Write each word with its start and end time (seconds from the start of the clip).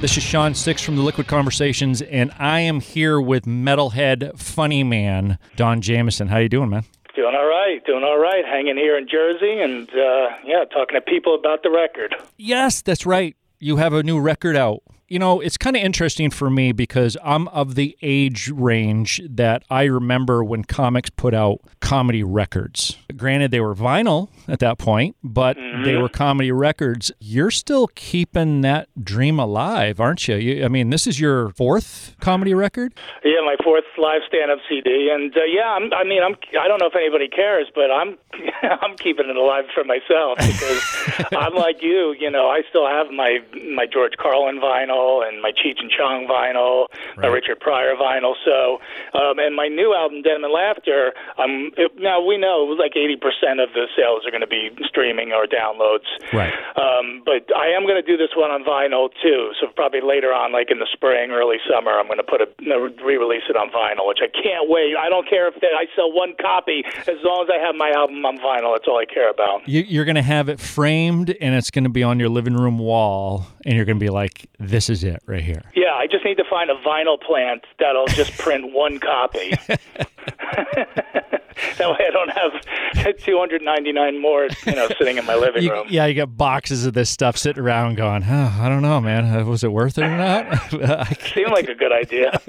This 0.00 0.16
is 0.18 0.22
Shawn 0.22 0.52
SixX 0.52 0.84
from 0.84 0.96
the 0.96 1.02
Liquid 1.02 1.26
Conversations, 1.26 2.02
and 2.02 2.30
I 2.38 2.60
am 2.60 2.80
here 2.80 3.18
with 3.18 3.44
metalhead 3.46 4.38
funny 4.38 4.84
man 4.84 5.38
Don 5.56 5.80
Jamieson. 5.80 6.28
How 6.28 6.36
you 6.36 6.50
doing, 6.50 6.68
man? 6.68 6.84
Doing 7.14 7.34
all 7.34 7.46
right, 7.46 7.82
doing 7.86 8.04
all 8.04 8.18
right. 8.18 8.44
Hanging 8.44 8.76
here 8.76 8.98
in 8.98 9.08
Jersey, 9.08 9.58
and 9.58 9.88
uh, 9.88 10.28
yeah, 10.44 10.64
talking 10.70 10.94
to 10.96 11.00
people 11.00 11.34
about 11.34 11.62
the 11.62 11.70
record. 11.70 12.14
Yes, 12.36 12.82
that's 12.82 13.06
right. 13.06 13.34
You 13.58 13.76
have 13.76 13.94
a 13.94 14.02
new 14.02 14.20
record 14.20 14.54
out. 14.54 14.82
You 15.08 15.20
know, 15.20 15.40
it's 15.40 15.56
kind 15.56 15.76
of 15.76 15.82
interesting 15.82 16.30
for 16.30 16.50
me 16.50 16.72
because 16.72 17.16
I'm 17.22 17.46
of 17.48 17.76
the 17.76 17.96
age 18.02 18.48
range 18.48 19.20
that 19.28 19.62
I 19.70 19.84
remember 19.84 20.42
when 20.42 20.64
comics 20.64 21.10
put 21.10 21.32
out 21.32 21.60
comedy 21.80 22.24
records. 22.24 22.98
Granted, 23.16 23.52
they 23.52 23.60
were 23.60 23.76
vinyl 23.76 24.30
at 24.48 24.58
that 24.58 24.78
point, 24.78 25.14
but 25.22 25.56
mm-hmm. 25.56 25.84
they 25.84 25.96
were 25.96 26.08
comedy 26.08 26.50
records. 26.50 27.12
You're 27.20 27.52
still 27.52 27.86
keeping 27.94 28.62
that 28.62 28.88
dream 29.00 29.38
alive, 29.38 30.00
aren't 30.00 30.26
you? 30.26 30.34
you? 30.34 30.64
I 30.64 30.68
mean, 30.68 30.90
this 30.90 31.06
is 31.06 31.20
your 31.20 31.50
fourth 31.50 32.16
comedy 32.20 32.52
record. 32.52 32.92
Yeah, 33.22 33.42
my 33.44 33.54
fourth 33.62 33.84
live 33.98 34.22
stand-up 34.26 34.58
CD, 34.68 35.10
and 35.12 35.36
uh, 35.36 35.44
yeah, 35.44 35.70
I'm, 35.70 35.92
I 35.92 36.02
mean, 36.02 36.22
I'm. 36.24 36.34
I 36.60 36.66
don't 36.66 36.80
know 36.80 36.88
if 36.88 36.96
anybody 36.96 37.28
cares, 37.28 37.68
but 37.74 37.92
I'm. 37.92 38.18
I'm 38.82 38.96
keeping 38.96 39.28
it 39.28 39.36
alive 39.36 39.66
for 39.72 39.84
myself 39.84 40.38
because 40.38 40.82
I'm 41.36 41.54
like 41.54 41.80
you. 41.80 42.14
You 42.18 42.30
know, 42.30 42.48
I 42.48 42.62
still 42.68 42.88
have 42.88 43.10
my 43.12 43.38
my 43.72 43.86
George 43.86 44.14
Carlin 44.18 44.60
vinyl 44.60 44.95
vinyl 44.96 45.26
and 45.26 45.42
my 45.42 45.52
Cheech 45.52 45.80
and 45.80 45.90
Chong 45.90 46.26
vinyl, 46.26 46.86
right. 47.16 47.26
my 47.26 47.28
Richard 47.28 47.60
Pryor 47.60 47.94
vinyl. 47.96 48.34
So, 48.44 48.78
um, 49.18 49.38
and 49.38 49.54
my 49.54 49.68
new 49.68 49.94
album, 49.94 50.22
Denim 50.22 50.44
and 50.44 50.52
Laughter. 50.52 51.12
Um, 51.38 51.70
it, 51.76 51.92
now 51.98 52.24
we 52.24 52.38
know 52.38 52.74
like 52.78 52.94
80% 52.94 53.62
of 53.62 53.72
the 53.74 53.86
sales 53.96 54.26
are 54.26 54.30
going 54.30 54.44
to 54.44 54.50
be 54.50 54.70
streaming 54.86 55.32
or 55.32 55.46
downloads. 55.46 56.08
Right. 56.32 56.52
Um, 56.76 57.22
but 57.24 57.48
I 57.56 57.68
am 57.68 57.82
going 57.82 58.00
to 58.00 58.06
do 58.06 58.16
this 58.16 58.34
one 58.36 58.50
on 58.50 58.64
vinyl 58.64 59.10
too. 59.22 59.52
So 59.60 59.68
probably 59.74 60.00
later 60.00 60.32
on, 60.32 60.52
like 60.52 60.70
in 60.70 60.78
the 60.78 60.88
spring, 60.92 61.30
early 61.30 61.58
summer, 61.68 61.92
I'm 61.92 62.06
going 62.06 62.22
to 62.22 62.26
put 62.26 62.40
a 62.40 62.48
re-release 62.60 63.46
it 63.48 63.56
on 63.56 63.70
vinyl, 63.70 64.06
which 64.08 64.20
I 64.22 64.28
can't 64.28 64.68
wait. 64.68 64.94
I 64.96 65.08
don't 65.08 65.28
care 65.28 65.48
if 65.48 65.54
I 65.62 65.86
sell 65.94 66.12
one 66.12 66.34
copy 66.40 66.84
as 67.06 67.18
long 67.24 67.46
as 67.46 67.50
I 67.52 67.64
have 67.64 67.74
my 67.74 67.90
album 67.90 68.24
on 68.24 68.38
vinyl. 68.38 68.74
That's 68.74 68.88
all 68.88 68.98
I 68.98 69.06
care 69.06 69.30
about. 69.30 69.68
You, 69.68 70.00
are 70.00 70.04
going 70.04 70.16
to 70.16 70.22
have 70.22 70.48
it 70.48 70.60
framed, 70.60 71.34
and 71.40 71.54
it's 71.54 71.70
going 71.70 71.84
to 71.84 71.90
be 71.90 72.02
on 72.02 72.18
your 72.20 72.28
living 72.28 72.54
room 72.54 72.78
wall, 72.78 73.46
and 73.64 73.74
you're 73.76 73.84
going 73.84 73.98
to 73.98 74.04
be 74.04 74.10
like, 74.10 74.48
"This 74.58 74.85
is 74.90 75.04
it 75.04 75.22
right 75.26 75.42
here." 75.42 75.62
Yeah, 75.74 75.94
I 75.94 76.06
just 76.06 76.24
need 76.24 76.36
to 76.36 76.44
find 76.48 76.70
a 76.70 76.76
vinyl 76.76 77.20
plant 77.20 77.64
that'll 77.78 78.06
just 78.06 78.32
print 78.38 78.72
one 78.72 78.98
copy. 78.98 79.50
that 81.78 81.90
way 81.90 82.06
I 82.06 82.10
don't 82.10 82.30
have 82.30 83.16
299 83.24 84.20
more, 84.20 84.48
you 84.66 84.74
know, 84.74 84.88
sitting 84.98 85.18
in 85.18 85.24
my 85.24 85.34
living 85.34 85.62
you, 85.62 85.72
room. 85.72 85.86
Yeah, 85.88 86.06
you 86.06 86.14
got 86.14 86.36
boxes 86.36 86.86
of 86.86 86.94
this 86.94 87.10
stuff 87.10 87.36
sitting 87.36 87.62
around 87.62 87.96
going, 87.96 88.24
oh, 88.24 88.58
I 88.60 88.68
don't 88.68 88.82
know, 88.82 89.00
man. 89.00 89.24
Uh, 89.24 89.44
was 89.44 89.64
it 89.64 89.72
worth 89.72 89.98
it 89.98 90.04
or 90.04 90.16
not? 90.16 90.70
Seemed 91.34 91.50
like 91.50 91.68
a 91.68 91.74
good 91.74 91.92
idea. 91.92 92.40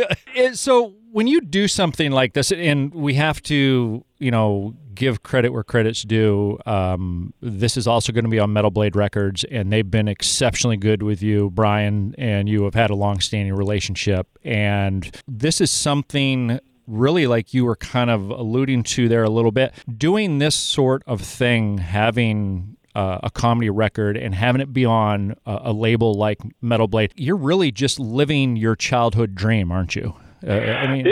so 0.53 0.93
when 1.11 1.27
you 1.27 1.41
do 1.41 1.67
something 1.67 2.11
like 2.11 2.33
this, 2.33 2.51
and 2.51 2.93
we 2.93 3.15
have 3.15 3.41
to, 3.43 4.03
you 4.19 4.31
know, 4.31 4.75
give 4.97 5.23
credit 5.23 5.53
where 5.53 5.63
credit's 5.63 6.03
due. 6.03 6.59
Um, 6.65 7.33
this 7.41 7.77
is 7.77 7.87
also 7.87 8.11
going 8.11 8.25
to 8.25 8.29
be 8.29 8.39
on 8.39 8.51
Metal 8.53 8.71
Blade 8.71 8.95
Records, 8.95 9.43
and 9.45 9.71
they've 9.71 9.89
been 9.89 10.07
exceptionally 10.07 10.77
good 10.77 11.03
with 11.03 11.21
you, 11.21 11.49
Brian, 11.51 12.15
and 12.17 12.49
you 12.49 12.63
have 12.63 12.73
had 12.73 12.89
a 12.89 12.95
long-standing 12.95 13.53
relationship. 13.53 14.27
And 14.43 15.09
this 15.27 15.61
is 15.61 15.71
something 15.71 16.59
really 16.87 17.27
like 17.27 17.53
you 17.53 17.65
were 17.65 17.75
kind 17.75 18.09
of 18.09 18.29
alluding 18.29 18.81
to 18.81 19.09
there 19.09 19.23
a 19.23 19.29
little 19.29 19.51
bit 19.51 19.73
doing 19.97 20.39
this 20.39 20.55
sort 20.55 21.03
of 21.05 21.21
thing 21.21 21.77
having 21.77 22.77
uh, 22.95 23.19
a 23.23 23.29
comedy 23.29 23.69
record 23.69 24.17
and 24.17 24.33
having 24.33 24.61
it 24.61 24.71
be 24.71 24.85
on 24.85 25.35
a, 25.45 25.59
a, 25.65 25.73
label 25.73 26.13
like 26.13 26.39
metal 26.61 26.87
blade 26.87 27.13
you're 27.17 27.35
really 27.35 27.71
just 27.71 27.99
living 27.99 28.55
your 28.55 28.73
childhood 28.73 29.35
dream 29.35 29.69
aren't 29.69 29.97
you 29.97 30.15
uh, 30.45 30.51
i 30.51 30.91
mean 30.91 31.05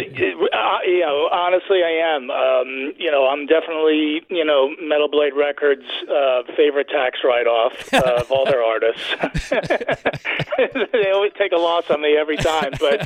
you 0.85 0.99
know, 0.99 1.29
honestly, 1.31 1.81
I 1.83 2.15
am. 2.15 2.29
Um, 2.29 2.93
you 2.97 3.09
know, 3.09 3.27
I'm 3.27 3.45
definitely, 3.45 4.21
you 4.29 4.45
know, 4.45 4.75
Metal 4.81 5.07
Blade 5.07 5.33
Records' 5.35 5.85
uh, 6.09 6.43
favorite 6.55 6.89
tax 6.89 7.19
write-off 7.23 7.93
uh, 7.93 8.21
of 8.21 8.31
all 8.31 8.45
their 8.45 8.63
artists. 8.63 9.01
they 10.91 11.11
always 11.11 11.31
take 11.37 11.51
a 11.51 11.57
loss 11.57 11.89
on 11.89 12.01
me 12.01 12.15
every 12.17 12.37
time, 12.37 12.71
but 12.79 13.01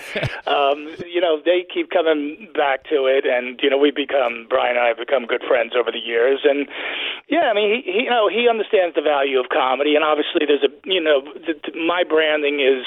um, 0.48 0.96
you 1.08 1.22
know, 1.22 1.42
they 1.44 1.66
keep 1.74 1.90
coming 1.90 2.50
back 2.54 2.84
to 2.90 3.06
it, 3.06 3.26
and 3.26 3.60
you 3.64 3.70
know, 3.70 3.78
we 3.78 3.92
become 3.92 4.46
Brian 4.50 4.76
and 4.76 4.80
I 4.80 4.88
have 4.88 4.98
become 4.98 5.26
good 5.26 5.44
friends 5.48 5.74
over 5.78 5.92
the 5.92 6.00
years, 6.00 6.42
and 6.44 6.68
yeah, 7.28 7.52
I 7.52 7.54
mean, 7.54 7.84
he, 7.84 7.92
he 7.92 8.04
you 8.04 8.10
know, 8.10 8.28
he 8.28 8.48
understands 8.50 8.96
the 8.96 9.02
value 9.02 9.40
of 9.40 9.50
comedy, 9.50 9.96
and 9.96 10.04
obviously, 10.04 10.46
there's 10.46 10.64
a, 10.64 10.72
you 10.84 11.02
know, 11.02 11.22
the, 11.22 11.56
my 11.80 12.04
branding 12.04 12.60
is, 12.60 12.86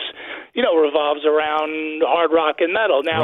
you 0.54 0.62
know, 0.62 0.76
revolves 0.76 1.24
around 1.24 2.02
hard 2.04 2.32
rock 2.32 2.56
and 2.60 2.72
metal. 2.72 3.02
Now. 3.02 3.21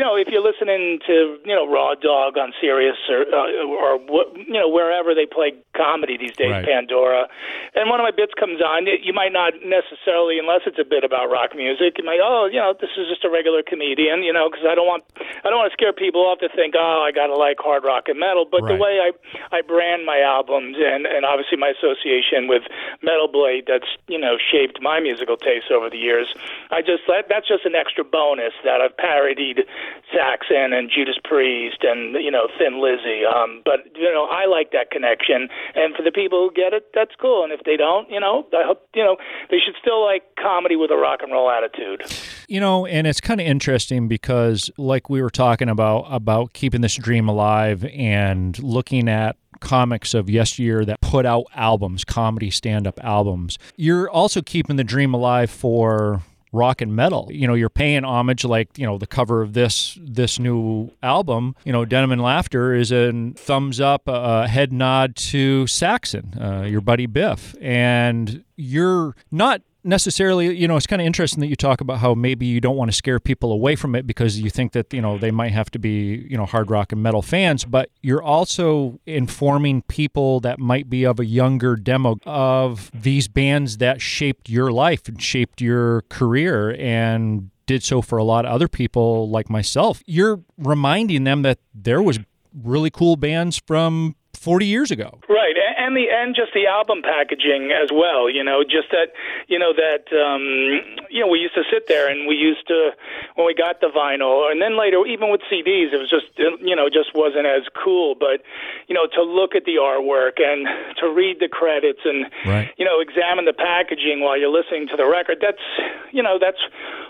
You 0.00 0.08
know, 0.08 0.16
if 0.16 0.32
you're 0.32 0.40
listening 0.40 0.96
to 1.04 1.36
you 1.44 1.52
know 1.52 1.68
Raw 1.68 1.92
Dog 1.92 2.40
on 2.40 2.56
Sirius 2.56 2.96
or 3.12 3.28
uh, 3.28 3.68
or 3.68 4.00
you 4.32 4.56
know 4.56 4.64
wherever 4.64 5.12
they 5.12 5.28
play 5.28 5.52
comedy 5.76 6.16
these 6.16 6.32
days, 6.40 6.56
right. 6.56 6.64
Pandora, 6.64 7.28
and 7.76 7.92
one 7.92 8.00
of 8.00 8.08
my 8.08 8.10
bits 8.10 8.32
comes 8.32 8.64
on, 8.64 8.88
you 8.88 9.12
might 9.12 9.28
not 9.28 9.52
necessarily, 9.60 10.40
unless 10.40 10.64
it's 10.64 10.80
a 10.80 10.88
bit 10.88 11.04
about 11.04 11.28
rock 11.28 11.52
music, 11.52 12.00
you 12.00 12.04
might 12.08 12.16
oh 12.16 12.48
you 12.48 12.56
know 12.56 12.72
this 12.72 12.88
is 12.96 13.12
just 13.12 13.28
a 13.28 13.30
regular 13.30 13.60
comedian, 13.60 14.24
you 14.24 14.32
know, 14.32 14.48
because 14.48 14.64
I 14.64 14.72
don't 14.72 14.88
want 14.88 15.04
I 15.20 15.52
don't 15.52 15.60
want 15.60 15.68
to 15.68 15.76
scare 15.76 15.92
people 15.92 16.24
off 16.24 16.40
to 16.40 16.48
think 16.48 16.72
oh 16.80 17.04
I 17.04 17.12
gotta 17.12 17.36
like 17.36 17.60
hard 17.60 17.84
rock 17.84 18.08
and 18.08 18.16
metal, 18.16 18.48
but 18.48 18.64
right. 18.64 18.72
the 18.72 18.80
way 18.80 19.04
I 19.04 19.12
I 19.52 19.60
brand 19.60 20.08
my 20.08 20.24
albums 20.24 20.80
and 20.80 21.04
and 21.04 21.28
obviously 21.28 21.60
my 21.60 21.76
association 21.76 22.48
with 22.48 22.64
Metal 23.04 23.28
Blade 23.28 23.68
that's 23.68 24.00
you 24.08 24.16
know 24.16 24.40
shaped 24.40 24.80
my 24.80 24.96
musical 24.96 25.36
taste 25.36 25.68
over 25.68 25.92
the 25.92 26.00
years, 26.00 26.32
I 26.72 26.80
just 26.80 27.04
that, 27.04 27.28
that's 27.28 27.52
just 27.52 27.68
an 27.68 27.76
extra 27.76 28.00
bonus 28.00 28.56
that 28.64 28.80
I've 28.80 28.96
parodied 28.96 29.68
Saxon 30.12 30.72
and 30.72 30.90
Judas 30.90 31.16
Priest 31.22 31.82
and 31.82 32.14
you 32.22 32.30
know 32.30 32.48
Thin 32.58 32.82
Lizzy. 32.82 33.22
Um, 33.24 33.62
but 33.64 33.86
you 33.94 34.12
know 34.12 34.26
I 34.30 34.46
like 34.46 34.72
that 34.72 34.90
connection, 34.90 35.48
and 35.74 35.94
for 35.94 36.02
the 36.02 36.12
people 36.12 36.48
who 36.48 36.54
get 36.54 36.72
it, 36.72 36.90
that's 36.94 37.14
cool. 37.20 37.44
And 37.44 37.52
if 37.52 37.60
they 37.64 37.76
don't, 37.76 38.10
you 38.10 38.20
know, 38.20 38.46
I 38.52 38.64
hope 38.66 38.88
you 38.94 39.04
know 39.04 39.16
they 39.50 39.58
should 39.58 39.74
still 39.80 40.04
like 40.04 40.22
comedy 40.40 40.76
with 40.76 40.90
a 40.90 40.96
rock 40.96 41.20
and 41.22 41.32
roll 41.32 41.50
attitude. 41.50 42.02
You 42.48 42.60
know, 42.60 42.86
and 42.86 43.06
it's 43.06 43.20
kind 43.20 43.40
of 43.40 43.46
interesting 43.46 44.08
because, 44.08 44.70
like 44.76 45.08
we 45.08 45.22
were 45.22 45.30
talking 45.30 45.68
about 45.68 46.06
about 46.10 46.52
keeping 46.52 46.80
this 46.80 46.96
dream 46.96 47.28
alive 47.28 47.84
and 47.84 48.58
looking 48.58 49.08
at 49.08 49.36
comics 49.60 50.14
of 50.14 50.28
yesteryear 50.28 50.84
that 50.84 51.00
put 51.00 51.26
out 51.26 51.44
albums, 51.54 52.04
comedy 52.04 52.50
stand 52.50 52.86
up 52.86 52.98
albums. 53.04 53.58
You're 53.76 54.10
also 54.10 54.42
keeping 54.42 54.76
the 54.76 54.84
dream 54.84 55.14
alive 55.14 55.50
for 55.50 56.22
rock 56.52 56.80
and 56.80 56.94
metal. 56.94 57.28
You 57.30 57.46
know, 57.46 57.54
you're 57.54 57.68
paying 57.68 58.04
homage 58.04 58.44
like, 58.44 58.76
you 58.78 58.86
know, 58.86 58.98
the 58.98 59.06
cover 59.06 59.42
of 59.42 59.52
this 59.52 59.98
this 60.00 60.38
new 60.38 60.90
album, 61.02 61.54
you 61.64 61.72
know, 61.72 61.84
Denim 61.84 62.12
and 62.12 62.22
Laughter 62.22 62.74
is 62.74 62.92
a 62.92 63.32
thumbs 63.36 63.80
up, 63.80 64.02
a 64.06 64.48
head 64.48 64.72
nod 64.72 65.16
to 65.16 65.66
Saxon, 65.66 66.34
uh, 66.40 66.62
your 66.62 66.80
buddy 66.80 67.06
Biff. 67.06 67.54
And 67.60 68.44
you're 68.56 69.14
not 69.30 69.62
necessarily, 69.84 70.56
you 70.56 70.68
know, 70.68 70.76
it's 70.76 70.86
kind 70.86 71.00
of 71.00 71.06
interesting 71.06 71.40
that 71.40 71.48
you 71.48 71.56
talk 71.56 71.80
about 71.80 71.98
how 71.98 72.14
maybe 72.14 72.46
you 72.46 72.60
don't 72.60 72.76
want 72.76 72.90
to 72.90 72.96
scare 72.96 73.20
people 73.20 73.52
away 73.52 73.76
from 73.76 73.94
it 73.94 74.06
because 74.06 74.40
you 74.40 74.50
think 74.50 74.72
that, 74.72 74.92
you 74.92 75.00
know, 75.00 75.18
they 75.18 75.30
might 75.30 75.52
have 75.52 75.70
to 75.70 75.78
be, 75.78 76.26
you 76.28 76.36
know, 76.36 76.46
hard 76.46 76.70
rock 76.70 76.92
and 76.92 77.02
metal 77.02 77.22
fans, 77.22 77.64
but 77.64 77.90
you're 78.02 78.22
also 78.22 79.00
informing 79.06 79.82
people 79.82 80.40
that 80.40 80.58
might 80.58 80.90
be 80.90 81.04
of 81.04 81.20
a 81.20 81.24
younger 81.24 81.76
demo 81.76 82.18
of 82.24 82.90
these 82.92 83.28
bands 83.28 83.78
that 83.78 84.00
shaped 84.00 84.48
your 84.48 84.70
life 84.70 85.08
and 85.08 85.22
shaped 85.22 85.60
your 85.60 86.02
career 86.02 86.74
and 86.78 87.50
did 87.66 87.82
so 87.82 88.02
for 88.02 88.18
a 88.18 88.24
lot 88.24 88.44
of 88.44 88.52
other 88.52 88.68
people 88.68 89.28
like 89.30 89.48
myself. 89.48 90.02
You're 90.06 90.40
reminding 90.58 91.24
them 91.24 91.42
that 91.42 91.58
there 91.74 92.02
was 92.02 92.18
really 92.52 92.90
cool 92.90 93.16
bands 93.16 93.62
from 93.66 94.16
40 94.34 94.66
years 94.66 94.90
ago. 94.90 95.20
Right, 95.28 95.54
and 95.90 95.96
the 95.96 96.06
and 96.08 96.34
just 96.34 96.54
the 96.54 96.66
album 96.66 97.02
packaging 97.02 97.74
as 97.74 97.90
well. 97.90 98.30
You 98.30 98.44
know, 98.44 98.62
just 98.62 98.90
that 98.94 99.10
you 99.48 99.58
know 99.58 99.74
that 99.74 100.06
um, 100.14 101.02
you 101.10 101.18
know 101.20 101.26
we 101.26 101.38
used 101.38 101.54
to 101.54 101.66
sit 101.66 101.88
there 101.88 102.06
and 102.08 102.28
we 102.28 102.36
used 102.36 102.66
to 102.68 102.94
when 103.34 103.46
we 103.46 103.54
got 103.54 103.80
the 103.80 103.90
vinyl, 103.90 104.50
and 104.50 104.62
then 104.62 104.78
later 104.78 105.04
even 105.06 105.30
with 105.30 105.42
CDs, 105.50 105.90
it 105.90 105.98
was 105.98 106.08
just 106.08 106.30
you 106.38 106.76
know 106.76 106.88
just 106.88 107.10
wasn't 107.14 107.46
as 107.46 107.66
cool. 107.74 108.14
But 108.14 108.46
you 108.86 108.94
know 108.94 109.10
to 109.18 109.22
look 109.22 109.54
at 109.58 109.66
the 109.66 109.82
artwork 109.82 110.38
and 110.38 110.66
to 111.02 111.10
read 111.10 111.40
the 111.40 111.48
credits 111.48 112.00
and 112.04 112.30
right. 112.46 112.70
you 112.78 112.84
know 112.84 113.00
examine 113.02 113.44
the 113.44 113.56
packaging 113.56 114.22
while 114.22 114.38
you're 114.38 114.54
listening 114.54 114.86
to 114.88 114.96
the 114.96 115.06
record. 115.06 115.38
That's 115.42 115.64
you 116.12 116.22
know 116.22 116.38
that's 116.38 116.62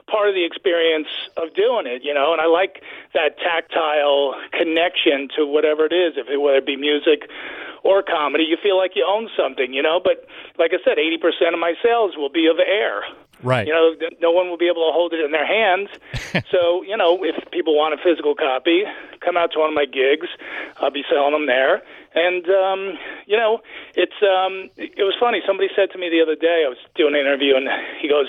part 0.09 0.29
of 0.29 0.35
the 0.35 0.44
experience 0.44 1.09
of 1.37 1.53
doing 1.55 1.85
it. 1.85 2.03
You 2.03 2.15
know, 2.15 2.33
and 2.33 2.41
I 2.41 2.47
like 2.47 2.81
that 3.12 3.37
tactile 3.38 4.35
connection 4.53 5.29
to 5.37 5.44
whatever 5.44 5.85
it 5.85 5.93
is, 5.93 6.17
if 6.17 6.29
it, 6.33 6.41
whether 6.41 6.59
it 6.59 6.67
be 6.67 6.76
music 6.76 7.29
or 7.82 8.03
comedy, 8.03 8.44
you 8.44 8.56
feel 8.62 8.77
like 8.77 8.93
you 8.94 9.06
own 9.06 9.29
something, 9.37 9.73
you 9.73 9.82
know. 9.82 10.00
But 10.03 10.27
like 10.59 10.73
I 10.73 10.79
said, 10.85 10.99
80% 10.99 11.53
of 11.53 11.59
my 11.59 11.75
sales 11.82 12.17
will 12.17 12.31
be 12.31 12.47
of 12.47 12.59
air. 12.59 13.03
Right. 13.43 13.67
You 13.67 13.73
know, 13.73 13.94
no 14.21 14.31
one 14.31 14.50
will 14.50 14.59
be 14.59 14.67
able 14.67 14.85
to 14.85 14.93
hold 14.93 15.15
it 15.15 15.25
in 15.25 15.32
their 15.32 15.47
hands. 15.47 15.88
so, 16.50 16.82
you 16.82 16.97
know, 16.97 17.25
if 17.25 17.50
people 17.50 17.75
want 17.75 17.94
a 17.94 18.03
physical 18.03 18.35
copy, 18.35 18.85
come 19.25 19.37
out 19.37 19.53
to 19.53 19.59
one 19.61 19.69
of 19.69 19.75
my 19.75 19.87
gigs. 19.87 20.29
I'll 20.77 20.91
be 20.91 21.05
selling 21.09 21.32
them 21.32 21.47
there. 21.47 21.82
And 22.12 22.44
um, 22.50 22.99
you 23.27 23.37
know, 23.37 23.61
it's 23.94 24.19
um, 24.19 24.69
it 24.76 25.06
was 25.06 25.15
funny. 25.21 25.41
Somebody 25.47 25.69
said 25.76 25.91
to 25.93 25.99
me 25.99 26.11
the 26.11 26.21
other 26.21 26.35
day, 26.35 26.67
I 26.67 26.69
was 26.69 26.79
doing 26.97 27.15
an 27.15 27.21
interview, 27.21 27.55
and 27.55 27.69
he 28.03 28.09
goes, 28.09 28.26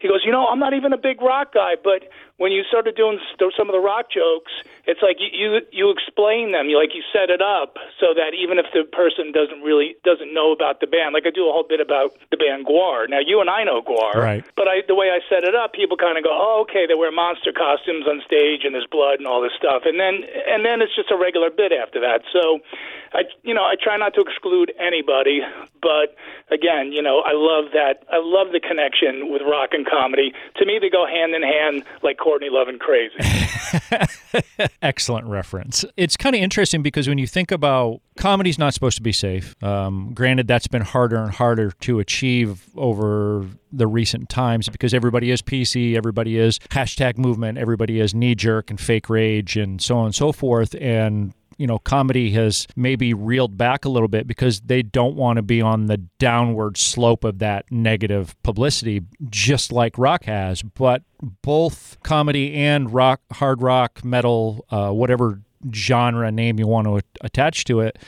he 0.00 0.08
goes, 0.08 0.22
you 0.24 0.32
know, 0.32 0.46
I'm 0.46 0.58
not 0.58 0.72
even 0.72 0.94
a 0.94 0.98
big 0.98 1.20
rock 1.20 1.52
guy, 1.52 1.76
but 1.76 2.08
when 2.38 2.52
you 2.52 2.64
started 2.64 2.96
doing 2.96 3.18
some 3.38 3.68
of 3.68 3.74
the 3.74 3.84
rock 3.84 4.10
jokes, 4.10 4.52
it's 4.88 5.04
like 5.04 5.20
you 5.20 5.28
you, 5.28 5.60
you 5.70 5.86
explain 5.92 6.52
them, 6.56 6.72
you 6.72 6.80
like 6.80 6.96
you 6.96 7.04
set 7.12 7.28
it 7.28 7.44
up 7.44 7.76
so 8.00 8.16
that 8.16 8.32
even 8.32 8.56
if 8.56 8.64
the 8.72 8.88
person 8.88 9.30
doesn't 9.36 9.60
really 9.60 10.00
doesn't 10.02 10.32
know 10.32 10.50
about 10.50 10.80
the 10.80 10.88
band, 10.88 11.12
like 11.12 11.28
I 11.28 11.30
do 11.30 11.44
a 11.44 11.52
whole 11.52 11.68
bit 11.68 11.78
about 11.78 12.16
the 12.32 12.40
band 12.40 12.64
Gwar. 12.64 13.04
Now 13.04 13.20
you 13.20 13.44
and 13.44 13.52
I 13.52 13.68
know 13.68 13.84
Gwar, 13.84 14.16
right? 14.16 14.44
But 14.56 14.66
I, 14.66 14.80
the 14.88 14.96
way 14.96 15.12
I 15.12 15.20
set 15.28 15.44
it 15.44 15.54
up, 15.54 15.76
people 15.76 16.00
kind 16.00 16.16
of 16.16 16.24
go, 16.24 16.32
oh, 16.32 16.64
okay, 16.64 16.88
they 16.88 16.96
wear 16.96 17.12
monster 17.12 17.52
costumes 17.52 18.08
on 18.08 18.24
stage 18.24 18.64
and 18.64 18.72
there's 18.72 18.88
blood 18.88 19.20
and 19.20 19.28
all 19.28 19.44
this 19.44 19.52
stuff, 19.52 19.84
and 19.84 20.00
then 20.00 20.24
and 20.48 20.64
then 20.64 20.80
it's 20.80 20.96
just 20.96 21.12
a 21.12 21.20
regular 21.20 21.52
bit 21.52 21.70
after 21.70 22.00
that. 22.00 22.24
So 22.32 22.64
I, 23.12 23.28
you 23.42 23.52
know, 23.52 23.64
I 23.64 23.76
try 23.76 23.96
not 23.96 24.14
to 24.14 24.20
exclude 24.20 24.72
anybody, 24.80 25.40
but 25.80 26.16
again, 26.50 26.92
you 26.92 27.02
know, 27.02 27.20
I 27.20 27.32
love 27.36 27.72
that. 27.72 28.04
I 28.12 28.20
love 28.20 28.52
the 28.52 28.60
connection 28.60 29.30
with 29.32 29.42
rock 29.42 29.70
and 29.72 29.86
comedy. 29.86 30.32
To 30.56 30.66
me, 30.66 30.78
they 30.80 30.90
go 30.90 31.06
hand 31.06 31.34
in 31.34 31.42
hand, 31.42 31.84
like 32.02 32.18
Courtney 32.18 32.48
Love 32.50 32.68
and 32.68 32.80
Crazy. 32.80 33.16
Excellent 34.80 35.26
reference. 35.26 35.84
It's 35.96 36.16
kind 36.16 36.36
of 36.36 36.42
interesting 36.42 36.82
because 36.82 37.08
when 37.08 37.18
you 37.18 37.26
think 37.26 37.50
about 37.50 38.00
comedy's 38.18 38.58
not 38.58 38.74
supposed 38.74 38.96
to 38.96 39.02
be 39.02 39.12
safe. 39.12 39.60
Um, 39.62 40.12
granted, 40.12 40.46
that's 40.46 40.66
been 40.66 40.82
harder 40.82 41.16
and 41.16 41.32
harder 41.32 41.70
to 41.80 41.98
achieve 41.98 42.68
over 42.76 43.46
the 43.72 43.86
recent 43.86 44.28
times 44.28 44.68
because 44.68 44.92
everybody 44.92 45.30
is 45.30 45.40
PC, 45.42 45.96
everybody 45.96 46.36
is 46.36 46.58
hashtag 46.70 47.16
movement, 47.16 47.58
everybody 47.58 48.00
is 48.00 48.14
knee 48.14 48.34
jerk 48.34 48.70
and 48.70 48.80
fake 48.80 49.08
rage 49.08 49.56
and 49.56 49.80
so 49.80 49.98
on 49.98 50.06
and 50.06 50.14
so 50.14 50.32
forth. 50.32 50.74
And 50.80 51.32
you 51.58 51.66
know, 51.66 51.78
comedy 51.78 52.30
has 52.30 52.66
maybe 52.76 53.12
reeled 53.12 53.58
back 53.58 53.84
a 53.84 53.88
little 53.88 54.08
bit 54.08 54.26
because 54.26 54.60
they 54.60 54.80
don't 54.80 55.16
want 55.16 55.36
to 55.36 55.42
be 55.42 55.60
on 55.60 55.86
the 55.86 55.98
downward 56.18 56.78
slope 56.78 57.24
of 57.24 57.40
that 57.40 57.70
negative 57.70 58.40
publicity, 58.44 59.02
just 59.28 59.72
like 59.72 59.98
rock 59.98 60.24
has. 60.24 60.62
But 60.62 61.02
both 61.42 61.98
comedy 62.04 62.54
and 62.54 62.92
rock, 62.92 63.20
hard 63.32 63.60
rock, 63.60 64.04
metal, 64.04 64.64
uh, 64.70 64.92
whatever 64.92 65.40
genre 65.74 66.30
name 66.30 66.60
you 66.60 66.66
want 66.68 66.86
to 66.86 67.02
attach 67.20 67.64
to 67.64 67.80
it, 67.80 67.98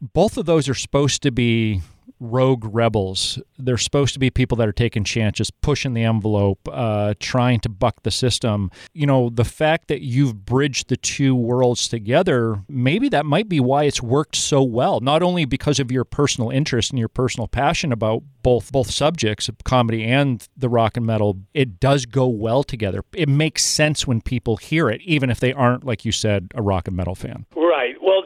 both 0.00 0.38
of 0.38 0.46
those 0.46 0.68
are 0.68 0.74
supposed 0.74 1.22
to 1.22 1.30
be 1.30 1.82
rogue 2.30 2.64
rebels. 2.64 3.38
They're 3.58 3.78
supposed 3.78 4.14
to 4.14 4.20
be 4.20 4.30
people 4.30 4.56
that 4.56 4.68
are 4.68 4.72
taking 4.72 5.04
chances, 5.04 5.50
pushing 5.50 5.94
the 5.94 6.04
envelope, 6.04 6.60
uh, 6.70 7.14
trying 7.20 7.60
to 7.60 7.68
buck 7.68 8.02
the 8.02 8.10
system. 8.10 8.70
You 8.92 9.06
know, 9.06 9.30
the 9.30 9.44
fact 9.44 9.88
that 9.88 10.00
you've 10.00 10.44
bridged 10.44 10.88
the 10.88 10.96
two 10.96 11.34
worlds 11.34 11.88
together, 11.88 12.62
maybe 12.68 13.08
that 13.10 13.26
might 13.26 13.48
be 13.48 13.60
why 13.60 13.84
it's 13.84 14.02
worked 14.02 14.36
so 14.36 14.62
well. 14.62 15.00
Not 15.00 15.22
only 15.22 15.44
because 15.44 15.78
of 15.78 15.90
your 15.90 16.04
personal 16.04 16.50
interest 16.50 16.90
and 16.90 16.98
your 16.98 17.08
personal 17.08 17.48
passion 17.48 17.92
about 17.92 18.22
both 18.42 18.70
both 18.70 18.90
subjects, 18.90 19.50
comedy 19.64 20.04
and 20.04 20.46
the 20.56 20.68
rock 20.68 20.96
and 20.96 21.06
metal, 21.06 21.38
it 21.54 21.80
does 21.80 22.06
go 22.06 22.26
well 22.26 22.62
together. 22.62 23.02
It 23.12 23.28
makes 23.28 23.64
sense 23.64 24.06
when 24.06 24.20
people 24.20 24.56
hear 24.56 24.88
it, 24.90 25.00
even 25.02 25.30
if 25.30 25.40
they 25.40 25.52
aren't, 25.52 25.84
like 25.84 26.04
you 26.04 26.12
said, 26.12 26.50
a 26.54 26.62
rock 26.62 26.86
and 26.88 26.96
metal 26.96 27.14
fan. 27.14 27.46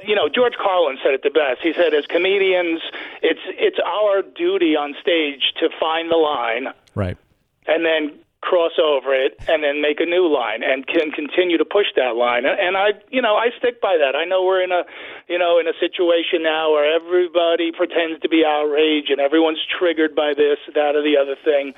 You 0.08 0.14
know, 0.14 0.28
George 0.28 0.54
Carlin 0.56 0.96
said 1.04 1.12
it 1.12 1.22
the 1.22 1.30
best. 1.30 1.60
He 1.62 1.74
said, 1.74 1.92
as 1.92 2.06
comedians, 2.06 2.80
it's 3.20 3.44
it's 3.60 3.76
our 3.84 4.22
duty 4.22 4.74
on 4.74 4.96
stage 5.00 5.52
to 5.60 5.68
find 5.78 6.10
the 6.10 6.16
line, 6.16 6.72
right, 6.94 7.18
and 7.66 7.84
then 7.84 8.18
cross 8.40 8.78
over 8.78 9.12
it 9.12 9.34
and 9.48 9.64
then 9.64 9.82
make 9.82 9.98
a 9.98 10.06
new 10.06 10.32
line 10.32 10.62
and 10.62 10.86
can 10.86 11.10
continue 11.10 11.58
to 11.58 11.64
push 11.64 11.86
that 11.96 12.14
line. 12.14 12.46
And 12.46 12.76
I 12.76 12.94
you 13.10 13.20
know 13.20 13.34
I 13.34 13.50
stick 13.58 13.80
by 13.80 13.98
that. 13.98 14.16
I 14.16 14.24
know 14.24 14.44
we're 14.44 14.62
in 14.62 14.70
a 14.70 14.84
you 15.28 15.38
know 15.38 15.58
in 15.58 15.66
a 15.66 15.74
situation 15.80 16.42
now 16.42 16.70
where 16.70 16.86
everybody 16.86 17.72
pretends 17.72 18.22
to 18.22 18.28
be 18.28 18.44
outraged 18.46 19.10
and 19.10 19.20
everyone's 19.20 19.60
triggered 19.66 20.14
by 20.14 20.34
this 20.36 20.58
that 20.74 20.94
or 20.94 21.02
the 21.02 21.18
other 21.20 21.36
thing. 21.44 21.74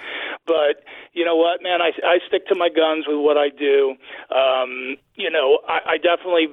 But 0.46 0.84
you 1.12 1.24
know 1.24 1.36
what 1.36 1.62
man? 1.62 1.80
I 1.80 1.92
I 2.04 2.18
stick 2.28 2.46
to 2.48 2.54
my 2.54 2.68
guns 2.68 3.06
with 3.08 3.18
what 3.18 3.38
I 3.38 3.48
do. 3.48 3.96
Um 4.30 4.96
you 5.16 5.30
know 5.30 5.60
I, 5.66 5.94
I 5.94 5.96
definitely 5.96 6.48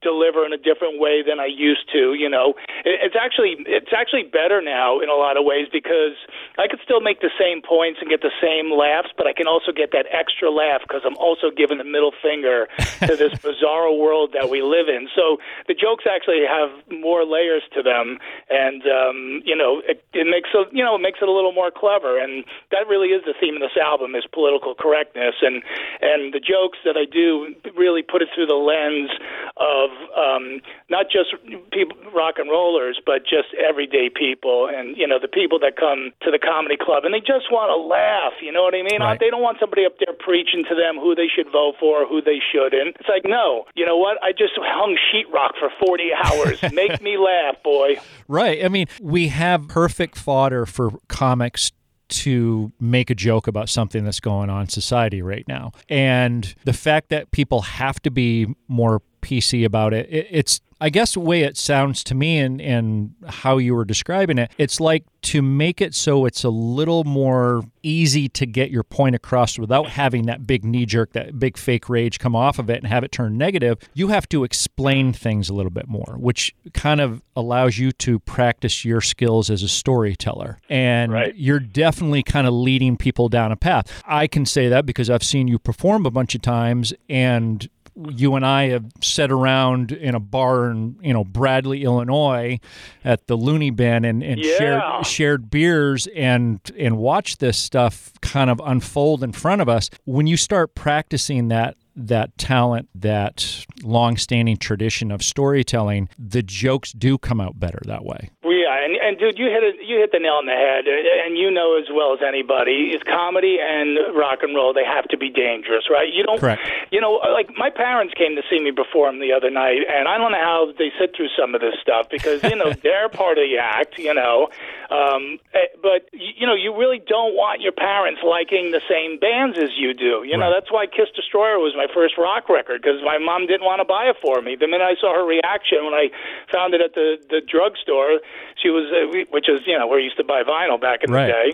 deliver 0.00 0.46
in 0.46 0.52
a 0.52 0.60
different 0.60 1.00
way 1.00 1.22
than 1.22 1.40
I 1.40 1.46
used 1.46 1.90
to. 1.92 2.14
You 2.14 2.28
know, 2.28 2.54
it's 2.84 3.16
actually 3.18 3.56
it's 3.66 3.92
actually 3.94 4.24
better 4.24 4.62
now 4.62 5.00
in 5.00 5.08
a 5.08 5.18
lot 5.18 5.36
of 5.36 5.44
ways 5.44 5.68
because 5.72 6.16
I 6.58 6.68
could 6.68 6.80
still 6.84 7.00
make 7.00 7.20
the 7.20 7.32
same 7.38 7.62
points 7.62 7.98
and 8.00 8.08
get 8.10 8.22
the 8.22 8.34
same 8.40 8.70
laughs, 8.70 9.10
but 9.16 9.26
I 9.26 9.32
can 9.32 9.46
also 9.46 9.72
get 9.72 9.90
that 9.92 10.06
extra 10.10 10.50
laugh 10.50 10.82
because 10.82 11.02
I'm 11.04 11.16
also 11.16 11.50
giving 11.50 11.78
the 11.78 11.88
middle 11.88 12.12
finger 12.22 12.68
to 13.06 13.16
this 13.16 13.34
bizarre 13.40 13.92
world 13.92 14.34
that 14.34 14.50
we 14.50 14.62
live 14.62 14.88
in. 14.88 15.08
So 15.14 15.38
the 15.66 15.74
jokes 15.74 16.04
actually 16.06 16.46
have 16.46 16.70
more 16.90 17.24
layers 17.24 17.62
to 17.74 17.82
them, 17.82 18.18
and 18.50 18.82
um, 18.86 19.42
you 19.44 19.56
know, 19.56 19.82
it, 19.86 20.04
it 20.12 20.26
makes 20.26 20.50
it 20.54 20.68
you 20.72 20.84
know 20.84 20.96
it 20.96 21.02
makes 21.02 21.18
it 21.20 21.28
a 21.28 21.32
little 21.32 21.52
more 21.52 21.70
clever, 21.70 22.18
and 22.18 22.44
that 22.70 22.86
really 22.88 23.08
is 23.08 23.22
the 23.24 23.34
theme 23.38 23.56
of 23.56 23.62
this 23.62 23.76
album 23.76 24.14
is 24.14 24.24
political 24.32 24.74
correctness, 24.74 25.34
and 25.42 25.62
and 26.00 26.32
the 26.32 26.40
jokes 26.40 26.78
that 26.84 26.96
I 26.96 27.04
do 27.04 27.54
really 27.76 28.02
put 28.02 28.22
it 28.22 28.28
through 28.34 28.46
the 28.46 28.58
lens 28.58 29.10
of 29.56 29.87
of 29.88 29.92
um, 30.12 30.60
not 30.88 31.06
just 31.10 31.32
people, 31.72 31.96
rock 32.14 32.36
and 32.38 32.50
rollers, 32.50 33.00
but 33.04 33.24
just 33.24 33.48
everyday 33.56 34.10
people, 34.12 34.68
and 34.68 34.96
you 34.96 35.06
know 35.06 35.18
the 35.18 35.28
people 35.28 35.58
that 35.60 35.76
come 35.76 36.12
to 36.22 36.30
the 36.30 36.38
comedy 36.38 36.76
club 36.76 37.04
and 37.04 37.14
they 37.14 37.20
just 37.20 37.50
want 37.50 37.72
to 37.72 37.80
laugh. 37.80 38.36
You 38.42 38.52
know 38.52 38.62
what 38.62 38.74
I 38.74 38.82
mean? 38.82 39.00
Right. 39.00 39.18
They 39.18 39.30
don't 39.30 39.42
want 39.42 39.58
somebody 39.60 39.84
up 39.84 39.96
there 39.98 40.14
preaching 40.14 40.64
to 40.68 40.74
them 40.74 40.96
who 40.96 41.14
they 41.14 41.28
should 41.28 41.50
vote 41.50 41.74
for, 41.80 42.06
who 42.06 42.20
they 42.20 42.38
shouldn't. 42.38 42.96
It's 43.00 43.08
like, 43.08 43.24
no, 43.24 43.64
you 43.74 43.86
know 43.86 43.96
what? 43.96 44.22
I 44.22 44.32
just 44.32 44.52
hung 44.60 44.96
sheetrock 45.08 45.58
for 45.58 45.70
forty 45.84 46.10
hours. 46.24 46.60
Make 46.72 47.00
me 47.00 47.16
laugh, 47.16 47.62
boy. 47.62 48.00
Right. 48.28 48.64
I 48.64 48.68
mean, 48.68 48.86
we 49.00 49.28
have 49.28 49.68
perfect 49.68 50.18
fodder 50.18 50.66
for 50.66 50.92
comics 51.08 51.72
to 52.08 52.72
make 52.80 53.10
a 53.10 53.14
joke 53.14 53.46
about 53.46 53.68
something 53.68 54.04
that's 54.04 54.20
going 54.20 54.50
on 54.50 54.62
in 54.62 54.68
society 54.68 55.22
right 55.22 55.46
now. 55.46 55.72
And 55.88 56.54
the 56.64 56.72
fact 56.72 57.10
that 57.10 57.30
people 57.30 57.62
have 57.62 58.00
to 58.02 58.10
be 58.10 58.54
more 58.66 59.02
PC 59.20 59.64
about 59.64 59.92
it. 59.92 60.08
it 60.10 60.26
it's 60.30 60.60
I 60.80 60.90
guess 60.90 61.14
the 61.14 61.20
way 61.20 61.42
it 61.42 61.56
sounds 61.56 62.04
to 62.04 62.14
me 62.14 62.38
and, 62.38 62.60
and 62.60 63.14
how 63.26 63.58
you 63.58 63.74
were 63.74 63.84
describing 63.84 64.38
it, 64.38 64.52
it's 64.58 64.80
like 64.80 65.04
to 65.20 65.42
make 65.42 65.80
it 65.80 65.94
so 65.94 66.24
it's 66.24 66.44
a 66.44 66.50
little 66.50 67.02
more 67.02 67.64
easy 67.82 68.28
to 68.28 68.46
get 68.46 68.70
your 68.70 68.84
point 68.84 69.16
across 69.16 69.58
without 69.58 69.88
having 69.90 70.26
that 70.26 70.46
big 70.46 70.64
knee 70.64 70.86
jerk, 70.86 71.12
that 71.12 71.38
big 71.38 71.56
fake 71.56 71.88
rage 71.88 72.20
come 72.20 72.36
off 72.36 72.60
of 72.60 72.70
it 72.70 72.78
and 72.78 72.86
have 72.86 73.02
it 73.02 73.10
turn 73.10 73.36
negative. 73.36 73.78
You 73.94 74.08
have 74.08 74.28
to 74.28 74.44
explain 74.44 75.12
things 75.12 75.48
a 75.48 75.54
little 75.54 75.70
bit 75.70 75.88
more, 75.88 76.16
which 76.16 76.54
kind 76.72 77.00
of 77.00 77.22
allows 77.34 77.78
you 77.78 77.90
to 77.92 78.20
practice 78.20 78.84
your 78.84 79.00
skills 79.00 79.50
as 79.50 79.64
a 79.64 79.68
storyteller. 79.68 80.58
And 80.68 81.12
right. 81.12 81.34
you're 81.34 81.60
definitely 81.60 82.22
kind 82.22 82.46
of 82.46 82.54
leading 82.54 82.96
people 82.96 83.28
down 83.28 83.50
a 83.50 83.56
path. 83.56 84.02
I 84.06 84.28
can 84.28 84.46
say 84.46 84.68
that 84.68 84.86
because 84.86 85.10
I've 85.10 85.24
seen 85.24 85.48
you 85.48 85.58
perform 85.58 86.06
a 86.06 86.10
bunch 86.10 86.36
of 86.36 86.42
times 86.42 86.94
and 87.08 87.68
you 88.10 88.34
and 88.34 88.44
I 88.44 88.68
have 88.68 88.84
sat 89.02 89.30
around 89.30 89.92
in 89.92 90.14
a 90.14 90.20
bar 90.20 90.70
in 90.70 90.98
you 91.02 91.12
know 91.12 91.24
Bradley, 91.24 91.84
Illinois, 91.84 92.60
at 93.04 93.26
the 93.26 93.36
Looney 93.36 93.70
Bin 93.70 94.04
and, 94.04 94.22
and 94.22 94.40
yeah. 94.40 94.56
shared 94.56 95.06
shared 95.06 95.50
beers 95.50 96.06
and 96.14 96.60
and 96.78 96.98
watched 96.98 97.40
this 97.40 97.58
stuff 97.58 98.12
kind 98.20 98.50
of 98.50 98.60
unfold 98.64 99.22
in 99.22 99.32
front 99.32 99.62
of 99.62 99.68
us. 99.68 99.90
When 100.04 100.26
you 100.26 100.36
start 100.36 100.74
practicing 100.74 101.48
that 101.48 101.76
that 101.98 102.36
talent, 102.38 102.88
that 102.94 103.66
long-standing 103.82 104.56
tradition 104.56 105.10
of 105.10 105.22
storytelling, 105.22 106.08
the 106.16 106.42
jokes 106.42 106.92
do 106.92 107.18
come 107.18 107.40
out 107.40 107.58
better 107.58 107.80
that 107.86 108.04
way. 108.04 108.30
Well, 108.44 108.52
yeah, 108.52 108.84
and, 108.84 108.94
and 108.94 109.02
dude, 109.18 109.38
you 109.38 109.46
hit 109.46 109.62
it, 109.62 109.76
you 109.82 109.98
hit 109.98 110.12
the 110.12 110.18
nail 110.18 110.38
on 110.38 110.46
the 110.46 110.56
head, 110.56 110.86
and 110.86 111.36
you 111.36 111.50
know 111.50 111.76
as 111.76 111.90
well 111.92 112.14
as 112.14 112.20
anybody, 112.22 112.94
is 112.94 113.02
comedy 113.02 113.58
and 113.60 113.98
rock 114.16 114.40
and 114.42 114.54
roll. 114.54 114.72
They 114.72 114.86
have 114.86 115.04
to 115.10 115.18
be 115.18 115.30
dangerous, 115.30 115.90
right? 115.90 116.08
You 116.12 116.22
don't, 116.22 116.40
Correct. 116.40 116.62
You 116.90 117.00
know, 117.00 117.20
like 117.34 117.50
my 117.56 117.70
parents 117.70 118.14
came 118.14 118.36
to 118.36 118.42
see 118.48 118.62
me 118.62 118.72
perform 118.72 119.20
the 119.20 119.32
other 119.32 119.50
night, 119.50 119.82
and 119.84 120.08
I 120.08 120.16
don't 120.16 120.32
know 120.32 120.40
how 120.40 120.72
they 120.78 120.90
sit 120.98 121.14
through 121.14 121.28
some 121.36 121.54
of 121.54 121.60
this 121.60 121.74
stuff 121.82 122.08
because 122.10 122.42
you 122.42 122.56
know 122.56 122.72
they're 122.82 123.08
part 123.08 123.38
of 123.38 123.44
the 123.44 123.58
act, 123.58 123.98
you 123.98 124.14
know. 124.14 124.48
Um, 124.88 125.38
eh, 125.52 125.68
but 125.82 126.08
you 126.12 126.46
know, 126.46 126.54
you 126.54 126.72
really 126.72 126.98
don't 126.98 127.36
want 127.36 127.60
your 127.60 127.76
parents 127.76 128.20
liking 128.24 128.72
the 128.72 128.80
same 128.88 129.18
bands 129.18 129.58
as 129.58 129.76
you 129.76 129.92
do. 129.92 130.24
You 130.24 130.36
know, 130.38 130.48
right. 130.48 130.56
that's 130.56 130.72
why 130.72 130.86
Kiss 130.86 131.12
Destroyer 131.14 131.58
was 131.58 131.74
my 131.76 131.86
first 131.92 132.16
rock 132.16 132.48
record 132.48 132.80
because 132.80 133.02
my 133.04 133.18
mom 133.18 133.46
didn't 133.46 133.68
want 133.68 133.80
to 133.80 133.88
buy 133.88 134.08
it 134.08 134.16
for 134.22 134.40
me. 134.40 134.56
The 134.56 134.66
minute 134.66 134.88
I 134.88 134.96
saw 134.96 135.12
her 135.12 135.26
reaction 135.26 135.84
when 135.84 135.94
I 135.94 136.08
found 136.48 136.72
it 136.72 136.80
at 136.80 136.94
the 136.94 137.20
the 137.28 137.44
drugstore, 137.44 138.20
she 138.56 138.70
was 138.70 138.88
uh, 139.08 139.24
which 139.30 139.48
is 139.48 139.60
you 139.66 139.78
know 139.78 139.86
where 139.86 139.98
you 139.98 140.06
used 140.06 140.16
to 140.16 140.24
buy 140.24 140.42
vinyl 140.42 140.80
back 140.80 141.04
in 141.04 141.10
right. 141.10 141.26
the 141.26 141.32
day. 141.32 141.48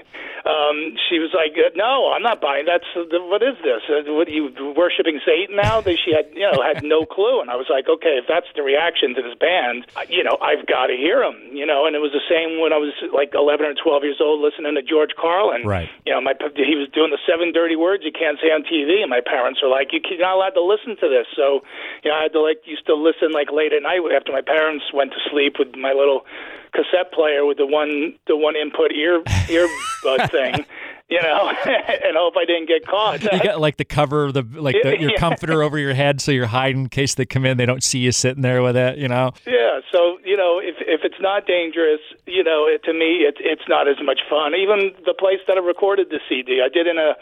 Um, 0.44 0.96
she 1.08 1.18
was 1.18 1.32
like, 1.32 1.56
"No, 1.74 2.12
I'm 2.12 2.22
not 2.22 2.40
buying. 2.40 2.66
That's 2.66 2.84
the, 2.94 3.22
what 3.24 3.42
is 3.42 3.56
this? 3.64 3.80
Uh, 3.88 4.04
what 4.12 4.28
are 4.28 4.36
you 4.36 4.52
worshiping 4.76 5.20
Satan 5.24 5.56
now?" 5.56 5.80
That 5.80 5.96
she 5.96 6.12
had 6.12 6.28
you 6.34 6.44
know 6.44 6.60
had 6.60 6.84
no 6.84 7.06
clue, 7.06 7.40
and 7.40 7.48
I 7.48 7.56
was 7.56 7.66
like, 7.72 7.88
"Okay, 7.88 8.20
if 8.20 8.28
that's 8.28 8.46
the 8.54 8.62
reaction 8.62 9.14
to 9.16 9.22
this 9.22 9.34
band, 9.40 9.86
you 10.08 10.22
know, 10.22 10.36
I've 10.42 10.66
got 10.66 10.92
to 10.92 10.96
hear 10.96 11.24
them." 11.24 11.40
You 11.56 11.64
know, 11.64 11.86
and 11.86 11.96
it 11.96 12.04
was 12.04 12.12
the 12.12 12.24
same 12.28 12.60
when 12.60 12.72
I 12.72 12.78
was 12.78 12.92
like 13.08 13.32
11 13.32 13.64
or 13.64 13.72
12 13.72 14.04
years 14.04 14.20
old, 14.20 14.44
listening 14.44 14.74
to 14.76 14.82
George 14.84 15.16
Carlin. 15.16 15.64
Right. 15.64 15.88
You 16.04 16.12
know, 16.12 16.20
my 16.20 16.36
he 16.56 16.76
was 16.76 16.92
doing 16.92 17.08
the 17.08 17.22
seven 17.24 17.52
dirty 17.52 17.76
words 17.76 18.04
you 18.04 18.12
can't 18.12 18.36
say 18.36 18.52
on 18.52 18.68
TV, 18.68 19.00
and 19.00 19.08
my 19.08 19.24
parents 19.24 19.62
were 19.62 19.72
like, 19.72 19.96
"You're 19.96 20.04
not 20.20 20.36
allowed 20.36 20.56
to 20.60 20.64
listen 20.64 21.00
to 21.00 21.08
this." 21.08 21.24
So, 21.32 21.64
you 22.04 22.12
know, 22.12 22.16
I 22.20 22.28
had 22.28 22.36
to 22.36 22.40
like 22.44 22.60
used 22.68 22.84
to 22.86 22.94
listen 22.94 23.32
like 23.32 23.48
late 23.50 23.72
at 23.72 23.80
night 23.82 24.04
after 24.12 24.32
my 24.32 24.42
parents 24.44 24.92
went 24.92 25.12
to 25.12 25.20
sleep 25.30 25.56
with 25.58 25.74
my 25.76 25.92
little 25.92 26.26
cassette 26.74 27.12
player 27.12 27.44
with 27.46 27.58
the 27.58 27.66
one 27.66 28.14
the 28.26 28.36
one 28.36 28.56
input 28.56 28.92
ear 28.92 29.22
earbud 29.22 30.30
thing. 30.30 30.66
You 31.10 31.20
know, 31.20 31.50
and 31.66 32.16
hope 32.16 32.32
I 32.36 32.46
didn't 32.46 32.66
get 32.66 32.86
caught. 32.86 33.22
You 33.22 33.28
got 33.42 33.60
like 33.60 33.76
the 33.76 33.84
cover 33.84 34.24
of 34.24 34.32
the 34.32 34.42
like 34.54 34.74
the, 34.82 34.98
your 34.98 35.10
Yeah. 35.12 35.18
comforter 35.18 35.62
over 35.62 35.78
your 35.78 35.92
head, 35.92 36.20
so 36.22 36.32
you're 36.32 36.46
hiding 36.46 36.82
in 36.84 36.88
case 36.88 37.14
they 37.14 37.26
come 37.26 37.44
in. 37.44 37.58
They 37.58 37.66
don't 37.66 37.82
see 37.82 37.98
you 37.98 38.10
sitting 38.10 38.42
there 38.42 38.62
with 38.62 38.74
it. 38.76 38.96
You 38.96 39.08
know. 39.08 39.32
Yeah, 39.46 39.80
so 39.92 40.18
you 40.24 40.34
know, 40.36 40.58
if 40.62 40.76
if 40.80 41.02
it's 41.04 41.20
not 41.20 41.46
dangerous, 41.46 42.00
you 42.26 42.42
know, 42.42 42.66
it, 42.66 42.82
to 42.84 42.94
me, 42.94 43.20
it's 43.28 43.36
it's 43.40 43.68
not 43.68 43.86
as 43.86 43.96
much 44.02 44.20
fun. 44.30 44.54
Even 44.54 44.92
the 45.04 45.12
place 45.14 45.40
that 45.46 45.58
I 45.58 45.60
recorded 45.60 46.08
the 46.08 46.20
CD, 46.26 46.62
I 46.64 46.68
did 46.72 46.86
in 46.86 46.96
a 46.96 47.14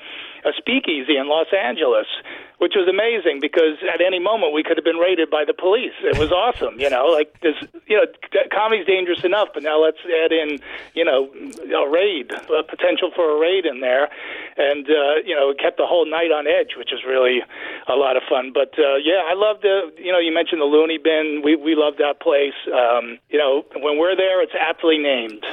a 0.44 0.52
speakeasy 0.56 1.16
in 1.16 1.28
Los 1.28 1.46
Angeles, 1.52 2.06
which 2.58 2.74
was 2.76 2.86
amazing 2.86 3.40
because 3.40 3.78
at 3.92 4.00
any 4.00 4.18
moment 4.18 4.52
we 4.52 4.62
could 4.62 4.76
have 4.76 4.84
been 4.84 4.96
raided 5.02 5.30
by 5.30 5.44
the 5.44 5.54
police. 5.54 5.94
It 6.02 6.18
was 6.18 6.30
awesome, 6.30 6.78
you 6.78 6.90
know. 6.90 7.06
Like 7.06 7.34
this, 7.40 7.56
you 7.86 7.96
know, 7.96 8.06
comedy's 8.54 8.86
dangerous 8.86 9.24
enough, 9.24 9.48
but 9.54 9.62
now 9.62 9.82
let's 9.82 9.98
add 10.06 10.32
in, 10.32 10.58
you 10.94 11.04
know, 11.04 11.30
a 11.74 11.90
raid, 11.90 12.30
a 12.30 12.62
potential 12.62 13.10
for 13.14 13.36
a 13.36 13.38
raid 13.38 13.66
in 13.66 13.80
there, 13.80 14.08
and 14.56 14.86
uh, 14.86 15.22
you 15.24 15.34
know, 15.34 15.50
it 15.50 15.58
kept 15.58 15.78
the 15.78 15.86
whole 15.86 16.06
night 16.06 16.30
on 16.30 16.46
edge, 16.46 16.78
which 16.78 16.92
is 16.92 17.00
really 17.06 17.40
a 17.88 17.94
lot 17.94 18.16
of 18.16 18.22
fun. 18.28 18.52
But 18.54 18.78
uh, 18.78 18.96
yeah, 19.02 19.26
I 19.26 19.34
love 19.34 19.60
the, 19.62 19.92
you 19.98 20.12
know, 20.12 20.18
you 20.18 20.32
mentioned 20.32 20.60
the 20.60 20.70
Looney 20.70 20.98
Bin. 20.98 21.42
We 21.44 21.56
we 21.56 21.74
love 21.74 21.94
that 21.98 22.20
place. 22.20 22.56
Um, 22.70 23.18
you 23.30 23.38
know, 23.38 23.64
when 23.74 23.98
we're 23.98 24.16
there, 24.16 24.42
it's 24.42 24.54
aptly 24.58 24.98
named. 24.98 25.44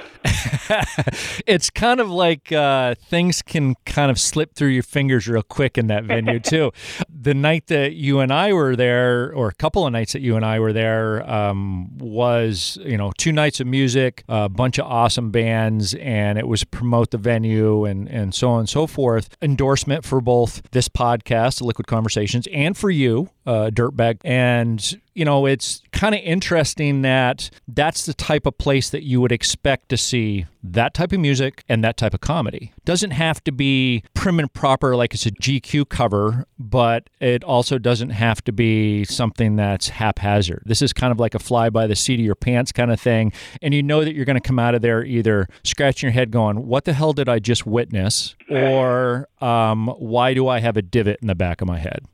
it's 1.47 1.69
kind 1.69 1.99
of 1.99 2.09
like 2.09 2.51
uh, 2.51 2.95
things 2.95 3.41
can 3.41 3.75
kind 3.85 4.11
of 4.11 4.19
slip 4.19 4.53
through 4.55 4.69
your 4.69 4.83
fingers 4.83 5.27
real 5.27 5.41
quick 5.41 5.77
in 5.77 5.87
that 5.87 6.03
venue 6.03 6.39
too. 6.51 6.71
the 7.09 7.33
night 7.33 7.67
that 7.67 7.93
you 7.93 8.19
and 8.19 8.31
I 8.31 8.53
were 8.53 8.75
there, 8.75 9.33
or 9.33 9.47
a 9.47 9.53
couple 9.53 9.85
of 9.85 9.91
nights 9.91 10.13
that 10.13 10.21
you 10.21 10.35
and 10.35 10.45
I 10.45 10.59
were 10.59 10.73
there, 10.73 11.29
um, 11.29 11.97
was 11.97 12.77
you 12.83 12.97
know 12.97 13.11
two 13.17 13.31
nights 13.31 13.59
of 13.59 13.67
music, 13.67 14.23
a 14.29 14.49
bunch 14.49 14.77
of 14.77 14.85
awesome 14.85 15.31
bands, 15.31 15.93
and 15.95 16.37
it 16.37 16.47
was 16.47 16.63
promote 16.63 17.11
the 17.11 17.17
venue 17.17 17.85
and 17.85 18.07
and 18.09 18.33
so 18.33 18.49
on 18.51 18.59
and 18.61 18.69
so 18.69 18.85
forth. 18.87 19.29
Endorsement 19.41 20.05
for 20.05 20.21
both 20.21 20.61
this 20.71 20.87
podcast, 20.87 21.61
Liquid 21.61 21.87
Conversations, 21.87 22.47
and 22.53 22.77
for 22.77 22.89
you, 22.89 23.29
uh, 23.49 23.71
Dirtbag, 23.71 24.19
and 24.23 25.01
you 25.15 25.25
know, 25.25 25.47
it's 25.47 25.81
kind 25.91 26.13
of 26.13 26.21
interesting 26.21 27.01
that 27.01 27.49
that's 27.67 28.05
the 28.05 28.13
type 28.13 28.45
of 28.45 28.57
place 28.59 28.91
that 28.91 29.03
you 29.03 29.19
would 29.19 29.31
expect 29.31 29.89
to 29.89 29.97
see 29.97 30.45
that 30.61 30.93
type 30.93 31.11
of 31.11 31.19
music 31.19 31.63
and 31.67 31.83
that 31.83 31.97
type 31.97 32.13
of 32.13 32.21
comedy. 32.21 32.71
Doesn't 32.85 33.11
have 33.11 33.43
to 33.45 33.51
be 33.51 34.03
prim 34.13 34.39
and 34.39 34.53
proper 34.53 34.95
like 34.95 35.15
it's 35.15 35.25
a 35.25 35.31
GQ 35.31 35.89
cover, 35.89 36.45
but 36.59 37.09
it 37.19 37.43
also 37.43 37.79
doesn't 37.79 38.11
have 38.11 38.43
to 38.43 38.51
be 38.51 39.03
something 39.03 39.55
that's 39.55 39.89
haphazard. 39.89 40.61
This 40.65 40.81
is 40.83 40.93
kind 40.93 41.11
of 41.11 41.19
like 41.19 41.33
a 41.33 41.39
fly 41.39 41.71
by 41.71 41.87
the 41.87 41.95
seat 41.95 42.19
of 42.19 42.25
your 42.25 42.35
pants 42.35 42.71
kind 42.71 42.91
of 42.91 43.01
thing. 43.01 43.33
And 43.63 43.73
you 43.73 43.81
know 43.81 44.05
that 44.05 44.13
you're 44.13 44.25
going 44.25 44.39
to 44.39 44.47
come 44.47 44.59
out 44.59 44.75
of 44.75 44.81
there 44.81 45.03
either 45.03 45.47
scratching 45.63 46.07
your 46.07 46.13
head 46.13 46.29
going, 46.29 46.67
What 46.67 46.85
the 46.85 46.93
hell 46.93 47.13
did 47.13 47.27
I 47.27 47.39
just 47.39 47.65
witness? 47.65 48.35
Or 48.49 49.27
um, 49.41 49.87
why 49.97 50.35
do 50.35 50.47
I 50.47 50.59
have 50.59 50.77
a 50.77 50.81
divot 50.81 51.19
in 51.21 51.27
the 51.27 51.35
back 51.35 51.61
of 51.61 51.67
my 51.67 51.79
head? 51.79 52.05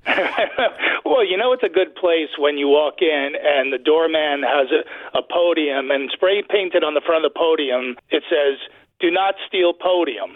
Well, 1.55 1.63
you 1.63 1.63
know 1.63 1.63
it's 1.63 1.63
a 1.63 1.73
good 1.73 1.95
place 1.95 2.29
when 2.37 2.57
you 2.57 2.67
walk 2.67 3.01
in 3.01 3.33
and 3.41 3.71
the 3.71 3.77
doorman 3.77 4.43
has 4.43 4.67
a, 4.71 5.17
a 5.17 5.21
podium 5.21 5.91
and 5.91 6.09
spray 6.11 6.43
painted 6.49 6.83
on 6.83 6.93
the 6.93 7.01
front 7.05 7.25
of 7.25 7.33
the 7.33 7.39
podium 7.39 7.95
it 8.09 8.23
says 8.29 8.59
"Do 8.99 9.11
not 9.11 9.35
steal 9.47 9.73
podium." 9.73 10.35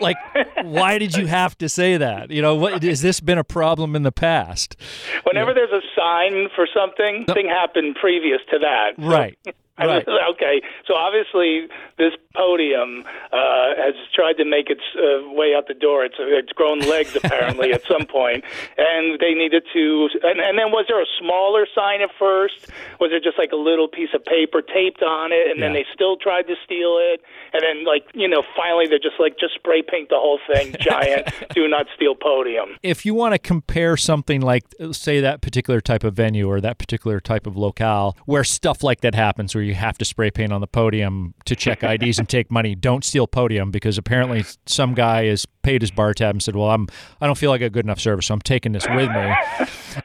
like 0.00 0.16
why 0.62 0.98
did 0.98 1.16
you 1.16 1.26
have 1.26 1.56
to 1.58 1.68
say 1.68 1.96
that? 1.96 2.30
You 2.30 2.42
know 2.42 2.54
what 2.54 2.82
has 2.82 3.02
this 3.02 3.20
been 3.20 3.38
a 3.38 3.44
problem 3.44 3.96
in 3.96 4.02
the 4.02 4.12
past? 4.12 4.76
Whenever 5.24 5.54
there's 5.54 5.72
a 5.72 5.82
sign 5.96 6.48
for 6.54 6.66
something, 6.74 7.24
something 7.26 7.48
happened 7.48 7.96
previous 8.00 8.40
to 8.50 8.58
that. 8.58 8.92
Right 8.98 9.38
right 9.78 10.06
okay, 10.34 10.62
so 10.86 10.94
obviously 10.94 11.68
this 11.98 12.12
podium 12.34 13.04
uh, 13.32 13.74
has 13.76 13.94
tried 14.14 14.34
to 14.34 14.44
make 14.44 14.70
its 14.70 14.82
uh, 14.96 15.30
way 15.32 15.54
out 15.56 15.68
the 15.68 15.74
door. 15.74 16.04
It's 16.04 16.16
it's 16.18 16.52
grown 16.52 16.80
legs 16.80 17.16
apparently 17.16 17.72
at 17.72 17.82
some 17.84 18.06
point, 18.06 18.44
and 18.78 19.18
they 19.20 19.34
needed 19.34 19.64
to. 19.72 20.08
And, 20.22 20.40
and 20.40 20.58
then 20.58 20.70
was 20.70 20.86
there 20.88 21.00
a 21.00 21.10
smaller 21.18 21.66
sign 21.74 22.02
at 22.02 22.10
first? 22.18 22.70
Was 23.00 23.10
it 23.12 23.22
just 23.22 23.38
like 23.38 23.52
a 23.52 23.56
little 23.56 23.88
piece 23.88 24.10
of 24.14 24.24
paper 24.24 24.62
taped 24.62 25.02
on 25.02 25.32
it, 25.32 25.50
and 25.50 25.62
then 25.62 25.72
they 25.72 25.84
still 25.92 26.16
tried 26.16 26.46
to 26.48 26.54
steal 26.64 26.98
it? 27.00 27.20
And 27.52 27.62
then 27.62 27.84
like 27.84 28.06
you 28.14 28.28
know, 28.28 28.42
finally 28.56 28.86
they're 28.86 28.98
just 28.98 29.18
like 29.18 29.38
just 29.38 29.54
spray 29.54 29.82
paint 29.82 30.08
the 30.08 30.16
whole 30.20 30.38
thing 30.46 30.74
giant. 30.80 31.28
Do 31.54 31.66
not 31.68 31.86
steal 31.94 32.14
podium. 32.14 32.76
if 32.82 33.04
you 33.04 33.14
want 33.14 33.34
to 33.34 33.38
compare 33.38 33.96
something 33.96 34.40
like 34.40 34.64
say 34.92 35.20
that 35.20 35.40
particular 35.40 35.80
type 35.80 36.04
of 36.04 36.14
venue 36.14 36.48
or 36.48 36.60
that 36.60 36.78
particular 36.78 37.20
type 37.20 37.46
of 37.46 37.56
locale 37.56 38.16
where 38.26 38.44
stuff 38.44 38.82
like 38.82 39.00
that 39.00 39.14
happens 39.14 39.54
where 39.60 39.66
you 39.66 39.74
have 39.74 39.98
to 39.98 40.04
spray 40.06 40.30
paint 40.30 40.52
on 40.52 40.62
the 40.62 40.66
podium 40.66 41.34
to 41.44 41.54
check 41.54 41.82
IDs 41.82 42.18
and 42.18 42.28
take 42.28 42.50
money 42.50 42.74
don't 42.74 43.04
steal 43.04 43.26
podium 43.26 43.70
because 43.70 43.98
apparently 43.98 44.42
some 44.66 44.94
guy 44.94 45.26
has 45.26 45.44
paid 45.62 45.82
his 45.82 45.90
bar 45.90 46.14
tab 46.14 46.34
and 46.34 46.42
said 46.42 46.56
well 46.56 46.70
I'm 46.70 46.88
I 47.20 47.26
don't 47.26 47.36
feel 47.36 47.50
like 47.50 47.60
a 47.60 47.68
good 47.68 47.84
enough 47.84 48.00
service 48.00 48.26
so 48.26 48.34
I'm 48.34 48.40
taking 48.40 48.72
this 48.72 48.86
with 48.88 49.10
me 49.10 49.34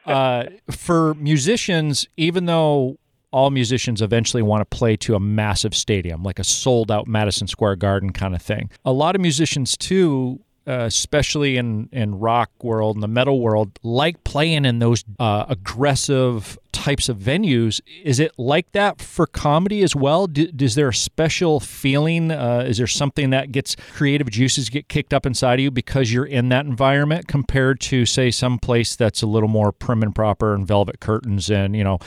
uh, 0.05 0.43
for 0.69 1.13
musicians 1.15 2.05
even 2.17 2.45
though 2.45 2.97
all 3.31 3.49
musicians 3.49 4.01
eventually 4.01 4.43
want 4.43 4.61
to 4.61 4.77
play 4.77 4.95
to 4.95 5.13
a 5.13 5.19
massive 5.19 5.75
stadium, 5.75 6.23
like 6.23 6.39
a 6.39 6.43
sold 6.45 6.89
out 6.89 7.05
Madison 7.05 7.47
Square 7.47 7.75
Garden 7.75 8.13
kind 8.13 8.33
of 8.33 8.41
thing. 8.41 8.69
A 8.85 8.93
lot 8.93 9.13
of 9.13 9.21
musicians, 9.21 9.75
too, 9.75 10.39
uh, 10.67 10.85
especially 10.85 11.57
in, 11.57 11.89
in 11.91 12.19
rock 12.19 12.51
world 12.63 12.95
and 12.95 13.03
the 13.03 13.07
metal 13.07 13.39
world, 13.39 13.77
like 13.83 14.23
playing 14.23 14.65
in 14.65 14.79
those 14.79 15.03
uh, 15.19 15.45
aggressive 15.47 16.57
types 16.71 17.07
of 17.07 17.17
venues. 17.17 17.81
Is 18.03 18.19
it 18.19 18.31
like 18.37 18.71
that 18.73 19.01
for 19.01 19.25
comedy 19.25 19.81
as 19.81 19.95
well? 19.95 20.27
D- 20.27 20.51
is 20.59 20.75
there 20.75 20.89
a 20.89 20.93
special 20.93 21.59
feeling? 21.59 22.31
Uh, 22.31 22.65
is 22.67 22.77
there 22.77 22.87
something 22.87 23.29
that 23.29 23.51
gets 23.51 23.75
creative 23.93 24.29
juices 24.29 24.69
get 24.69 24.87
kicked 24.87 25.13
up 25.13 25.25
inside 25.25 25.55
of 25.55 25.59
you 25.61 25.71
because 25.71 26.11
you're 26.11 26.25
in 26.25 26.49
that 26.49 26.65
environment 26.65 27.27
compared 27.27 27.79
to, 27.81 28.05
say, 28.05 28.29
some 28.29 28.59
place 28.59 28.95
that's 28.95 29.21
a 29.21 29.27
little 29.27 29.49
more 29.49 29.71
prim 29.71 30.03
and 30.03 30.13
proper 30.13 30.53
and 30.53 30.67
velvet 30.67 30.99
curtains 30.99 31.49
and 31.49 31.75
you 31.75 31.83
know 31.83 31.99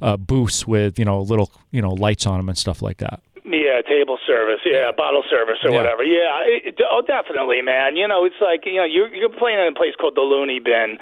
uh, 0.00 0.16
booths 0.16 0.66
with 0.66 0.98
you 0.98 1.04
know 1.04 1.20
little 1.20 1.52
you 1.70 1.82
know 1.82 1.90
lights 1.90 2.26
on 2.26 2.38
them 2.38 2.48
and 2.48 2.58
stuff 2.58 2.80
like 2.80 2.98
that? 2.98 3.20
Yeah, 3.74 3.82
table 3.82 4.18
service. 4.26 4.60
Yeah, 4.64 4.92
bottle 4.92 5.22
service 5.28 5.58
or 5.64 5.70
Yeah. 5.70 5.76
whatever. 5.76 6.04
Yeah, 6.04 6.40
it, 6.46 6.80
oh, 6.90 7.02
definitely, 7.02 7.62
man. 7.62 7.96
You 7.96 8.06
know, 8.08 8.24
it's 8.24 8.40
like 8.40 8.66
you 8.66 8.76
know, 8.76 8.84
you're 8.84 9.12
you're 9.14 9.28
playing 9.28 9.58
in 9.58 9.66
a 9.66 9.74
place 9.74 9.94
called 10.00 10.14
the 10.14 10.20
Looney 10.22 10.60
Bin. 10.60 10.98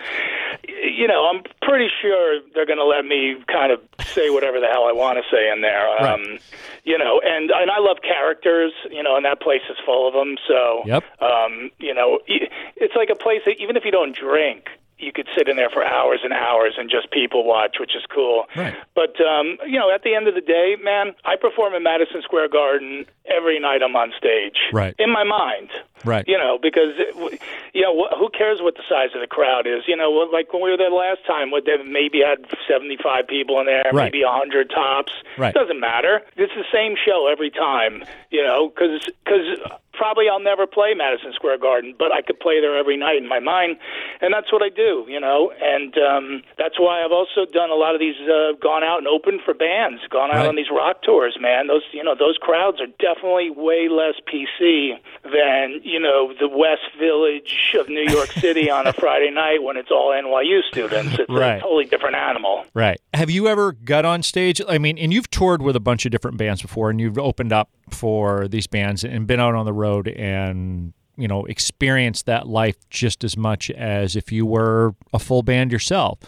You 0.66 1.06
know, 1.08 1.28
I'm 1.28 1.42
pretty 1.62 1.88
sure 2.00 2.40
they're 2.54 2.66
going 2.66 2.78
to 2.78 2.84
let 2.84 3.04
me 3.04 3.36
kind 3.50 3.72
of 3.72 3.80
say 4.14 4.30
whatever 4.30 4.60
the 4.60 4.66
hell 4.68 4.84
I 4.88 4.92
want 4.92 5.18
to 5.18 5.24
say 5.34 5.50
in 5.50 5.60
there. 5.62 5.88
Um, 5.88 6.38
You 6.84 6.98
know, 6.98 7.20
and 7.24 7.50
and 7.50 7.70
I 7.70 7.78
love 7.78 7.98
characters. 8.02 8.72
You 8.90 9.02
know, 9.02 9.16
and 9.16 9.24
that 9.24 9.40
place 9.40 9.62
is 9.70 9.76
full 9.84 10.06
of 10.08 10.14
them. 10.14 10.36
So, 10.48 10.82
Yep. 10.86 11.04
um, 11.20 11.70
you 11.78 11.94
know, 11.94 12.20
it's 12.26 12.94
like 12.96 13.10
a 13.10 13.14
place 13.16 13.42
that 13.46 13.58
even 13.60 13.76
if 13.76 13.84
you 13.84 13.90
don't 13.92 14.14
drink. 14.16 14.68
You 15.02 15.12
could 15.12 15.26
sit 15.36 15.48
in 15.48 15.56
there 15.56 15.68
for 15.68 15.84
hours 15.84 16.20
and 16.22 16.32
hours 16.32 16.74
and 16.78 16.88
just 16.88 17.10
people 17.10 17.44
watch, 17.44 17.76
which 17.80 17.96
is 17.96 18.02
cool. 18.14 18.44
Right. 18.54 18.74
But 18.94 19.20
um, 19.20 19.58
you 19.66 19.78
know, 19.78 19.90
at 19.92 20.04
the 20.04 20.14
end 20.14 20.28
of 20.28 20.34
the 20.34 20.40
day, 20.40 20.76
man, 20.80 21.14
I 21.24 21.34
perform 21.36 21.74
in 21.74 21.82
Madison 21.82 22.22
Square 22.22 22.50
Garden 22.50 23.04
every 23.26 23.58
night 23.58 23.82
I'm 23.82 23.96
on 23.96 24.12
stage. 24.16 24.56
Right. 24.72 24.94
In 24.98 25.10
my 25.12 25.24
mind. 25.24 25.70
Right. 26.04 26.26
You 26.26 26.38
know, 26.38 26.58
because 26.60 26.94
it, 26.98 27.40
you 27.72 27.82
know, 27.82 27.94
wh- 28.06 28.16
who 28.18 28.28
cares 28.30 28.60
what 28.60 28.74
the 28.76 28.82
size 28.88 29.10
of 29.14 29.20
the 29.20 29.26
crowd 29.26 29.66
is? 29.66 29.84
You 29.86 29.96
know, 29.96 30.10
like 30.10 30.52
when 30.52 30.62
we 30.62 30.70
were 30.70 30.76
there 30.76 30.90
last 30.90 31.24
time, 31.26 31.50
what 31.50 31.64
they 31.64 31.76
maybe 31.84 32.20
had 32.20 32.44
75 32.68 33.26
people 33.26 33.58
in 33.60 33.66
there, 33.66 33.90
Right. 33.92 34.12
maybe 34.12 34.24
100 34.24 34.70
tops. 34.70 35.12
Right. 35.38 35.54
Doesn't 35.54 35.80
matter. 35.80 36.22
It's 36.36 36.52
the 36.54 36.64
same 36.72 36.94
show 36.96 37.28
every 37.30 37.50
time. 37.50 38.04
You 38.30 38.42
know, 38.44 38.68
because 38.68 39.04
because 39.24 39.58
probably 39.92 40.24
I'll 40.28 40.40
never 40.40 40.66
play 40.66 40.94
Madison 40.94 41.32
Square 41.34 41.58
Garden, 41.58 41.94
but 41.98 42.10
I 42.12 42.22
could 42.22 42.40
play 42.40 42.60
there 42.60 42.76
every 42.78 42.96
night 42.96 43.16
in 43.18 43.28
my 43.28 43.38
mind, 43.40 43.76
and 44.22 44.32
that's 44.32 44.50
what 44.50 44.62
I 44.62 44.70
do, 44.70 45.04
you 45.06 45.20
know. 45.20 45.52
And 45.60 45.96
um, 45.98 46.42
that's 46.56 46.80
why 46.80 47.04
I've 47.04 47.12
also 47.12 47.44
done 47.44 47.70
a 47.70 47.74
lot 47.74 47.94
of 47.94 48.00
these, 48.00 48.16
uh, 48.22 48.52
gone 48.60 48.82
out 48.82 48.98
and 48.98 49.06
opened 49.06 49.40
for 49.44 49.52
bands, 49.54 50.00
gone 50.10 50.30
out 50.30 50.36
right. 50.36 50.48
on 50.48 50.56
these 50.56 50.70
rock 50.72 51.02
tours. 51.02 51.36
Man, 51.38 51.66
those 51.66 51.82
you 51.92 52.02
know 52.02 52.14
those 52.18 52.38
crowds 52.40 52.80
are 52.80 52.88
definitely 52.98 53.50
way 53.50 53.88
less 53.88 54.14
PC 54.26 54.96
than 55.24 55.80
you 55.92 56.00
know 56.00 56.32
the 56.40 56.48
West 56.48 56.96
Village 56.98 57.76
of 57.78 57.88
New 57.88 58.04
York 58.08 58.32
City 58.32 58.70
on 58.70 58.86
a 58.86 58.92
Friday 58.92 59.30
night 59.30 59.62
when 59.62 59.76
it's 59.76 59.90
all 59.90 60.10
NYU 60.10 60.62
students. 60.70 61.18
It's 61.18 61.30
right. 61.30 61.58
a 61.58 61.60
totally 61.60 61.84
different 61.84 62.16
animal. 62.16 62.64
Right. 62.72 63.00
Have 63.12 63.30
you 63.30 63.46
ever 63.46 63.72
got 63.72 64.04
on 64.04 64.22
stage? 64.22 64.60
I 64.66 64.78
mean, 64.78 64.96
and 64.96 65.12
you've 65.12 65.30
toured 65.30 65.60
with 65.60 65.76
a 65.76 65.80
bunch 65.80 66.06
of 66.06 66.10
different 66.10 66.38
bands 66.38 66.62
before, 66.62 66.88
and 66.88 66.98
you've 66.98 67.18
opened 67.18 67.52
up 67.52 67.68
for 67.90 68.48
these 68.48 68.66
bands 68.66 69.04
and 69.04 69.26
been 69.26 69.38
out 69.38 69.54
on 69.54 69.66
the 69.66 69.72
road 69.72 70.08
and 70.08 70.94
you 71.16 71.28
know 71.28 71.44
experienced 71.44 72.24
that 72.24 72.48
life 72.48 72.76
just 72.88 73.22
as 73.22 73.36
much 73.36 73.70
as 73.70 74.16
if 74.16 74.32
you 74.32 74.46
were 74.46 74.94
a 75.12 75.18
full 75.18 75.42
band 75.42 75.70
yourself. 75.70 76.18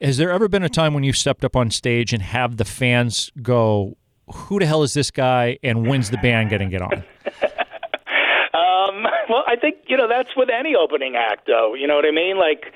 Has 0.00 0.16
there 0.16 0.30
ever 0.30 0.48
been 0.48 0.62
a 0.62 0.70
time 0.70 0.94
when 0.94 1.04
you 1.04 1.12
stepped 1.12 1.44
up 1.44 1.54
on 1.54 1.70
stage 1.70 2.14
and 2.14 2.22
have 2.22 2.56
the 2.56 2.64
fans 2.64 3.30
go, 3.42 3.98
"Who 4.32 4.58
the 4.58 4.64
hell 4.64 4.82
is 4.82 4.94
this 4.94 5.10
guy?" 5.10 5.58
and 5.62 5.86
when's 5.86 6.08
the 6.08 6.16
band 6.16 6.48
going 6.48 6.62
to 6.62 6.66
get 6.66 6.80
on? 6.80 7.04
I 9.50 9.56
think 9.56 9.78
you 9.88 9.96
know 9.96 10.06
that's 10.06 10.36
with 10.36 10.48
any 10.48 10.76
opening 10.76 11.16
act, 11.16 11.48
though. 11.48 11.74
You 11.74 11.88
know 11.88 11.96
what 11.96 12.06
I 12.06 12.12
mean? 12.12 12.38
Like 12.38 12.72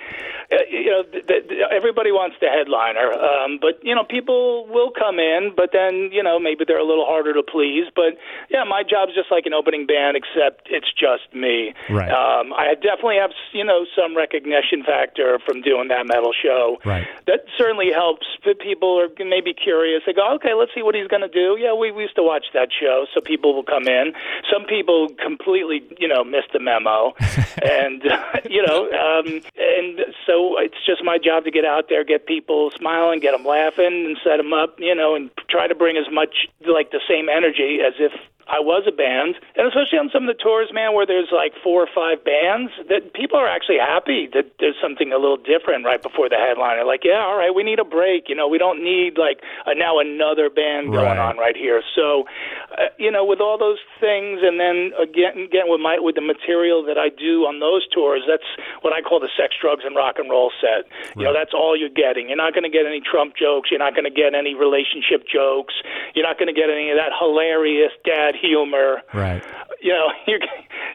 you 0.71 0.91
know, 0.91 1.03
th- 1.03 1.27
th- 1.27 1.45
everybody 1.71 2.13
wants 2.13 2.37
the 2.41 2.49
headliner, 2.49 3.13
um, 3.13 3.59
but 3.61 3.83
you 3.83 3.95
know, 3.95 4.05
people 4.05 4.67
will 4.69 4.91
come 4.91 5.19
in, 5.19 5.53
but 5.57 5.71
then 5.73 6.11
you 6.13 6.23
know, 6.23 6.39
maybe 6.39 6.65
they're 6.67 6.81
a 6.81 6.87
little 6.87 7.07
harder 7.07 7.33
to 7.33 7.43
please. 7.43 7.87
But 7.95 8.19
yeah, 8.51 8.65
my 8.65 8.83
job's 8.83 9.15
just 9.15 9.31
like 9.31 9.47
an 9.47 9.55
opening 9.55 9.87
band, 9.87 10.17
except 10.17 10.69
it's 10.71 10.91
just 10.93 11.33
me. 11.35 11.75
Right. 11.89 12.11
Um, 12.11 12.53
I 12.53 12.75
definitely 12.75 13.19
have 13.19 13.33
you 13.53 13.65
know 13.65 13.87
some 13.97 14.17
recognition 14.17 14.83
factor 14.85 15.39
from 15.45 15.63
doing 15.63 15.89
that 15.89 16.07
metal 16.07 16.33
show. 16.33 16.79
Right. 16.85 17.07
That 17.27 17.47
certainly 17.57 17.91
helps. 17.93 18.27
People 18.61 19.01
are 19.01 19.09
maybe 19.25 19.55
curious. 19.55 20.03
They 20.07 20.13
go, 20.13 20.35
okay, 20.37 20.55
let's 20.55 20.73
see 20.75 20.83
what 20.83 20.95
he's 20.95 21.09
going 21.09 21.23
to 21.23 21.33
do. 21.33 21.57
Yeah, 21.59 21.75
we, 21.75 21.91
we 21.91 22.03
used 22.03 22.17
to 22.17 22.23
watch 22.23 22.47
that 22.53 22.69
show, 22.69 23.07
so 23.15 23.21
people 23.21 23.55
will 23.55 23.65
come 23.65 23.89
in. 23.89 24.13
Some 24.53 24.65
people 24.67 25.09
completely, 25.23 25.83
you 25.99 26.09
know, 26.09 26.25
miss 26.25 26.45
the 26.53 26.61
memo, 26.61 27.15
and 27.63 28.03
you 28.51 28.65
know, 28.67 28.91
um, 28.93 29.41
and 29.57 30.01
so 30.27 30.44
it's 30.59 30.79
just 30.87 31.03
my 31.05 31.19
job 31.19 31.45
to 31.45 31.51
get 31.51 31.65
out 31.65 31.89
there, 31.89 32.05
get 32.05 32.27
people 32.27 32.71
smiling, 32.79 33.21
get 33.21 33.33
them 33.33 33.45
laughing, 33.45 34.07
and 34.07 34.17
set 34.23 34.37
them 34.39 34.53
up, 34.53 34.77
you 34.79 34.95
know, 34.95 35.15
and 35.15 35.31
try 35.49 35.67
to 35.67 35.75
bring 35.75 35.97
as 35.97 36.11
much 36.13 36.49
like 36.67 36.91
the 36.91 37.01
same 37.09 37.29
energy 37.29 37.79
as 37.87 37.95
if 37.99 38.13
I 38.47 38.61
was 38.61 38.85
a 38.87 38.93
band, 38.93 39.37
and 39.57 39.67
especially 39.67 39.99
on 39.99 40.11
some 40.13 40.29
of 40.29 40.37
the 40.37 40.41
tours, 40.41 40.69
man, 40.73 40.93
where 40.93 41.07
there's 41.07 41.33
like 41.33 41.53
four 41.63 41.81
or 41.81 41.91
five 41.95 42.25
bands, 42.25 42.73
that 42.89 43.15
people 43.15 43.39
are 43.41 43.49
actually 43.49 43.81
happy 43.81 44.29
that 44.37 44.53
there's 44.61 44.77
something 44.83 45.13
a 45.13 45.19
little 45.19 45.41
different 45.41 45.85
right 45.85 46.01
before 46.01 46.29
the 46.29 46.37
headliner. 46.37 46.85
Like, 46.85 47.05
yeah, 47.05 47.25
all 47.25 47.37
right, 47.37 47.55
we 47.55 47.65
need 47.65 47.81
a 47.81 47.89
break. 47.89 48.29
You 48.29 48.37
know, 48.37 48.49
we 48.49 48.59
don't 48.59 48.85
need 48.85 49.17
like 49.17 49.41
a, 49.65 49.75
now 49.75 49.99
another 49.99 50.51
band 50.51 50.93
going 50.93 51.17
right. 51.17 51.33
on 51.33 51.39
right 51.41 51.57
here. 51.57 51.81
So, 51.97 52.29
uh, 52.77 52.93
you 52.99 53.11
know, 53.11 53.25
with 53.25 53.41
all 53.41 53.57
those 53.57 53.81
things, 53.99 54.45
and 54.45 54.61
then 54.61 54.93
again, 55.01 55.49
again 55.49 55.73
with 55.73 55.81
my 55.81 55.97
with 55.99 56.15
the 56.15 56.25
material 56.25 56.85
that 56.85 56.99
I 57.01 57.09
do 57.09 57.49
on 57.49 57.61
those 57.61 57.89
tours, 57.89 58.29
that's 58.29 58.47
what 58.85 58.93
I 58.93 59.01
call 59.01 59.21
the 59.21 59.33
sex, 59.41 59.57
drugs, 59.57 59.85
and 59.89 59.97
rock 59.97 60.21
and 60.21 60.29
roll 60.29 60.53
set. 60.61 60.85
Right. 60.85 61.17
You 61.17 61.25
know, 61.25 61.33
that's 61.33 61.57
all 61.57 61.73
you're 61.73 61.93
getting. 61.93 62.29
You're 62.29 62.41
not 62.41 62.53
going 62.53 62.69
to 62.69 62.73
get 62.73 62.85
any 62.85 63.01
Trump 63.01 63.37
jokes. 63.41 63.73
You're 63.73 63.81
not 63.81 63.97
going 63.97 64.05
to 64.05 64.13
get 64.13 64.37
any 64.37 64.53
relationship 64.53 65.25
jokes. 65.25 65.75
You're 66.15 66.27
not 66.27 66.37
going 66.37 66.53
to 66.53 66.57
get 66.57 66.69
any 66.69 66.93
of 66.93 67.01
that 67.01 67.17
hilarious 67.17 67.93
dad 68.05 68.34
humor. 68.41 69.03
Right. 69.13 69.43
You 69.81 69.93
know, 69.93 70.07
you're 70.27 70.41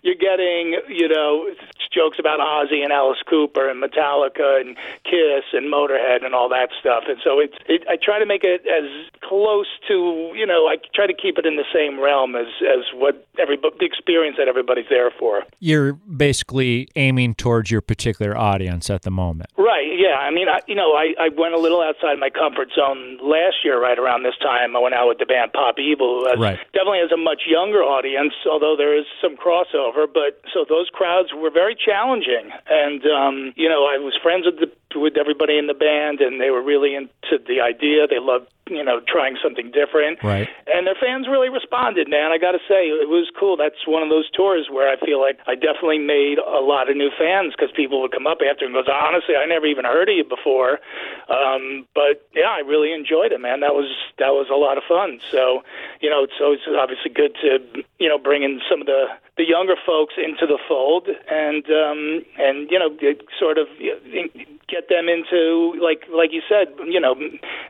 you're 0.01 0.15
getting 0.15 0.79
you 0.87 1.07
know 1.07 1.45
jokes 1.91 2.17
about 2.19 2.39
Ozzy 2.39 2.83
and 2.83 2.93
Alice 2.93 3.19
Cooper 3.27 3.69
and 3.69 3.81
Metallica 3.81 4.61
and 4.61 4.75
Kiss 5.03 5.45
and 5.53 5.71
Motorhead 5.73 6.23
and 6.23 6.35
all 6.35 6.49
that 6.49 6.69
stuff. 6.79 7.03
And 7.07 7.17
so 7.23 7.39
it's 7.39 7.55
it, 7.67 7.83
I 7.89 7.97
try 8.01 8.19
to 8.19 8.25
make 8.25 8.43
it 8.43 8.61
as 8.67 8.89
close 9.21 9.67
to 9.87 10.31
you 10.35 10.45
know 10.45 10.67
I 10.67 10.77
try 10.93 11.07
to 11.07 11.13
keep 11.13 11.37
it 11.37 11.45
in 11.45 11.55
the 11.55 11.65
same 11.73 11.99
realm 11.99 12.35
as 12.35 12.47
as 12.61 12.85
what 12.93 13.25
every 13.37 13.57
the 13.57 13.85
experience 13.85 14.37
that 14.37 14.47
everybody's 14.47 14.89
there 14.89 15.11
for. 15.11 15.43
You're 15.59 15.93
basically 15.93 16.89
aiming 16.95 17.35
towards 17.35 17.71
your 17.71 17.81
particular 17.81 18.37
audience 18.37 18.89
at 18.89 19.01
the 19.01 19.11
moment. 19.11 19.49
Right. 19.57 19.97
Yeah. 19.97 20.17
I 20.19 20.31
mean, 20.31 20.47
I, 20.49 20.59
you 20.67 20.75
know, 20.75 20.93
I 20.93 21.13
I 21.19 21.29
went 21.29 21.53
a 21.53 21.59
little 21.59 21.81
outside 21.81 22.19
my 22.19 22.29
comfort 22.29 22.69
zone 22.75 23.17
last 23.21 23.63
year. 23.63 23.81
Right 23.81 23.97
around 23.97 24.23
this 24.23 24.37
time, 24.41 24.75
I 24.75 24.79
went 24.79 24.93
out 24.93 25.07
with 25.07 25.17
the 25.17 25.25
band 25.25 25.53
Pop 25.53 25.79
Evil. 25.79 26.27
As, 26.27 26.39
right. 26.39 26.59
Definitely 26.73 26.99
has 26.99 27.11
a 27.11 27.17
much 27.17 27.43
younger 27.47 27.81
audience, 27.81 28.33
although 28.49 28.75
there 28.77 28.97
is 28.97 29.05
some 29.21 29.35
crossover. 29.35 30.05
But 30.05 30.41
so 30.53 30.65
those 30.67 30.89
crowds 30.91 31.29
were 31.33 31.49
very 31.49 31.75
challenging. 31.79 32.51
And 32.69 33.01
um, 33.07 33.53
you 33.55 33.69
know, 33.69 33.87
I 33.87 33.97
was 33.97 34.13
friends 34.21 34.45
with 34.45 34.59
the 34.59 34.69
with 34.97 35.17
everybody 35.17 35.57
in 35.57 35.67
the 35.67 35.77
band, 35.77 36.19
and 36.19 36.41
they 36.41 36.49
were 36.49 36.63
really 36.63 36.95
into 36.95 37.37
the 37.45 37.61
idea. 37.61 38.07
They 38.07 38.19
loved 38.19 38.49
you 38.69 38.83
know 38.83 39.01
trying 39.07 39.37
something 39.41 39.71
different. 39.71 40.21
Right. 40.23 40.47
And 40.67 40.85
their 40.85 40.97
fans 40.99 41.27
really 41.27 41.49
responded, 41.49 42.09
man. 42.09 42.31
I 42.31 42.37
got 42.37 42.53
to 42.53 42.63
say, 42.67 42.89
it 42.89 43.09
was 43.09 43.29
cool. 43.37 43.57
That's 43.57 43.85
one 43.85 44.03
of 44.03 44.09
those 44.09 44.29
tours 44.31 44.67
where 44.69 44.89
I 44.89 44.97
feel 45.03 45.19
like 45.19 45.39
I 45.47 45.55
definitely 45.55 45.99
made 45.99 46.37
a 46.37 46.61
lot 46.61 46.89
of 46.89 46.97
new 46.97 47.09
fans 47.17 47.53
because 47.55 47.73
people 47.75 48.01
would 48.01 48.11
come 48.11 48.27
up 48.27 48.39
after 48.41 48.65
and 48.65 48.73
goes, 48.73 48.89
honestly, 48.89 49.35
I 49.35 49.45
never 49.45 49.65
even 49.65 49.85
heard 49.85 50.09
of 50.09 50.15
you 50.15 50.25
before. 50.25 50.79
Um, 51.29 51.87
but 51.93 52.25
yeah, 52.33 52.49
I 52.49 52.61
really 52.65 52.93
enjoyed 52.93 53.31
it, 53.31 53.41
man. 53.41 53.59
That 53.61 53.73
was 53.73 53.89
that 54.17 54.33
was 54.33 54.47
a 54.51 54.57
lot 54.57 54.77
of 54.77 54.83
fun. 54.87 55.19
So 55.31 55.63
you 56.01 56.09
know, 56.09 56.23
it's 56.23 56.39
always 56.41 56.61
obviously 56.65 57.11
good 57.11 57.35
to 57.41 57.61
you 57.99 58.09
know 58.09 58.17
bring 58.17 58.43
in 58.43 58.61
some 58.69 58.81
of 58.81 58.87
the 58.87 59.05
the 59.39 59.47
younger 59.47 59.75
folks 59.85 60.15
into 60.17 60.45
the 60.45 60.59
fold 60.67 61.07
and 61.31 61.63
um 61.71 62.21
and 62.37 62.69
you 62.69 62.77
know 62.77 62.91
sort 63.39 63.57
of 63.57 63.67
get 64.69 64.89
them 64.89 65.09
into 65.09 65.75
like 65.81 66.05
like 66.13 66.31
you 66.31 66.41
said 66.47 66.73
you 66.85 66.99
know 66.99 67.15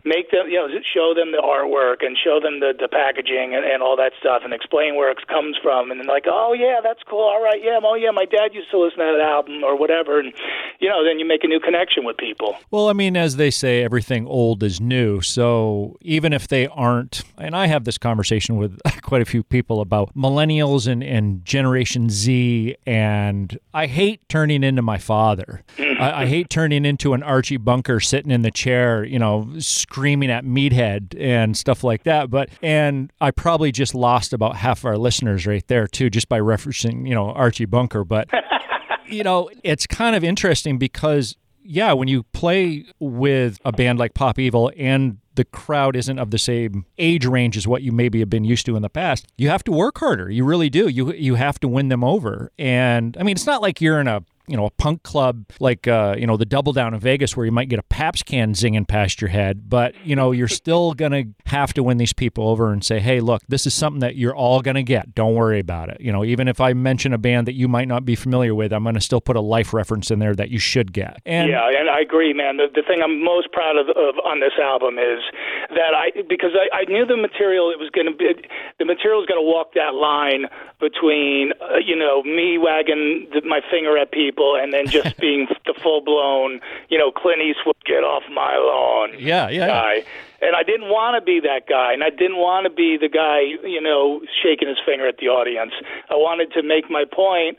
make 0.06 0.32
them 0.32 0.48
you 0.48 0.60
know 0.60 0.68
show 0.84 1.14
them 1.16 1.32
the 1.32 1.42
artwork 1.42 2.06
and 2.06 2.18
show 2.18 2.40
them 2.40 2.60
the 2.60 2.74
the 2.78 2.88
packaging 2.88 3.56
and, 3.56 3.66
and 3.66 3.82
all 3.82 3.96
that 3.98 4.14
stuff 4.20 4.42
and 4.44 4.54
explain 4.54 4.96
where 4.96 5.12
it 5.12 5.18
comes 5.28 5.58
from. 5.62 5.92
And 5.92 6.00
then 6.00 6.08
like 6.08 6.26
oh 6.28 6.54
yeah 6.54 6.80
that's 6.84 7.02
cool. 7.08 7.24
All 7.24 7.42
right 7.42 7.62
yeah 7.64 7.80
oh 7.84 7.96
yeah 7.96 8.12
my 8.12 8.26
dad 8.26 8.54
used 8.54 8.70
to 8.72 8.80
listen 8.80 9.00
to 9.00 9.16
that 9.18 9.26
album 9.26 9.64
or 9.64 9.78
whatever. 9.78 10.20
And 10.20 10.34
you 10.80 10.90
know 10.90 11.04
then 11.04 11.20
you 11.20 11.26
make 11.26 11.44
a 11.44 11.48
new 11.48 11.60
connection 11.60 12.06
with 12.06 12.18
people. 12.18 12.56
Well 12.72 12.90
i 12.90 12.94
mean 12.94 13.18
as 13.18 13.38
they 13.38 13.52
say 13.52 13.84
everything 13.84 14.28
old 14.28 14.64
is 14.64 14.80
new. 14.80 15.22
So 15.22 15.98
even 16.02 16.34
if 16.34 16.48
they 16.48 16.68
aren't 16.68 17.24
and 17.38 17.56
i 17.56 17.68
have 17.68 17.84
this 17.86 17.98
conversation 17.98 18.58
with 18.58 18.80
quite 19.02 19.22
a 19.22 19.26
few 19.26 19.44
people 19.44 19.82
about 19.82 20.16
millennials 20.16 20.88
and 20.88 21.04
and 21.04 21.44
Generation 21.46 22.10
Z, 22.10 22.76
and 22.86 23.58
I 23.74 23.88
hate 23.88 24.28
turning 24.30 24.64
into 24.64 24.82
my 24.82 24.98
father. 24.98 25.64
I, 25.80 26.24
I, 26.24 26.26
hate 26.26 26.50
turning 26.50 26.86
into 26.89 27.13
an 27.13 27.23
Archie 27.23 27.58
Bunker 27.58 27.99
sitting 27.99 28.32
in 28.32 28.41
the 28.41 28.52
chair, 28.52 29.04
you 29.06 29.19
know, 29.19 29.49
screaming 29.60 30.30
at 30.30 30.43
Meathead 30.43 31.15
and 31.17 31.56
stuff 31.56 31.84
like 31.84 32.04
that. 32.04 32.30
But 32.30 32.49
and 32.62 33.13
I 33.21 33.32
probably 33.32 33.71
just 33.71 33.95
lost 33.95 34.34
about 34.34 34.58
half 34.58 34.84
our 34.84 34.97
listeners 34.97 35.47
right 35.47 35.65
there 35.67 35.88
too, 35.88 36.10
just 36.10 36.28
by 36.28 36.39
referencing, 36.39 37.08
you 37.08 37.15
know, 37.15 37.32
Archie 37.32 37.65
Bunker. 37.65 38.04
But 38.04 38.30
you 39.08 39.23
know, 39.23 39.49
it's 39.63 39.88
kind 39.88 40.15
of 40.15 40.23
interesting 40.23 40.78
because 40.78 41.38
yeah, 41.63 41.93
when 41.93 42.08
you 42.08 42.23
play 42.23 42.86
with 42.99 43.60
a 43.63 43.71
band 43.71 43.99
like 43.99 44.15
Pop 44.15 44.39
Evil 44.39 44.71
and 44.75 45.19
the 45.36 45.45
crowd 45.45 45.95
isn't 45.95 46.17
of 46.17 46.32
the 46.32 46.38
same 46.38 46.86
age 46.97 47.25
range 47.25 47.56
as 47.56 47.67
what 47.67 47.84
you 47.84 47.91
maybe 47.91 48.19
have 48.19 48.30
been 48.30 48.43
used 48.43 48.65
to 48.65 48.75
in 48.75 48.82
the 48.82 48.89
past, 48.89 49.28
you 49.38 49.49
have 49.49 49.63
to 49.65 49.71
work 49.71 49.99
harder. 49.99 50.30
You 50.30 50.43
really 50.45 50.69
do. 50.69 50.88
You 50.88 51.13
you 51.13 51.36
have 51.36 51.60
to 51.60 51.67
win 51.67 51.89
them 51.89 52.04
over. 52.04 52.52
And 52.58 53.15
I 53.19 53.23
mean, 53.23 53.36
it's 53.36 53.45
not 53.45 53.62
like 53.62 53.80
you're 53.82 53.99
in 53.99 54.08
a 54.08 54.23
you 54.50 54.58
know 54.58 54.66
a 54.66 54.72
punk 54.72 55.04
club 55.04 55.46
like 55.60 55.88
uh, 55.88 56.16
you 56.18 56.26
know 56.26 56.36
the 56.36 56.46
Double 56.46 56.74
Down 56.74 56.94
in 56.94 57.00
Vegas 57.00 57.38
where 57.38 57.46
you 57.46 57.52
might 57.52 57.70
get 57.70 57.78
a 57.78 57.84
Pabst 57.84 58.26
can 58.26 58.54
zinging 58.54 58.88
past 58.88 59.22
your 59.22 59.30
head, 59.30 59.70
but 59.70 59.94
you 60.04 60.16
know 60.16 60.32
you're 60.32 60.48
still 60.48 60.94
gonna 61.00 61.26
have 61.46 61.74
to 61.74 61.84
win 61.84 61.98
these 61.98 62.14
people 62.14 62.48
over 62.48 62.74
and 62.74 62.84
say, 62.84 63.00
hey, 63.00 63.20
look, 63.20 63.44
this 63.48 63.68
is 63.68 63.74
something 63.74 64.00
that 64.00 64.16
you're 64.16 64.36
all 64.36 64.62
gonna 64.62 64.84
get. 64.84 65.14
Don't 65.14 65.36
worry 65.36 65.60
about 65.60 65.90
it. 65.90 66.02
You 66.02 66.12
know, 66.12 66.26
even 66.26 66.48
if 66.48 66.60
I 66.60 66.74
mention 66.74 67.14
a 67.14 67.18
band 67.18 67.48
that 67.48 67.54
you 67.54 67.68
might 67.68 67.88
not 67.88 68.06
be 68.06 68.16
familiar 68.16 68.56
with, 68.56 68.74
I'm 68.74 68.84
gonna 68.84 69.02
still 69.02 69.22
put 69.22 69.36
a 69.36 69.42
life 69.42 69.72
reference 69.74 70.10
in 70.10 70.18
there 70.20 70.34
that 70.36 70.50
you 70.50 70.60
should 70.60 70.94
get. 70.94 71.22
And 71.26 71.50
yeah, 71.50 71.70
and 71.70 71.90
I 71.90 72.02
agree, 72.02 72.34
man. 72.34 72.58
The, 72.58 72.68
the 72.74 72.82
thing 72.82 73.02
I'm 73.04 73.24
most 73.24 73.52
proud 73.52 73.78
of, 73.78 73.90
of 73.90 74.18
on 74.26 74.40
this 74.40 74.54
album 74.62 74.98
is 74.98 75.22
that 75.70 75.94
I 75.94 76.10
because 76.28 76.52
I, 76.58 76.82
I 76.82 76.84
knew 76.86 77.06
the 77.06 77.18
material 77.18 77.70
it 77.70 77.78
was 77.78 77.92
gonna 77.94 78.16
be 78.16 78.34
the 78.80 78.86
material 78.86 79.22
is 79.22 79.28
gonna 79.28 79.46
walk 79.46 79.74
that 79.76 79.94
line 79.94 80.48
between 80.80 81.54
uh, 81.62 81.78
you 81.78 81.96
know 81.96 82.24
me 82.24 82.58
wagging 82.58 83.28
the, 83.32 83.42
my 83.48 83.62
finger 83.70 83.98
at 83.98 84.12
people 84.12 84.38
people 84.39 84.56
and 84.56 84.73
then 84.73 84.88
just 84.88 85.17
being 85.19 85.47
the 85.65 85.73
full 85.73 86.02
blown, 86.02 86.62
you 86.89 86.97
know, 86.97 87.12
Clint 87.12 87.41
Eastwood, 87.41 87.75
get 87.86 88.04
off 88.04 88.23
my 88.32 88.56
lawn 88.56 89.12
yeah, 89.19 89.49
yeah, 89.49 89.67
guy. 89.67 90.04
And 90.41 90.56
I 90.56 90.63
didn't 90.63 90.88
want 90.88 91.19
to 91.19 91.25
be 91.25 91.41
that 91.41 91.67
guy, 91.67 91.91
and 91.91 92.02
I 92.02 92.10
didn't 92.10 92.38
want 92.38 92.63
to 92.63 92.69
be 92.69 92.97
the 92.97 93.10
guy, 93.10 93.41
you 93.67 93.82
know, 93.82 94.21
shaking 94.41 94.69
his 94.69 94.78
finger 94.86 95.06
at 95.06 95.17
the 95.17 95.28
audience. 95.28 95.73
I 96.10 96.15
wanted 96.15 96.54
to 96.54 96.63
make 96.63 96.89
my 96.89 97.04
point 97.04 97.58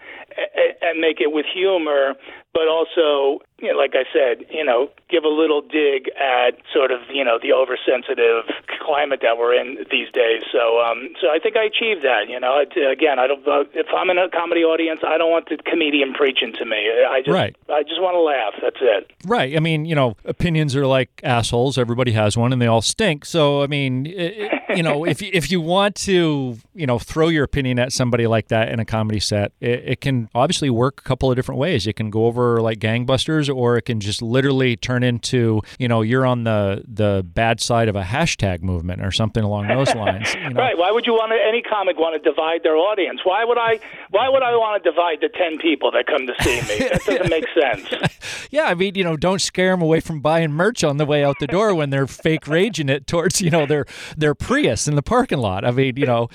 and 0.82 1.00
make 1.00 1.20
it 1.20 1.32
with 1.32 1.46
humor, 1.52 2.14
but 2.52 2.68
also 2.68 3.40
you 3.60 3.72
know, 3.72 3.78
like 3.78 3.92
I 3.94 4.04
said, 4.12 4.46
you 4.50 4.64
know, 4.64 4.88
give 5.10 5.24
a 5.24 5.28
little 5.28 5.60
dig 5.60 6.08
at 6.16 6.56
sort 6.72 6.90
of 6.90 7.00
you 7.12 7.24
know 7.24 7.38
the 7.40 7.52
oversensitive 7.52 8.48
climate 8.80 9.20
that 9.22 9.36
we're 9.38 9.54
in 9.54 9.84
these 9.90 10.10
days. 10.12 10.42
So, 10.50 10.80
um, 10.80 11.10
so 11.20 11.28
I 11.28 11.38
think 11.38 11.56
I 11.56 11.64
achieved 11.64 12.02
that. 12.02 12.28
You 12.28 12.40
know, 12.40 12.58
again, 12.58 13.18
I 13.18 13.26
don't. 13.26 13.46
Uh, 13.46 13.64
if 13.74 13.86
I'm 13.94 14.08
in 14.10 14.18
a 14.18 14.28
comedy 14.30 14.64
audience, 14.64 15.00
I 15.06 15.18
don't 15.18 15.30
want 15.30 15.48
the 15.48 15.58
comedian 15.58 16.14
preaching 16.14 16.52
to 16.58 16.64
me. 16.64 16.88
I 16.88 17.20
just, 17.20 17.34
right. 17.34 17.54
I 17.68 17.82
just 17.82 18.00
want 18.00 18.14
to 18.14 18.20
laugh. 18.20 18.54
That's 18.62 18.80
it. 18.80 19.12
Right. 19.26 19.56
I 19.56 19.60
mean, 19.60 19.84
you 19.84 19.94
know, 19.94 20.16
opinions 20.24 20.74
are 20.74 20.86
like 20.86 21.20
assholes. 21.22 21.76
Everybody 21.76 22.12
has 22.12 22.36
one, 22.36 22.52
and 22.52 22.62
they 22.62 22.66
all 22.66 22.82
stink. 22.82 23.26
So, 23.26 23.62
I 23.62 23.66
mean, 23.66 24.06
it, 24.06 24.50
you 24.74 24.82
know, 24.82 25.04
if 25.04 25.22
if 25.22 25.50
you 25.50 25.60
want 25.60 25.96
to, 25.96 26.56
you 26.74 26.86
know, 26.86 26.98
throw 26.98 27.28
your 27.28 27.44
opinion 27.44 27.78
at 27.78 27.92
somebody 27.92 28.26
like 28.26 28.48
that 28.48 28.70
in 28.70 28.80
a 28.80 28.86
comedy 28.86 29.20
set, 29.20 29.52
it, 29.60 29.82
it 29.84 30.00
can 30.00 30.29
obviously 30.34 30.70
work 30.70 31.00
a 31.00 31.02
couple 31.02 31.30
of 31.30 31.36
different 31.36 31.58
ways. 31.58 31.86
It 31.86 31.96
can 31.96 32.10
go 32.10 32.26
over 32.26 32.60
like 32.60 32.78
gangbusters 32.78 33.54
or 33.54 33.76
it 33.76 33.82
can 33.82 34.00
just 34.00 34.22
literally 34.22 34.76
turn 34.76 35.02
into, 35.02 35.62
you 35.78 35.88
know, 35.88 36.02
you're 36.02 36.26
on 36.26 36.44
the 36.44 36.84
the 36.86 37.24
bad 37.24 37.60
side 37.60 37.88
of 37.88 37.96
a 37.96 38.02
hashtag 38.02 38.62
movement 38.62 39.04
or 39.04 39.10
something 39.10 39.42
along 39.42 39.68
those 39.68 39.94
lines. 39.94 40.32
You 40.34 40.50
know? 40.50 40.60
right. 40.60 40.76
Why 40.76 40.90
would 40.90 41.06
you 41.06 41.12
want 41.12 41.32
to, 41.32 41.38
any 41.46 41.62
comic 41.62 41.98
want 41.98 42.22
to 42.22 42.30
divide 42.30 42.62
their 42.62 42.76
audience? 42.76 43.20
Why 43.24 43.44
would 43.44 43.58
I 43.58 43.80
why 44.10 44.28
would 44.28 44.42
I 44.42 44.52
want 44.56 44.82
to 44.82 44.90
divide 44.90 45.20
the 45.20 45.28
10 45.28 45.58
people 45.58 45.90
that 45.92 46.06
come 46.06 46.26
to 46.26 46.34
see 46.42 46.60
me? 46.62 46.80
That 46.90 47.04
doesn't 47.04 47.30
make 47.30 47.44
sense. 47.54 48.48
yeah, 48.50 48.64
I 48.64 48.74
mean, 48.74 48.94
you 48.96 49.04
know, 49.04 49.16
don't 49.16 49.40
scare 49.40 49.72
them 49.72 49.82
away 49.82 50.00
from 50.00 50.20
buying 50.20 50.50
merch 50.50 50.82
on 50.82 50.96
the 50.96 51.06
way 51.06 51.22
out 51.22 51.36
the 51.38 51.46
door 51.46 51.74
when 51.74 51.90
they're 51.90 52.06
fake 52.06 52.48
raging 52.48 52.88
it 52.88 53.06
towards, 53.06 53.40
you 53.40 53.50
know, 53.50 53.64
their 53.64 53.84
their 54.16 54.34
Prius 54.34 54.88
in 54.88 54.96
the 54.96 55.02
parking 55.02 55.38
lot. 55.38 55.64
I 55.64 55.70
mean, 55.70 55.96
you 55.96 56.06
know, 56.06 56.28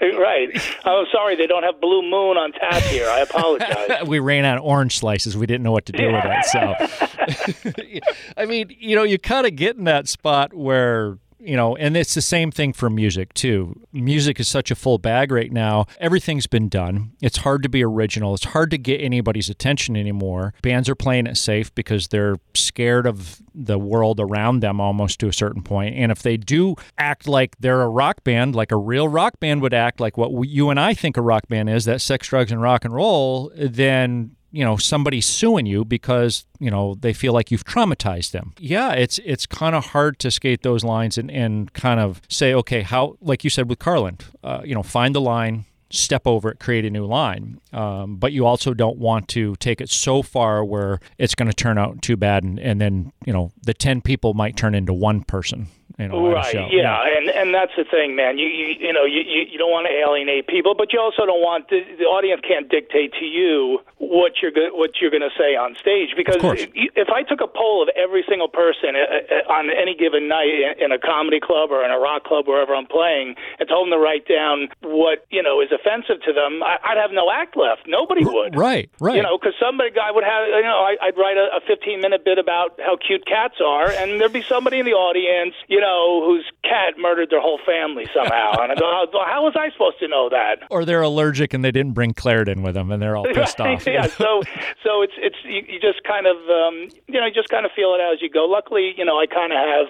right. 0.18 0.48
I'm 0.84 1.06
sorry 1.12 1.36
they 1.36 1.46
don't 1.46 1.62
have 1.62 1.80
Blue 1.80 2.02
Moon 2.02 2.36
on 2.36 2.52
tap 2.52 2.82
here. 2.84 3.08
I 3.08 3.20
apologize. 3.20 4.02
we 4.06 4.18
ran 4.18 4.44
out 4.44 4.58
of 4.58 4.64
orange 4.64 4.98
slices. 4.98 5.36
We 5.36 5.46
didn't 5.46 5.64
know 5.64 5.72
what 5.72 5.86
to 5.86 5.92
do 5.92 6.12
with 6.12 6.24
it. 6.24 6.44
So, 6.44 8.00
I 8.36 8.46
mean, 8.46 8.74
you 8.78 8.94
know, 8.94 9.02
you 9.02 9.18
kind 9.18 9.46
of 9.46 9.56
get 9.56 9.76
in 9.76 9.84
that 9.84 10.08
spot 10.08 10.54
where 10.54 11.18
you 11.40 11.56
know, 11.56 11.76
and 11.76 11.96
it's 11.96 12.14
the 12.14 12.22
same 12.22 12.50
thing 12.50 12.72
for 12.72 12.90
music 12.90 13.32
too. 13.34 13.80
Music 13.92 14.40
is 14.40 14.48
such 14.48 14.70
a 14.70 14.74
full 14.74 14.98
bag 14.98 15.30
right 15.30 15.52
now. 15.52 15.86
Everything's 16.00 16.46
been 16.46 16.68
done. 16.68 17.12
It's 17.22 17.38
hard 17.38 17.62
to 17.62 17.68
be 17.68 17.84
original. 17.84 18.34
It's 18.34 18.46
hard 18.46 18.70
to 18.72 18.78
get 18.78 19.00
anybody's 19.00 19.48
attention 19.48 19.96
anymore. 19.96 20.54
Bands 20.62 20.88
are 20.88 20.94
playing 20.94 21.26
it 21.26 21.36
safe 21.36 21.72
because 21.74 22.08
they're 22.08 22.36
scared 22.54 23.06
of 23.06 23.40
the 23.54 23.78
world 23.78 24.20
around 24.20 24.60
them 24.60 24.80
almost 24.80 25.20
to 25.20 25.28
a 25.28 25.32
certain 25.32 25.62
point. 25.62 25.94
And 25.94 26.10
if 26.10 26.22
they 26.22 26.36
do 26.36 26.74
act 26.96 27.28
like 27.28 27.56
they're 27.58 27.82
a 27.82 27.88
rock 27.88 28.24
band, 28.24 28.54
like 28.54 28.72
a 28.72 28.76
real 28.76 29.08
rock 29.08 29.38
band 29.40 29.62
would 29.62 29.74
act 29.74 30.00
like 30.00 30.16
what 30.16 30.30
you 30.48 30.70
and 30.70 30.80
I 30.80 30.94
think 30.94 31.16
a 31.16 31.22
rock 31.22 31.48
band 31.48 31.70
is, 31.70 31.84
that 31.84 32.00
sex, 32.00 32.28
drugs, 32.28 32.50
and 32.50 32.60
rock 32.60 32.84
and 32.84 32.94
roll, 32.94 33.52
then 33.56 34.36
you 34.50 34.64
know 34.64 34.76
somebody 34.76 35.20
suing 35.20 35.66
you 35.66 35.84
because 35.84 36.46
you 36.58 36.70
know 36.70 36.94
they 36.94 37.12
feel 37.12 37.32
like 37.32 37.50
you've 37.50 37.64
traumatized 37.64 38.32
them. 38.32 38.52
Yeah 38.58 38.92
it's 38.92 39.18
it's 39.24 39.46
kind 39.46 39.74
of 39.74 39.86
hard 39.86 40.18
to 40.20 40.30
skate 40.30 40.62
those 40.62 40.84
lines 40.84 41.18
and, 41.18 41.30
and 41.30 41.72
kind 41.72 42.00
of 42.00 42.20
say 42.28 42.54
okay 42.54 42.82
how 42.82 43.16
like 43.20 43.44
you 43.44 43.50
said 43.50 43.68
with 43.68 43.78
carlin 43.78 44.18
uh, 44.42 44.62
you 44.64 44.74
know 44.74 44.82
find 44.82 45.14
the 45.14 45.20
line 45.20 45.64
step 45.90 46.26
over 46.26 46.50
it 46.50 46.58
create 46.58 46.84
a 46.84 46.90
new 46.90 47.06
line. 47.06 47.60
Um, 47.72 48.16
but 48.16 48.32
you 48.32 48.46
also 48.46 48.74
don't 48.74 48.98
want 48.98 49.28
to 49.28 49.56
take 49.56 49.80
it 49.80 49.88
so 49.88 50.22
far 50.22 50.64
where 50.64 51.00
it's 51.16 51.34
going 51.34 51.48
to 51.48 51.54
turn 51.54 51.78
out 51.78 52.02
too 52.02 52.16
bad 52.16 52.44
and, 52.44 52.58
and 52.58 52.80
then 52.80 53.12
you 53.24 53.32
know 53.32 53.52
the 53.62 53.74
10 53.74 54.02
people 54.02 54.34
might 54.34 54.56
turn 54.56 54.74
into 54.74 54.92
one 54.92 55.22
person 55.22 55.68
you 55.98 56.08
know, 56.08 56.30
right. 56.30 56.54
Yeah. 56.54 56.68
yeah, 56.70 57.16
and 57.16 57.28
and 57.30 57.54
that's 57.54 57.72
the 57.76 57.84
thing, 57.84 58.14
man. 58.14 58.38
You 58.38 58.46
you 58.46 58.66
you 58.78 58.92
know 58.92 59.04
you 59.04 59.22
you, 59.22 59.58
don't 59.58 59.70
want 59.70 59.88
to 59.88 59.94
alienate 59.94 60.46
people, 60.46 60.74
but 60.76 60.92
you 60.92 61.00
also 61.00 61.26
don't 61.26 61.40
want 61.40 61.68
the, 61.70 61.80
the 61.98 62.04
audience 62.04 62.42
can't 62.46 62.68
dictate 62.68 63.12
to 63.18 63.24
you 63.24 63.80
what 63.98 64.38
you're 64.40 64.52
go- 64.52 64.70
what 64.76 65.00
you're 65.00 65.10
going 65.10 65.26
to 65.26 65.34
say 65.36 65.56
on 65.56 65.74
stage 65.74 66.14
because 66.16 66.38
if, 66.38 66.70
if 66.74 67.08
I 67.08 67.22
took 67.24 67.40
a 67.40 67.48
poll 67.48 67.82
of 67.82 67.88
every 67.96 68.24
single 68.28 68.46
person 68.46 68.94
uh, 68.94 69.50
uh, 69.50 69.52
on 69.52 69.70
any 69.70 69.96
given 69.96 70.28
night 70.28 70.78
in 70.78 70.92
a 70.92 70.98
comedy 70.98 71.40
club 71.40 71.70
or 71.72 71.84
in 71.84 71.90
a 71.90 71.98
rock 71.98 72.24
club 72.24 72.46
wherever 72.46 72.74
I'm 72.74 72.86
playing 72.86 73.34
and 73.58 73.68
told 73.68 73.86
them 73.86 73.98
to 73.98 73.98
write 73.98 74.28
down 74.28 74.68
what 74.82 75.26
you 75.30 75.42
know 75.42 75.60
is 75.60 75.72
offensive 75.72 76.22
to 76.28 76.32
them, 76.32 76.62
I, 76.62 76.78
would 76.94 77.00
have 77.00 77.10
no 77.10 77.32
act 77.32 77.56
left. 77.56 77.88
Nobody 77.88 78.24
would. 78.24 78.54
Right. 78.54 78.90
Right. 79.00 79.16
You 79.16 79.22
know, 79.22 79.38
because 79.38 79.54
somebody 79.58 79.90
guy 79.90 80.10
would 80.12 80.24
have 80.24 80.46
you 80.46 80.62
know 80.62 80.78
I, 80.78 80.96
I'd 81.02 81.18
write 81.18 81.36
a, 81.36 81.58
a 81.58 81.60
15 81.66 82.00
minute 82.00 82.24
bit 82.24 82.38
about 82.38 82.78
how 82.78 82.96
cute 82.96 83.26
cats 83.26 83.58
are, 83.64 83.90
and 83.90 84.20
there'd 84.20 84.32
be 84.32 84.46
somebody 84.46 84.78
in 84.78 84.86
the 84.86 84.94
audience, 84.94 85.54
you 85.66 85.77
know 85.80 85.98
know 85.98 86.24
whose 86.24 86.44
cat 86.62 86.94
murdered 86.98 87.30
their 87.30 87.40
whole 87.40 87.58
family 87.64 88.06
somehow. 88.14 88.52
and 88.62 88.72
I 88.72 88.74
go, 88.74 88.86
how 89.26 89.42
was 89.44 89.54
I 89.56 89.70
supposed 89.72 89.98
to 90.00 90.08
know 90.08 90.28
that? 90.30 90.66
Or 90.70 90.84
they're 90.84 91.02
allergic 91.02 91.54
and 91.54 91.64
they 91.64 91.70
didn't 91.70 91.92
bring 91.92 92.14
Claritin 92.14 92.62
with 92.62 92.74
them, 92.74 92.90
and 92.90 93.00
they're 93.02 93.16
all 93.16 93.24
pissed 93.34 93.60
off. 93.60 93.86
yeah, 93.86 94.06
so 94.06 94.42
so 94.84 95.02
it's 95.02 95.14
it's 95.18 95.36
you, 95.44 95.62
you 95.68 95.80
just 95.80 96.02
kind 96.04 96.26
of 96.26 96.36
um, 96.36 96.88
you 97.06 97.20
know 97.20 97.26
you 97.26 97.34
just 97.34 97.48
kind 97.48 97.64
of 97.66 97.72
feel 97.72 97.94
it 97.94 98.00
out 98.00 98.14
as 98.14 98.22
you 98.22 98.30
go. 98.30 98.44
Luckily, 98.44 98.94
you 98.96 99.04
know 99.04 99.18
I 99.18 99.26
kind 99.26 99.52
of 99.52 99.58
have 99.58 99.88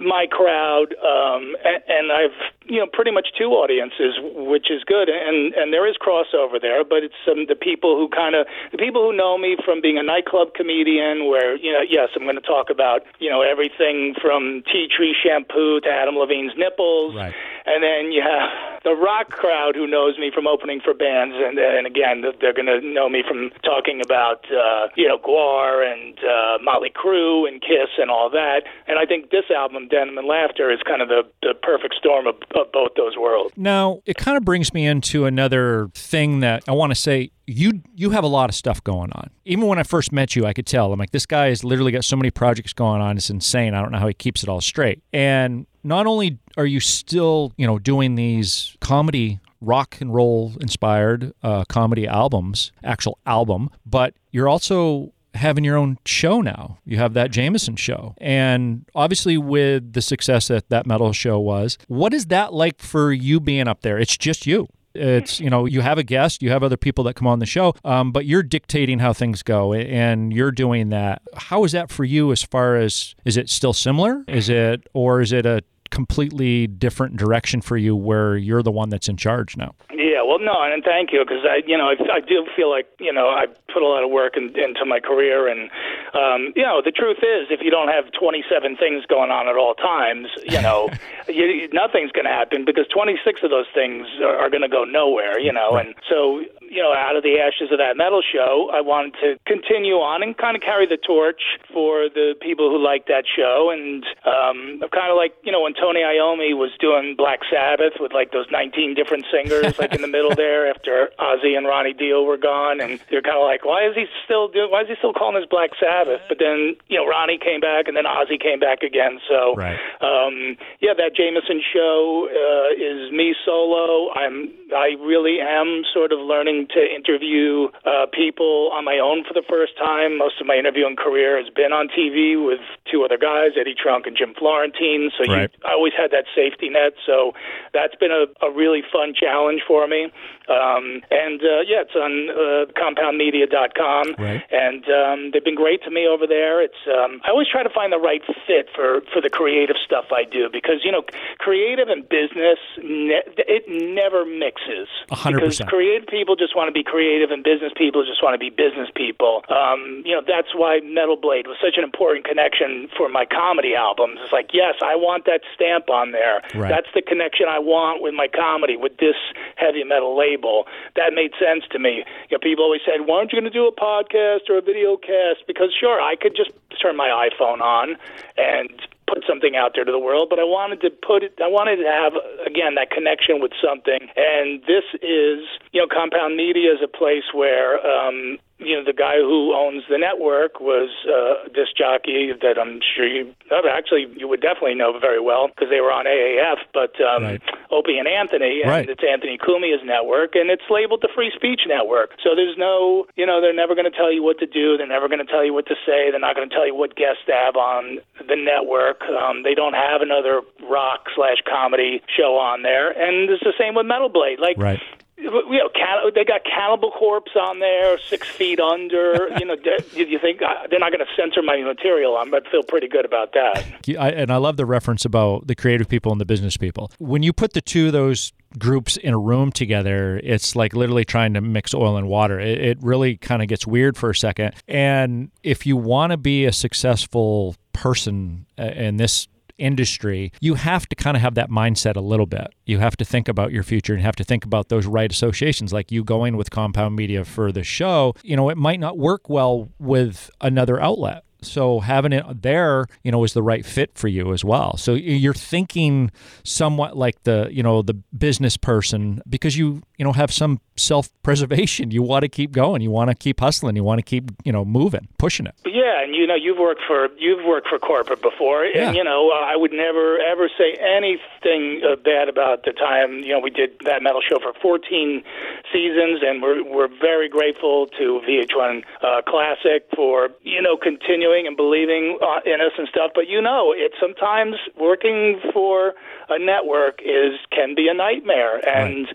my 0.00 0.26
crowd, 0.30 0.94
um, 1.04 1.54
and, 1.64 1.82
and 1.88 2.12
I've 2.12 2.36
you 2.64 2.78
know 2.78 2.86
pretty 2.86 3.10
much 3.10 3.28
two 3.36 3.52
audiences, 3.52 4.16
which 4.22 4.70
is 4.70 4.82
good, 4.84 5.08
and 5.08 5.52
and 5.54 5.72
there 5.72 5.86
is 5.86 5.96
crossover 6.00 6.60
there, 6.60 6.84
but 6.84 7.04
it's 7.04 7.20
um, 7.28 7.46
the 7.46 7.54
people 7.54 7.96
who 7.96 8.08
kind 8.08 8.34
of 8.34 8.46
the 8.72 8.78
people 8.78 9.02
who 9.02 9.16
know 9.16 9.36
me 9.36 9.56
from 9.64 9.80
being 9.80 9.98
a 9.98 10.02
nightclub 10.02 10.54
comedian, 10.54 11.28
where 11.28 11.56
you 11.56 11.72
know 11.72 11.82
yes, 11.82 12.08
I'm 12.16 12.22
going 12.22 12.40
to 12.40 12.40
talk 12.40 12.70
about 12.70 13.02
you 13.18 13.28
know 13.28 13.42
everything 13.42 14.14
from 14.20 14.62
tea 14.70 14.88
tree 14.88 15.14
shampoo 15.14 15.80
to 15.80 15.90
Adam 15.90 16.16
Levine's 16.16 16.56
nipples, 16.56 17.14
right. 17.14 17.34
and 17.66 17.82
then 17.82 18.12
you 18.12 18.22
have 18.22 18.80
the 18.84 18.94
rock 18.94 19.28
crowd 19.28 19.76
who 19.76 19.86
knows 19.86 20.16
me 20.18 20.30
from 20.32 20.46
opening 20.46 20.80
for 20.80 20.94
bands, 20.94 21.34
and 21.36 21.58
and 21.58 21.86
again 21.86 22.24
they're 22.40 22.54
going 22.54 22.70
to 22.70 22.80
know 22.80 23.08
me 23.08 23.22
from 23.26 23.50
talking 23.62 24.00
about 24.00 24.46
uh, 24.48 24.88
you 24.96 25.06
know 25.06 25.18
GWAR 25.18 25.84
and 25.84 26.16
uh, 26.24 26.62
Motley 26.62 26.90
Crue 26.90 27.46
and 27.46 27.60
Kiss 27.60 27.98
and 27.98 28.10
all 28.10 28.30
that, 28.30 28.62
and 28.86 28.98
I 28.98 29.04
think 29.04 29.30
this 29.30 29.50
album 29.50 29.89
Denim 29.90 30.16
and 30.16 30.26
Laughter 30.26 30.70
is 30.70 30.80
kind 30.86 31.02
of 31.02 31.08
the, 31.08 31.22
the 31.42 31.54
perfect 31.54 31.94
storm 31.96 32.26
of, 32.26 32.36
of 32.54 32.72
both 32.72 32.90
those 32.96 33.16
worlds. 33.16 33.52
Now, 33.56 34.00
it 34.06 34.16
kind 34.16 34.36
of 34.36 34.44
brings 34.44 34.72
me 34.72 34.86
into 34.86 35.26
another 35.26 35.90
thing 35.94 36.40
that 36.40 36.64
I 36.68 36.72
want 36.72 36.90
to 36.90 36.94
say 36.94 37.30
you 37.46 37.82
you 37.96 38.10
have 38.10 38.22
a 38.22 38.28
lot 38.28 38.48
of 38.48 38.54
stuff 38.54 38.82
going 38.84 39.10
on. 39.12 39.30
Even 39.44 39.66
when 39.66 39.78
I 39.78 39.82
first 39.82 40.12
met 40.12 40.36
you, 40.36 40.46
I 40.46 40.52
could 40.52 40.66
tell. 40.66 40.92
I'm 40.92 40.98
like, 40.98 41.10
this 41.10 41.26
guy 41.26 41.48
has 41.48 41.64
literally 41.64 41.92
got 41.92 42.04
so 42.04 42.16
many 42.16 42.30
projects 42.30 42.72
going 42.72 43.00
on. 43.00 43.16
It's 43.16 43.30
insane. 43.30 43.74
I 43.74 43.82
don't 43.82 43.90
know 43.90 43.98
how 43.98 44.08
he 44.08 44.14
keeps 44.14 44.42
it 44.42 44.48
all 44.48 44.60
straight. 44.60 45.02
And 45.12 45.66
not 45.82 46.06
only 46.06 46.38
are 46.56 46.66
you 46.66 46.80
still, 46.80 47.52
you 47.56 47.66
know, 47.66 47.78
doing 47.78 48.14
these 48.14 48.76
comedy 48.80 49.40
rock 49.60 49.98
and 50.00 50.14
roll 50.14 50.54
inspired 50.60 51.34
uh, 51.42 51.64
comedy 51.64 52.06
albums, 52.06 52.72
actual 52.84 53.18
album, 53.26 53.70
but 53.84 54.14
you're 54.30 54.48
also 54.48 55.12
having 55.34 55.64
your 55.64 55.76
own 55.76 55.98
show 56.04 56.40
now. 56.40 56.78
You 56.84 56.98
have 56.98 57.14
that 57.14 57.30
Jamieson 57.30 57.76
show. 57.76 58.14
And 58.18 58.86
obviously, 58.94 59.38
with 59.38 59.92
the 59.92 60.02
success 60.02 60.48
that 60.48 60.68
that 60.70 60.86
metal 60.86 61.12
show 61.12 61.38
was, 61.38 61.78
what 61.88 62.12
is 62.12 62.26
that 62.26 62.52
like 62.52 62.80
for 62.80 63.12
you 63.12 63.40
being 63.40 63.68
up 63.68 63.82
there? 63.82 63.98
It's 63.98 64.16
just 64.16 64.46
you. 64.46 64.68
It's, 64.92 65.38
you 65.38 65.48
know, 65.48 65.66
you 65.66 65.82
have 65.82 65.98
a 65.98 66.02
guest, 66.02 66.42
you 66.42 66.50
have 66.50 66.64
other 66.64 66.76
people 66.76 67.04
that 67.04 67.14
come 67.14 67.28
on 67.28 67.38
the 67.38 67.46
show, 67.46 67.74
um, 67.84 68.10
but 68.10 68.26
you're 68.26 68.42
dictating 68.42 68.98
how 68.98 69.12
things 69.12 69.44
go 69.44 69.72
and 69.72 70.32
you're 70.32 70.50
doing 70.50 70.88
that. 70.88 71.22
How 71.36 71.62
is 71.62 71.70
that 71.72 71.90
for 71.90 72.02
you 72.02 72.32
as 72.32 72.42
far 72.42 72.74
as, 72.74 73.14
is 73.24 73.36
it 73.36 73.48
still 73.48 73.72
similar? 73.72 74.24
Is 74.26 74.48
it, 74.48 74.88
or 74.92 75.20
is 75.20 75.30
it 75.30 75.46
a 75.46 75.62
completely 75.90 76.66
different 76.66 77.16
direction 77.16 77.60
for 77.60 77.76
you 77.76 77.94
where 77.94 78.36
you're 78.36 78.64
the 78.64 78.72
one 78.72 78.88
that's 78.88 79.08
in 79.08 79.16
charge 79.16 79.56
now? 79.56 79.76
Yeah, 79.92 80.09
well, 80.30 80.38
no, 80.38 80.62
and 80.62 80.84
thank 80.84 81.10
you 81.10 81.24
because 81.26 81.42
I, 81.42 81.66
you 81.66 81.76
know, 81.76 81.90
I, 81.90 81.98
I 82.14 82.20
do 82.20 82.46
feel 82.54 82.70
like 82.70 82.86
you 83.00 83.12
know 83.12 83.26
I 83.26 83.46
put 83.74 83.82
a 83.82 83.86
lot 83.86 84.04
of 84.04 84.10
work 84.10 84.36
in, 84.36 84.54
into 84.54 84.86
my 84.86 85.00
career, 85.00 85.48
and 85.50 85.68
um, 86.14 86.52
you 86.54 86.62
know, 86.62 86.80
the 86.84 86.92
truth 86.92 87.18
is, 87.18 87.50
if 87.50 87.58
you 87.62 87.70
don't 87.70 87.88
have 87.88 88.12
27 88.14 88.76
things 88.76 89.04
going 89.06 89.32
on 89.32 89.48
at 89.48 89.56
all 89.56 89.74
times, 89.74 90.28
you 90.46 90.62
know, 90.62 90.88
you, 91.28 91.68
nothing's 91.72 92.12
going 92.12 92.26
to 92.26 92.30
happen 92.30 92.64
because 92.64 92.86
26 92.94 93.42
of 93.42 93.50
those 93.50 93.66
things 93.74 94.06
are, 94.22 94.36
are 94.36 94.50
going 94.50 94.62
to 94.62 94.68
go 94.68 94.84
nowhere, 94.84 95.40
you 95.40 95.52
know, 95.52 95.74
and 95.74 95.96
so 96.08 96.44
you 96.70 96.80
know, 96.80 96.94
out 96.94 97.16
of 97.16 97.24
the 97.24 97.40
ashes 97.42 97.72
of 97.72 97.78
that 97.78 97.96
metal 97.96 98.22
show, 98.22 98.70
I 98.72 98.80
wanted 98.80 99.14
to 99.20 99.38
continue 99.44 99.98
on 99.98 100.22
and 100.22 100.38
kind 100.38 100.54
of 100.54 100.62
carry 100.62 100.86
the 100.86 100.96
torch 100.96 101.42
for 101.74 102.08
the 102.08 102.34
people 102.40 102.70
who 102.70 102.78
like 102.78 103.06
that 103.08 103.24
show. 103.26 103.74
And 103.74 104.06
um, 104.22 104.78
kind 104.94 105.10
of 105.10 105.18
like, 105.18 105.34
you 105.42 105.50
know, 105.50 105.62
when 105.62 105.74
Tony 105.74 106.00
Iommi 106.00 106.54
was 106.54 106.70
doing 106.78 107.16
Black 107.18 107.40
Sabbath 107.50 107.94
with 107.98 108.12
like 108.12 108.30
those 108.30 108.46
19 108.52 108.94
different 108.94 109.26
singers, 109.34 109.78
like 109.80 109.92
in 109.92 110.00
the 110.00 110.06
middle 110.06 110.19
there 110.28 110.68
after 110.68 111.08
Ozzy 111.18 111.56
and 111.56 111.66
Ronnie 111.66 111.94
Dio 111.94 112.22
were 112.22 112.36
gone. 112.36 112.80
And 112.80 113.00
they're 113.10 113.24
kind 113.24 113.40
of 113.40 113.44
like, 113.44 113.64
why 113.64 113.88
is 113.88 113.96
he 113.96 114.04
still 114.24 114.48
doing, 114.48 114.70
why 114.70 114.82
is 114.82 114.88
he 114.88 114.94
still 114.98 115.12
calling 115.12 115.40
this 115.40 115.48
Black 115.48 115.70
Sabbath? 115.80 116.20
But 116.28 116.38
then, 116.38 116.76
you 116.88 117.00
know, 117.00 117.06
Ronnie 117.08 117.38
came 117.38 117.60
back 117.60 117.88
and 117.88 117.96
then 117.96 118.04
Ozzy 118.04 118.36
came 118.36 118.60
back 118.60 118.82
again. 118.82 119.20
So, 119.24 119.54
right. 119.56 119.80
um, 120.04 120.60
yeah, 120.80 120.92
that 120.92 121.16
Jamieson 121.16 121.64
show 121.64 122.28
uh, 122.28 122.76
is 122.76 123.12
me 123.12 123.34
solo. 123.44 124.12
I'm, 124.12 124.52
I 124.76 125.00
really 125.00 125.40
am 125.40 125.82
sort 125.92 126.12
of 126.12 126.20
learning 126.20 126.68
to 126.74 126.80
interview 126.84 127.72
uh, 127.86 128.06
people 128.12 128.70
on 128.74 128.84
my 128.84 128.98
own 128.98 129.24
for 129.24 129.32
the 129.32 129.46
first 129.48 129.78
time. 129.78 130.18
Most 130.18 130.40
of 130.40 130.46
my 130.46 130.54
interviewing 130.54 130.96
career 130.96 131.40
has 131.40 131.48
been 131.48 131.72
on 131.72 131.88
TV 131.88 132.36
with 132.36 132.60
two 132.90 133.04
other 133.04 133.18
guys, 133.18 133.56
Eddie 133.58 133.74
Trunk 133.74 134.06
and 134.06 134.16
Jim 134.16 134.34
Florentine. 134.36 135.10
So 135.16 135.30
right. 135.30 135.50
you, 135.50 135.58
I 135.64 135.72
always 135.72 135.92
had 135.96 136.10
that 136.10 136.26
safety 136.34 136.68
net. 136.68 136.94
So 137.06 137.32
that's 137.72 137.94
been 137.96 138.12
a, 138.12 138.26
a 138.44 138.50
really 138.52 138.82
fun 138.92 139.14
challenge 139.14 139.62
for 139.66 139.86
me. 139.86 140.09
Um, 140.50 141.02
and 141.10 141.40
uh, 141.40 141.62
yeah, 141.62 141.86
it's 141.86 141.94
on 141.94 142.26
uh, 142.34 142.66
compoundmedia.com. 142.74 144.18
Right. 144.18 144.42
And 144.50 144.82
um, 144.90 145.30
they've 145.32 145.44
been 145.44 145.54
great 145.54 145.82
to 145.84 145.90
me 145.90 146.06
over 146.06 146.26
there. 146.26 146.62
It's 146.62 146.82
um, 146.90 147.20
I 147.24 147.30
always 147.30 147.46
try 147.46 147.62
to 147.62 147.70
find 147.70 147.92
the 147.92 148.02
right 148.02 148.22
fit 148.46 148.66
for 148.74 149.02
for 149.12 149.20
the 149.22 149.30
creative 149.30 149.76
stuff 149.78 150.06
I 150.10 150.24
do 150.24 150.48
because 150.50 150.82
you 150.82 150.90
know 150.90 151.02
creative 151.38 151.88
and 151.88 152.02
business 152.08 152.58
ne- 152.82 153.22
it 153.38 153.64
never 153.68 154.26
mixes. 154.26 154.88
A 155.10 155.14
hundred 155.14 155.40
Because 155.40 155.60
creative 155.70 156.08
people 156.08 156.34
just 156.34 156.56
want 156.56 156.66
to 156.66 156.74
be 156.74 156.82
creative 156.82 157.30
and 157.30 157.44
business 157.44 157.70
people 157.76 158.04
just 158.04 158.22
want 158.22 158.34
to 158.34 158.42
be 158.42 158.50
business 158.50 158.90
people. 158.96 159.44
Um, 159.48 160.02
you 160.04 160.14
know 160.14 160.22
that's 160.26 160.50
why 160.54 160.80
Metal 160.82 161.16
Blade 161.16 161.46
was 161.46 161.58
such 161.62 161.78
an 161.78 161.84
important 161.84 162.26
connection 162.26 162.88
for 162.96 163.08
my 163.08 163.24
comedy 163.24 163.74
albums. 163.78 164.18
It's 164.22 164.32
like 164.32 164.50
yes, 164.52 164.82
I 164.82 164.96
want 164.96 165.26
that 165.26 165.42
stamp 165.54 165.90
on 165.90 166.10
there. 166.10 166.42
Right. 166.58 166.68
That's 166.68 166.90
the 166.94 167.02
connection 167.02 167.46
I 167.46 167.60
want 167.60 168.02
with 168.02 168.14
my 168.14 168.26
comedy 168.26 168.74
with 168.74 168.96
this 168.98 169.16
heavy 169.56 169.84
metal 169.84 169.99
label. 170.08 170.66
That 170.96 171.12
made 171.14 171.32
sense 171.38 171.64
to 171.72 171.78
me. 171.78 172.04
You 172.30 172.36
know, 172.36 172.42
people 172.42 172.64
always 172.64 172.82
said, 172.84 173.06
"Why 173.06 173.18
aren't 173.18 173.32
you 173.32 173.40
going 173.40 173.50
to 173.50 173.56
do 173.56 173.66
a 173.66 173.74
podcast 173.74 174.48
or 174.48 174.58
a 174.58 174.62
video 174.62 174.96
cast?" 174.96 175.46
Because 175.46 175.72
sure, 175.78 176.00
I 176.00 176.16
could 176.16 176.36
just 176.36 176.50
turn 176.80 176.96
my 176.96 177.08
iPhone 177.08 177.60
on 177.60 177.96
and 178.36 178.70
put 179.06 179.24
something 179.26 179.56
out 179.56 179.72
there 179.74 179.84
to 179.84 179.90
the 179.90 179.98
world, 179.98 180.28
but 180.30 180.38
I 180.38 180.44
wanted 180.44 180.80
to 180.82 180.90
put 180.90 181.22
it. 181.22 181.34
I 181.42 181.48
wanted 181.48 181.82
to 181.82 181.90
have 181.90 182.14
again 182.46 182.74
that 182.76 182.90
connection 182.90 183.40
with 183.40 183.52
something, 183.62 184.08
and 184.16 184.62
this 184.62 184.84
is 185.02 185.42
you 185.72 185.80
know, 185.80 185.88
Compound 185.90 186.36
Media 186.36 186.72
is 186.72 186.80
a 186.82 186.88
place 186.88 187.34
where. 187.34 187.84
Um, 187.84 188.38
you 188.60 188.76
know, 188.76 188.84
the 188.84 188.92
guy 188.92 189.16
who 189.16 189.52
owns 189.56 189.82
the 189.88 189.98
network 189.98 190.60
was 190.60 190.90
uh, 191.08 191.46
a 191.46 191.48
disc 191.48 191.74
jockey 191.76 192.32
that 192.42 192.58
I'm 192.60 192.80
sure 192.94 193.06
you 193.06 193.34
actually 193.50 194.06
you 194.16 194.28
would 194.28 194.40
definitely 194.40 194.74
know 194.74 194.96
very 194.98 195.20
well 195.20 195.48
because 195.48 195.68
they 195.70 195.80
were 195.80 195.90
on 195.92 196.04
AAF. 196.04 196.58
But 196.72 197.00
um, 197.00 197.24
Right. 197.24 197.42
Opie 197.70 197.98
and 197.98 198.08
Anthony, 198.08 198.62
and 198.62 198.70
Right. 198.70 198.88
it's 198.88 199.02
Anthony 199.02 199.38
Cumia's 199.38 199.82
network, 199.84 200.34
and 200.34 200.50
it's 200.50 200.64
labeled 200.68 201.00
the 201.02 201.08
Free 201.14 201.32
Speech 201.34 201.62
Network. 201.66 202.10
So 202.22 202.34
there's 202.34 202.56
no, 202.58 203.06
you 203.16 203.24
know, 203.24 203.40
they're 203.40 203.54
never 203.54 203.74
going 203.74 203.90
to 203.90 203.96
tell 203.96 204.12
you 204.12 204.22
what 204.22 204.38
to 204.40 204.46
do. 204.46 204.76
They're 204.76 204.86
never 204.86 205.08
going 205.08 205.24
to 205.24 205.30
tell 205.30 205.44
you 205.44 205.54
what 205.54 205.66
to 205.66 205.76
say. 205.86 206.10
They're 206.10 206.20
not 206.20 206.36
going 206.36 206.48
to 206.48 206.54
tell 206.54 206.66
you 206.66 206.74
what 206.74 206.96
guests 206.96 207.22
to 207.26 207.32
have 207.32 207.56
on 207.56 207.98
the 208.26 208.36
network. 208.36 209.02
Um, 209.02 209.42
they 209.42 209.54
don't 209.54 209.74
have 209.74 210.02
another 210.02 210.42
rock 210.68 211.06
slash 211.14 211.38
comedy 211.48 212.02
show 212.16 212.36
on 212.36 212.62
there, 212.62 212.90
and 212.90 213.30
it's 213.30 213.42
the 213.42 213.54
same 213.58 213.74
with 213.74 213.86
Metal 213.86 214.08
Blade. 214.08 214.38
Like 214.38 214.56
Right. 214.58 214.80
You 215.20 215.30
know, 215.30 216.10
they 216.14 216.24
got 216.24 216.42
Cannibal 216.44 216.90
Corpse 216.90 217.32
on 217.36 217.58
there, 217.60 217.98
Six 217.98 218.28
Feet 218.28 218.60
Under. 218.60 219.28
You 219.40 219.46
know, 219.46 219.56
do 219.56 219.70
you 219.94 220.18
think 220.18 220.42
uh, 220.42 220.66
they're 220.70 220.78
not 220.80 220.92
going 220.92 221.04
to 221.04 221.12
censor 221.16 221.40
my 221.42 221.56
material? 221.62 222.16
I'm- 222.16 222.34
I 222.34 222.40
feel 222.50 222.62
pretty 222.62 222.88
good 222.88 223.04
about 223.04 223.32
that. 223.32 223.64
I, 223.98 224.10
and 224.10 224.30
I 224.30 224.36
love 224.36 224.56
the 224.56 224.66
reference 224.66 225.04
about 225.04 225.46
the 225.46 225.54
creative 225.54 225.88
people 225.88 226.12
and 226.12 226.20
the 226.20 226.24
business 226.26 226.56
people. 226.56 226.90
When 226.98 227.22
you 227.22 227.32
put 227.32 227.54
the 227.54 227.60
two 227.60 227.86
of 227.88 227.92
those 227.92 228.32
groups 228.58 228.96
in 228.96 229.14
a 229.14 229.18
room 229.18 229.50
together, 229.52 230.20
it's 230.22 230.54
like 230.56 230.74
literally 230.74 231.04
trying 231.04 231.34
to 231.34 231.40
mix 231.40 231.74
oil 231.74 231.96
and 231.96 232.08
water. 232.08 232.38
It, 232.40 232.60
it 232.60 232.78
really 232.82 233.16
kind 233.16 233.42
of 233.42 233.48
gets 233.48 233.66
weird 233.66 233.96
for 233.96 234.10
a 234.10 234.14
second. 234.14 234.54
And 234.68 235.30
if 235.42 235.66
you 235.66 235.76
want 235.76 236.10
to 236.12 236.16
be 236.16 236.44
a 236.44 236.52
successful 236.52 237.56
person 237.72 238.46
uh, 238.58 238.64
in 238.64 238.96
this 238.96 239.26
industry, 239.60 240.32
you 240.40 240.54
have 240.54 240.88
to 240.88 240.96
kind 240.96 241.16
of 241.16 241.22
have 241.22 241.34
that 241.34 241.50
mindset 241.50 241.96
a 241.96 242.00
little 242.00 242.26
bit. 242.26 242.52
You 242.66 242.78
have 242.78 242.96
to 242.96 243.04
think 243.04 243.28
about 243.28 243.52
your 243.52 243.62
future 243.62 243.94
and 243.94 244.02
have 244.02 244.16
to 244.16 244.24
think 244.24 244.44
about 244.44 244.68
those 244.68 244.86
right 244.86 245.10
associations. 245.10 245.72
Like 245.72 245.92
you 245.92 246.02
going 246.02 246.36
with 246.36 246.50
Compound 246.50 246.96
Media 246.96 247.24
for 247.24 247.52
the 247.52 247.62
show, 247.62 248.14
you 248.22 248.36
know, 248.36 248.48
it 248.48 248.56
might 248.56 248.80
not 248.80 248.98
work 248.98 249.28
well 249.28 249.68
with 249.78 250.30
another 250.40 250.80
outlet. 250.80 251.24
So 251.42 251.80
having 251.80 252.12
it 252.12 252.42
there, 252.42 252.86
you 253.02 253.10
know, 253.10 253.24
is 253.24 253.32
the 253.32 253.42
right 253.42 253.64
fit 253.64 253.92
for 253.94 254.08
you 254.08 254.32
as 254.32 254.44
well. 254.44 254.76
So 254.76 254.94
you're 254.94 255.34
thinking 255.34 256.10
somewhat 256.44 256.96
like 256.96 257.22
the, 257.22 257.48
you 257.50 257.62
know, 257.62 257.82
the 257.82 257.94
business 257.94 258.56
person 258.56 259.22
because 259.28 259.56
you, 259.56 259.82
you 260.00 260.04
know, 260.04 260.12
have 260.14 260.32
some 260.32 260.58
self-preservation. 260.76 261.90
You 261.90 262.00
want 262.02 262.22
to 262.22 262.28
keep 262.30 262.52
going. 262.52 262.80
You 262.80 262.90
want 262.90 263.10
to 263.10 263.14
keep 263.14 263.38
hustling. 263.40 263.76
You 263.76 263.84
want 263.84 263.98
to 263.98 264.02
keep, 264.02 264.30
you 264.44 264.50
know, 264.52 264.64
moving, 264.64 265.06
pushing 265.18 265.44
it. 265.44 265.54
Yeah, 265.66 266.02
and 266.02 266.14
you 266.14 266.26
know, 266.26 266.34
you've 266.34 266.56
worked 266.56 266.80
for 266.86 267.08
you've 267.18 267.44
worked 267.44 267.68
for 267.68 267.78
corporate 267.78 268.22
before, 268.22 268.64
Yeah. 268.64 268.88
and 268.88 268.96
you 268.96 269.04
know, 269.04 269.30
I 269.30 269.56
would 269.56 269.72
never 269.72 270.18
ever 270.18 270.48
say 270.56 270.72
anything 270.80 271.82
uh, 271.84 271.96
bad 271.96 272.30
about 272.30 272.64
the 272.64 272.72
time. 272.72 273.18
You 273.18 273.32
know, 273.34 273.40
we 273.40 273.50
did 273.50 273.72
that 273.84 274.02
metal 274.02 274.22
show 274.26 274.38
for 274.38 274.54
14 274.62 275.22
seasons, 275.70 276.20
and 276.26 276.40
we're 276.42 276.64
we're 276.64 276.88
very 276.88 277.28
grateful 277.28 277.86
to 277.98 278.22
VH1 278.26 278.82
uh, 279.02 279.20
Classic 279.28 279.84
for 279.94 280.30
you 280.42 280.62
know 280.62 280.78
continuing 280.78 281.46
and 281.46 281.58
believing 281.58 282.16
uh, 282.22 282.40
in 282.46 282.62
us 282.62 282.72
and 282.78 282.88
stuff. 282.88 283.10
But 283.14 283.28
you 283.28 283.42
know, 283.42 283.74
it 283.76 283.92
sometimes 284.00 284.56
working 284.78 285.40
for 285.52 285.92
a 286.30 286.38
network 286.38 287.00
is 287.04 287.34
can 287.52 287.74
be 287.74 287.86
a 287.88 287.94
nightmare, 287.94 288.56
and 288.66 289.08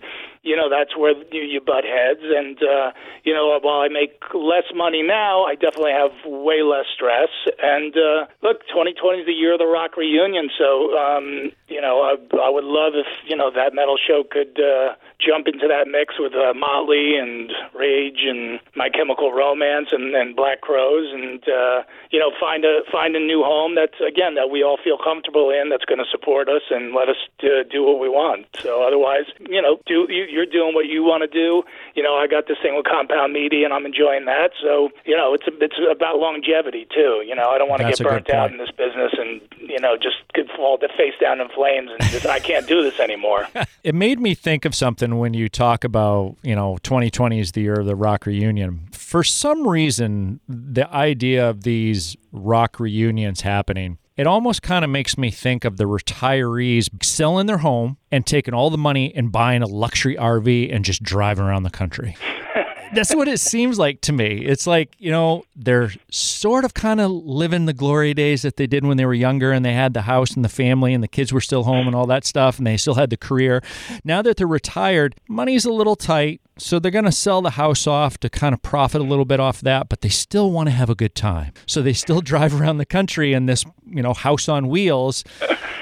you 0.46 0.54
know 0.54 0.70
that's 0.70 0.96
where 0.96 1.12
you, 1.32 1.42
you 1.42 1.60
butt 1.60 1.84
heads. 1.84 2.22
And 2.22 2.56
uh 2.62 2.92
you 3.24 3.34
know 3.34 3.58
while 3.60 3.80
i 3.82 3.88
make 3.88 4.22
less 4.32 4.70
money 4.74 5.02
now 5.02 5.42
i 5.44 5.54
definitely 5.54 5.92
have 5.92 6.14
way 6.24 6.62
less 6.62 6.86
stress. 6.94 7.28
And 7.60 7.92
uh 7.98 8.30
look 8.42 8.62
2020 8.70 9.20
is 9.20 9.26
the 9.26 9.34
year 9.34 9.54
of 9.54 9.58
the 9.58 9.66
rock 9.66 9.96
reunion. 9.96 10.48
So 10.56 10.96
um 10.96 11.50
you 11.66 11.80
know 11.80 12.00
i 12.06 12.14
i 12.38 12.48
would 12.48 12.64
love 12.64 12.94
if 12.94 13.10
you 13.26 13.36
know 13.36 13.50
that 13.50 13.74
metal 13.74 13.98
show 13.98 14.22
could 14.22 14.54
uh 14.62 14.94
jump 15.18 15.48
into 15.48 15.66
that 15.66 15.88
mix 15.88 16.14
with 16.18 16.34
uh, 16.34 16.52
motley 16.54 17.16
and 17.16 17.50
rage 17.74 18.20
and 18.22 18.60
my 18.76 18.88
chemical 18.88 19.32
romance 19.32 19.88
and 19.90 20.14
and 20.14 20.36
Black 20.36 20.60
Crowes. 20.60 21.10
And 21.12 21.42
uh 21.48 21.82
you 22.10 22.20
know 22.20 22.30
find 22.38 22.64
a 22.64 22.86
find 22.92 23.16
a 23.16 23.20
new 23.20 23.42
home 23.42 23.74
that's 23.74 23.98
again 23.98 24.36
that 24.36 24.50
we 24.50 24.62
all 24.62 24.78
feel 24.78 24.98
comfortable 25.02 25.50
in 25.50 25.70
that's 25.70 25.84
going 25.84 25.98
to 25.98 26.10
support 26.10 26.48
us 26.48 26.62
and 26.70 26.94
let 26.94 27.08
us 27.08 27.18
uh, 27.42 27.66
do 27.68 27.82
what 27.82 27.98
we 27.98 28.08
want. 28.08 28.46
So 28.62 28.86
otherwise 28.86 29.26
you 29.40 29.60
know 29.60 29.82
do 29.86 30.06
you, 30.08 30.35
you're 30.36 30.46
doing 30.46 30.74
what 30.74 30.86
you 30.86 31.02
want 31.02 31.22
to 31.24 31.30
do. 31.32 31.64
You 31.96 32.02
know 32.02 32.14
i 32.14 32.26
got 32.26 32.46
this 32.46 32.58
thing 32.62 32.76
with 32.76 32.84
compound 32.84 33.32
media 33.32 33.64
and 33.64 33.72
i'm 33.72 33.86
enjoying 33.86 34.26
that. 34.26 34.50
So 34.62 34.90
you 35.04 35.16
know 35.16 35.32
it's 35.34 35.44
it's 35.48 35.80
about 35.90 36.18
longevity 36.18 36.86
too. 36.92 37.24
You 37.26 37.34
know 37.34 37.48
i 37.48 37.58
don't 37.58 37.68
want 37.68 37.80
to 37.80 37.88
get 37.88 38.00
a 38.00 38.04
burnt 38.04 38.30
out 38.30 38.52
in 38.52 38.58
this 38.58 38.70
business 38.70 39.12
and 39.18 39.40
you 39.58 39.80
know 39.80 39.96
just 39.96 40.16
could 40.34 40.50
fall 40.54 40.76
the 40.78 40.90
face 40.96 41.14
down 41.20 41.40
in 41.40 41.48
flames 41.48 41.90
and 41.90 42.02
just 42.10 42.26
i 42.26 42.38
can't 42.38 42.66
do 42.66 42.82
this 42.82 43.00
anymore. 43.00 43.48
It 43.86 43.94
made 43.94 44.18
me 44.18 44.34
think 44.34 44.64
of 44.64 44.74
something 44.74 45.16
when 45.16 45.32
you 45.32 45.48
talk 45.48 45.84
about, 45.84 46.34
you 46.42 46.56
know, 46.56 46.76
2020 46.82 47.38
is 47.38 47.52
the 47.52 47.60
year 47.60 47.74
of 47.74 47.86
the 47.86 47.94
rock 47.94 48.26
reunion. 48.26 48.88
For 48.90 49.22
some 49.22 49.64
reason, 49.64 50.40
the 50.48 50.92
idea 50.92 51.48
of 51.48 51.62
these 51.62 52.16
rock 52.32 52.80
reunions 52.80 53.42
happening, 53.42 53.98
it 54.16 54.26
almost 54.26 54.62
kind 54.62 54.84
of 54.84 54.90
makes 54.90 55.18
me 55.18 55.30
think 55.30 55.64
of 55.64 55.76
the 55.76 55.84
retirees 55.84 56.88
selling 57.04 57.46
their 57.46 57.58
home 57.58 57.98
and 58.10 58.26
taking 58.26 58.54
all 58.54 58.70
the 58.70 58.78
money 58.78 59.14
and 59.14 59.30
buying 59.30 59.62
a 59.62 59.66
luxury 59.66 60.16
RV 60.16 60.74
and 60.74 60.84
just 60.84 61.02
driving 61.02 61.44
around 61.44 61.64
the 61.64 61.70
country. 61.70 62.16
That's 62.94 63.14
what 63.14 63.28
it 63.28 63.40
seems 63.40 63.78
like 63.78 64.00
to 64.02 64.12
me. 64.12 64.44
It's 64.46 64.66
like, 64.66 64.94
you 64.98 65.10
know, 65.10 65.44
they're 65.56 65.92
sort 66.10 66.64
of 66.64 66.72
kind 66.72 67.00
of 67.00 67.10
living 67.10 67.66
the 67.66 67.72
glory 67.72 68.14
days 68.14 68.42
that 68.42 68.56
they 68.56 68.66
did 68.66 68.86
when 68.86 68.96
they 68.96 69.04
were 69.04 69.12
younger 69.12 69.52
and 69.52 69.64
they 69.64 69.72
had 69.72 69.92
the 69.92 70.02
house 70.02 70.32
and 70.34 70.44
the 70.44 70.48
family 70.48 70.94
and 70.94 71.02
the 71.02 71.08
kids 71.08 71.32
were 71.32 71.40
still 71.40 71.64
home 71.64 71.86
and 71.86 71.96
all 71.96 72.06
that 72.06 72.24
stuff 72.24 72.58
and 72.58 72.66
they 72.66 72.76
still 72.76 72.94
had 72.94 73.10
the 73.10 73.16
career. 73.16 73.60
Now 74.04 74.22
that 74.22 74.36
they're 74.36 74.46
retired, 74.46 75.16
money's 75.28 75.64
a 75.64 75.72
little 75.72 75.96
tight. 75.96 76.40
So 76.58 76.78
they're 76.78 76.90
going 76.90 77.04
to 77.04 77.12
sell 77.12 77.42
the 77.42 77.50
house 77.50 77.86
off 77.86 78.18
to 78.18 78.30
kind 78.30 78.54
of 78.54 78.62
profit 78.62 79.00
a 79.02 79.04
little 79.04 79.26
bit 79.26 79.40
off 79.40 79.60
that, 79.60 79.88
but 79.90 80.00
they 80.00 80.08
still 80.08 80.50
want 80.50 80.68
to 80.68 80.72
have 80.72 80.88
a 80.88 80.94
good 80.94 81.14
time. 81.14 81.52
So 81.66 81.82
they 81.82 81.92
still 81.92 82.20
drive 82.22 82.58
around 82.58 82.78
the 82.78 82.86
country 82.86 83.34
in 83.34 83.46
this, 83.46 83.64
you 83.86 84.02
know, 84.02 84.14
house 84.14 84.48
on 84.48 84.68
wheels. 84.68 85.22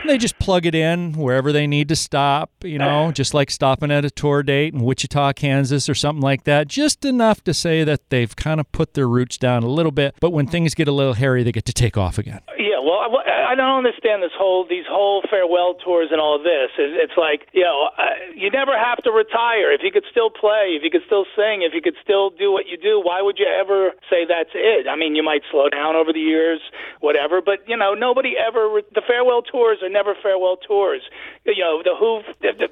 They 0.07 0.19
just 0.19 0.39
plug 0.39 0.67
it 0.67 0.75
in 0.75 1.13
wherever 1.13 1.53
they 1.53 1.67
need 1.67 1.89
to 1.89 1.97
stop, 1.97 2.51
you 2.63 2.77
know, 2.79 3.13
just 3.13 3.33
like 3.35 3.51
stopping 3.51 3.91
at 3.91 4.05
a 4.05 4.11
tour 4.11 4.43
date 4.43 4.75
in 4.75 4.81
Wichita, 4.81 5.33
Kansas 5.35 5.89
or 5.89 5.95
something 5.95 6.23
like 6.23 6.45
that. 6.45 6.69
Just 6.69 7.05
enough 7.05 7.43
to 7.45 7.55
say 7.55 7.85
that 7.85 8.11
they've 8.11 8.35
kind 8.35 8.61
of 8.61 8.71
put 8.73 8.95
their 8.95 9.09
roots 9.09 9.39
down 9.39 9.63
a 9.63 9.69
little 9.69 9.93
bit, 9.93 10.17
but 10.21 10.31
when 10.31 10.47
things 10.47 10.75
get 10.75 10.89
a 10.89 10.93
little 10.93 11.15
hairy, 11.15 11.43
they 11.43 11.53
get 11.53 11.65
to 11.67 11.73
take 11.73 11.97
off 11.97 12.19
again. 12.19 12.41
Yeah, 12.59 12.74
well, 12.85 13.01
I, 13.25 13.53
I 13.53 13.55
don't 13.55 13.79
understand 13.85 14.23
this 14.23 14.37
whole 14.37 14.67
these 14.69 14.85
whole 14.89 15.23
farewell 15.31 15.75
tours 15.75 16.09
and 16.13 16.21
all 16.21 16.37
of 16.37 16.43
this. 16.45 16.71
It- 16.79 16.95
It's 17.05 17.17
like 17.17 17.49
you 17.53 17.63
know, 17.65 17.89
you 18.35 18.51
never 18.51 18.77
have 18.79 18.99
to 19.05 19.11
retire 19.11 19.73
if 19.73 19.81
you 19.83 19.91
could 19.91 20.05
still 20.11 20.31
play, 20.31 20.77
if 20.77 20.83
you 20.85 20.91
could 20.91 21.05
still 21.07 21.25
sing, 21.35 21.63
if 21.63 21.73
you 21.75 21.81
could 21.83 21.97
still 22.03 22.31
do 22.31 22.53
what 22.53 22.67
you 22.67 22.77
do. 22.77 23.01
Why 23.01 23.23
would 23.23 23.39
you 23.39 23.47
ever 23.49 23.93
say 24.11 24.25
that's 24.29 24.53
it? 24.55 24.87
I 24.89 24.97
mean, 24.97 25.15
you 25.17 25.23
might 25.23 25.43
slow 25.51 25.69
down 25.69 25.97
over 25.97 26.13
the 26.13 26.21
years, 26.21 26.61
whatever, 27.01 27.41
but 27.41 27.67
you 27.67 27.77
know, 27.77 27.95
nobody 27.95 28.35
ever. 28.39 28.69
Re- 28.69 28.91
the 28.95 29.03
farewell 29.07 29.43
tours 29.43 29.79
are 29.83 29.89
never 29.89 30.15
farewell 30.23 30.57
tours. 30.57 31.03
You 31.47 31.63
know, 31.65 31.83
the 31.83 31.95
Who 31.99 32.23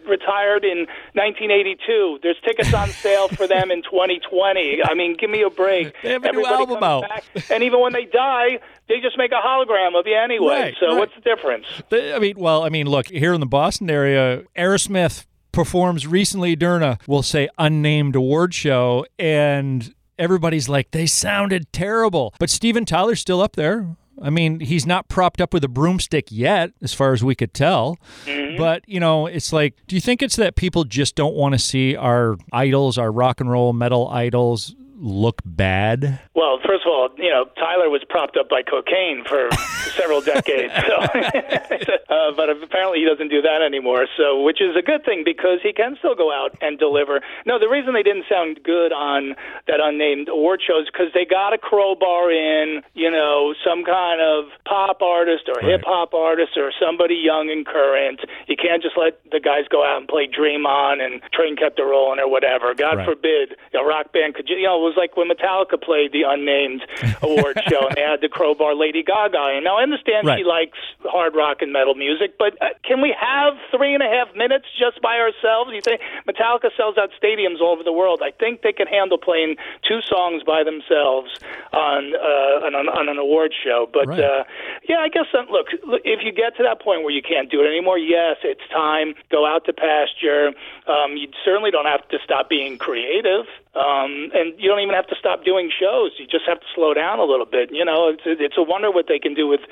retired 0.09 0.65
in 0.65 0.87
1982. 1.15 2.19
There's 2.23 2.37
tickets 2.45 2.73
on 2.75 2.89
sale 2.89 3.29
for 3.29 3.47
them 3.47 3.71
in 3.71 3.83
2020. 3.83 4.81
I 4.85 4.95
mean, 4.95 5.17
give 5.19 5.31
me 5.31 5.43
a 5.43 5.51
break. 5.51 5.95
They 6.03 6.11
have 6.13 6.25
a 6.25 6.33
new 6.33 6.45
album 6.47 6.83
out. 6.83 7.03
back, 7.09 7.25
and 7.51 7.63
even 7.63 7.81
when 7.81 7.93
they 7.93 8.05
die, 8.05 8.59
they 8.93 9.01
just 9.01 9.17
make 9.17 9.33
a 9.33 9.41
hologram 9.45 9.99
of 9.99 10.07
you 10.07 10.17
anyway. 10.17 10.55
Right, 10.55 10.75
so 10.79 10.89
right. 10.89 10.99
what's 10.99 11.15
the 11.15 11.23
difference? 11.23 11.65
I 11.91 12.19
mean, 12.19 12.35
well, 12.37 12.63
I 12.63 12.69
mean, 12.69 12.87
look, 12.87 13.09
here 13.09 13.33
in 13.33 13.41
the 13.41 13.47
Boston 13.47 13.91
area, 13.91 14.45
Aerosmith 14.57 15.25
performs 15.51 16.07
recently 16.07 16.57
during 16.57 16.83
a, 16.83 16.99
we'll 17.07 17.23
say, 17.23 17.49
unnamed 17.59 18.17
award 18.17 18.53
show, 18.53 19.07
and 19.19 19.95
everybody's 20.19 20.69
like, 20.69 20.91
they 20.91 21.07
sounded 21.07 21.73
terrible. 21.73 22.35
But 22.39 22.51
Steven 22.51 22.85
Tyler's 22.85 23.21
still 23.21 23.41
up 23.41 23.57
there. 23.57 23.97
I 24.21 24.29
mean, 24.29 24.61
he's 24.61 24.85
not 24.85 25.09
propped 25.09 25.41
up 25.41 25.55
with 25.55 25.65
a 25.65 25.69
broomstick 25.69 26.29
yet, 26.31 26.73
as 26.83 26.93
far 26.93 27.15
as 27.15 27.25
we 27.25 27.35
could 27.35 27.55
tell. 27.55 27.99
Mm-hmm. 28.27 28.59
But, 28.59 28.87
you 28.87 29.01
know, 29.01 29.27
it's 29.27 29.55
like, 29.55 29.75
do 29.87 29.97
you 29.97 30.03
think 30.03 30.23
it's 30.23 30.37
that 30.37 30.55
people 30.55 30.85
just 30.85 31.17
don't 31.17 31.35
want 31.35 31.55
to 31.55 31.59
see 31.59 31.97
our 31.97 32.37
idols, 32.53 32.99
our 32.99 33.11
rock 33.11 33.41
and 33.41 33.51
roll 33.51 33.73
metal 33.73 34.09
idols, 34.09 34.77
look 35.03 35.43
bad? 35.45 36.21
Well, 36.35 36.63
first 36.65 36.87
of 36.87 36.91
all, 36.95 37.11
you 37.19 37.29
know, 37.29 37.45
Tyler 37.59 37.91
was 37.91 38.03
propped 38.09 38.39
up 38.39 38.49
by 38.49 38.63
cocaine 38.63 39.25
for 39.27 39.51
several 39.99 40.23
decades, 40.23 40.73
so, 40.87 40.95
uh, 42.09 42.31
but 42.39 42.49
apparently 42.49 43.03
he 43.03 43.07
doesn't 43.07 43.29
do 43.29 43.43
that 43.43 43.61
anymore. 43.67 44.07
So, 44.17 44.41
which 44.41 44.63
is 44.63 44.79
a 44.79 44.83
good 44.83 45.05
thing 45.05 45.23
because 45.27 45.59
he 45.63 45.73
can 45.73 45.97
still 45.99 46.15
go 46.15 46.31
out 46.33 46.57
and 46.63 46.79
deliver. 46.79 47.21
No, 47.45 47.59
the 47.59 47.69
reason 47.69 47.95
they 47.95 48.07
didn't 48.07 48.31
sound 48.31 48.63
good 48.63 48.95
on 48.95 49.35
that 49.67 49.83
unnamed 49.83 50.29
award 50.31 50.63
show 50.63 50.79
is 50.79 50.87
because 50.87 51.11
they 51.13 51.27
got 51.27 51.53
a 51.53 51.59
crowbar 51.59 52.31
in, 52.31 52.83
you 52.95 53.11
know, 53.11 53.55
some 53.67 53.85
kind 53.85 54.23
of 54.23 54.55
pop 54.65 55.03
artist 55.03 55.51
or 55.51 55.59
right. 55.59 55.83
hip 55.83 55.83
hop 55.85 56.15
artist 56.15 56.55
or 56.57 56.71
somebody 56.79 57.19
young 57.19 57.51
and 57.51 57.67
current. 57.67 58.23
You 58.47 58.55
can't 58.57 58.83
just 58.83 58.95
let 58.97 59.19
the 59.35 59.41
guys 59.41 59.67
go 59.69 59.83
out 59.83 59.99
and 59.99 60.09
play 60.09 60.31
Dream 60.31 60.65
On 60.65 61.01
and 61.01 61.21
Train 61.35 61.57
Kept 61.57 61.81
a 61.81 61.85
Rolling 61.85 62.21
or 62.21 62.31
whatever. 62.31 62.73
God 62.73 63.03
right. 63.03 63.07
forbid 63.07 63.59
a 63.75 63.83
rock 63.83 64.13
band 64.13 64.39
could, 64.39 64.49
you 64.49 64.63
know 64.63 64.92
was 64.93 65.01
like 65.01 65.17
when 65.17 65.29
Metallica 65.29 65.81
played 65.81 66.13
the 66.13 66.23
unnamed 66.29 66.85
award 67.23 67.57
show 67.69 67.89
and 67.89 67.97
they 67.97 68.03
had 68.05 68.21
the 68.21 68.29
crowbar 68.29 68.75
Lady 68.75 69.03
Gaga. 69.03 69.57
And 69.57 69.65
now 69.65 69.79
I 69.79 69.83
understand 69.83 70.27
right. 70.27 70.39
she 70.39 70.45
likes 70.45 70.79
hard 71.05 71.35
rock 71.35 71.63
and 71.63 71.73
metal 71.73 71.95
music, 71.95 72.37
but 72.39 72.61
uh, 72.61 72.77
can 72.85 73.01
we 73.01 73.15
have 73.19 73.55
three 73.71 73.95
and 73.95 74.03
a 74.03 74.09
half 74.09 74.35
minutes 74.37 74.67
just 74.79 75.01
by 75.01 75.17
ourselves? 75.17 75.73
You 75.73 75.81
think 75.81 76.01
Metallica 76.29 76.69
sells 76.77 76.99
out 76.99 77.11
stadiums 77.17 77.61
all 77.61 77.73
over 77.73 77.83
the 77.83 77.93
world? 77.93 78.21
I 78.23 78.31
think 78.31 78.63
they 78.63 78.73
can 78.73 78.87
handle 78.87 79.19
playing 79.19 79.57
two 79.87 80.01
songs 80.05 80.43
by 80.45 80.63
themselves 80.63 81.33
on 81.73 82.13
uh, 82.15 82.67
on, 82.67 82.75
on 82.89 83.09
an 83.09 83.19
award 83.19 83.53
show. 83.57 83.89
But 83.93 84.07
right. 84.07 84.21
uh, 84.21 84.45
yeah, 84.89 84.99
I 84.99 85.09
guess 85.09 85.27
look, 85.33 85.69
look, 85.87 86.03
if 86.05 86.21
you 86.23 86.33
get 86.33 86.57
to 86.57 86.63
that 86.63 86.81
point 86.81 87.03
where 87.03 87.13
you 87.13 87.23
can't 87.23 87.51
do 87.51 87.63
it 87.63 87.67
anymore, 87.67 87.99
yes, 87.99 88.37
it's 88.45 88.63
time. 88.71 89.15
Go 89.31 89.47
out 89.47 89.65
to 89.67 89.73
pasture. 89.73 90.53
Um, 90.87 91.17
you 91.17 91.29
certainly 91.45 91.71
don't 91.71 91.87
have 91.87 92.07
to 92.09 92.19
stop 92.25 92.49
being 92.49 92.79
creative. 92.79 93.47
Um, 93.73 94.29
and 94.37 94.53
you 94.61 94.69
don't 94.69 94.85
even 94.85 94.93
have 94.95 95.09
to 95.09 95.17
stop 95.17 95.49
doing 95.49 95.73
shows. 95.73 96.13
You 96.21 96.29
just 96.29 96.45
have 96.45 96.61
to 96.61 96.69
slow 96.77 96.93
down 96.93 97.21
a 97.21 97.25
little 97.25 97.49
bit. 97.49 97.73
You 97.73 97.87
know, 97.89 98.13
it's 98.13 98.21
it's 98.29 98.61
a 98.61 98.63
wonder 98.63 98.93
what 98.93 99.09
they 99.09 99.19
can 99.19 99.33
do 99.33 99.49
with 99.49 99.65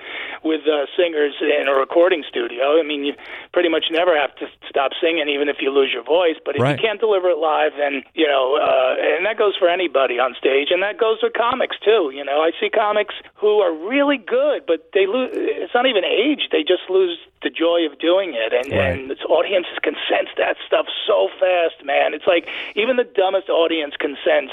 with 0.43 0.65
uh, 0.65 0.89
singers 0.97 1.37
in 1.45 1.69
a 1.69 1.77
recording 1.77 2.25
studio. 2.25 2.81
I 2.81 2.83
mean, 2.83 3.05
you 3.05 3.13
pretty 3.53 3.69
much 3.69 3.93
never 3.93 4.17
have 4.17 4.35
to 4.37 4.49
stop 4.65 4.93
singing, 4.97 5.29
even 5.29 5.53
if 5.53 5.61
you 5.61 5.69
lose 5.69 5.93
your 5.93 6.03
voice. 6.03 6.41
But 6.41 6.57
if 6.57 6.63
right. 6.63 6.81
you 6.81 6.81
can't 6.81 6.99
deliver 6.99 7.29
it 7.29 7.37
live, 7.37 7.77
then 7.77 8.01
you 8.17 8.27
know, 8.27 8.57
uh, 8.57 8.97
and 8.97 9.27
that 9.29 9.37
goes 9.37 9.53
for 9.61 9.69
anybody 9.69 10.17
on 10.19 10.33
stage, 10.33 10.73
and 10.73 10.83
that 10.83 10.97
goes 10.97 11.21
with 11.21 11.35
comics 11.37 11.77
too. 11.85 12.09
You 12.09 12.25
know, 12.25 12.41
I 12.41 12.57
see 12.57 12.71
comics 12.73 13.13
who 13.37 13.61
are 13.61 13.77
really 13.85 14.17
good, 14.17 14.65
but 14.65 14.89
they 14.97 15.05
lose. 15.05 15.29
It's 15.37 15.77
not 15.77 15.85
even 15.85 16.09
age; 16.09 16.49
they 16.49 16.65
just 16.65 16.89
lose 16.89 17.21
the 17.43 17.51
joy 17.51 17.87
of 17.87 17.99
doing 17.99 18.35
it, 18.35 18.53
and 18.53 18.71
right. 18.73 18.99
and 18.99 19.11
audiences 19.29 19.79
can 19.83 19.95
sense 20.09 20.29
that 20.37 20.57
stuff 20.67 20.87
so 21.07 21.29
fast, 21.39 21.85
man. 21.85 22.15
It's 22.15 22.27
like 22.27 22.49
even 22.77 22.97
the 22.97 23.05
dumbest 23.05 23.49
audience 23.49 23.95
can 23.99 24.17
sense 24.25 24.51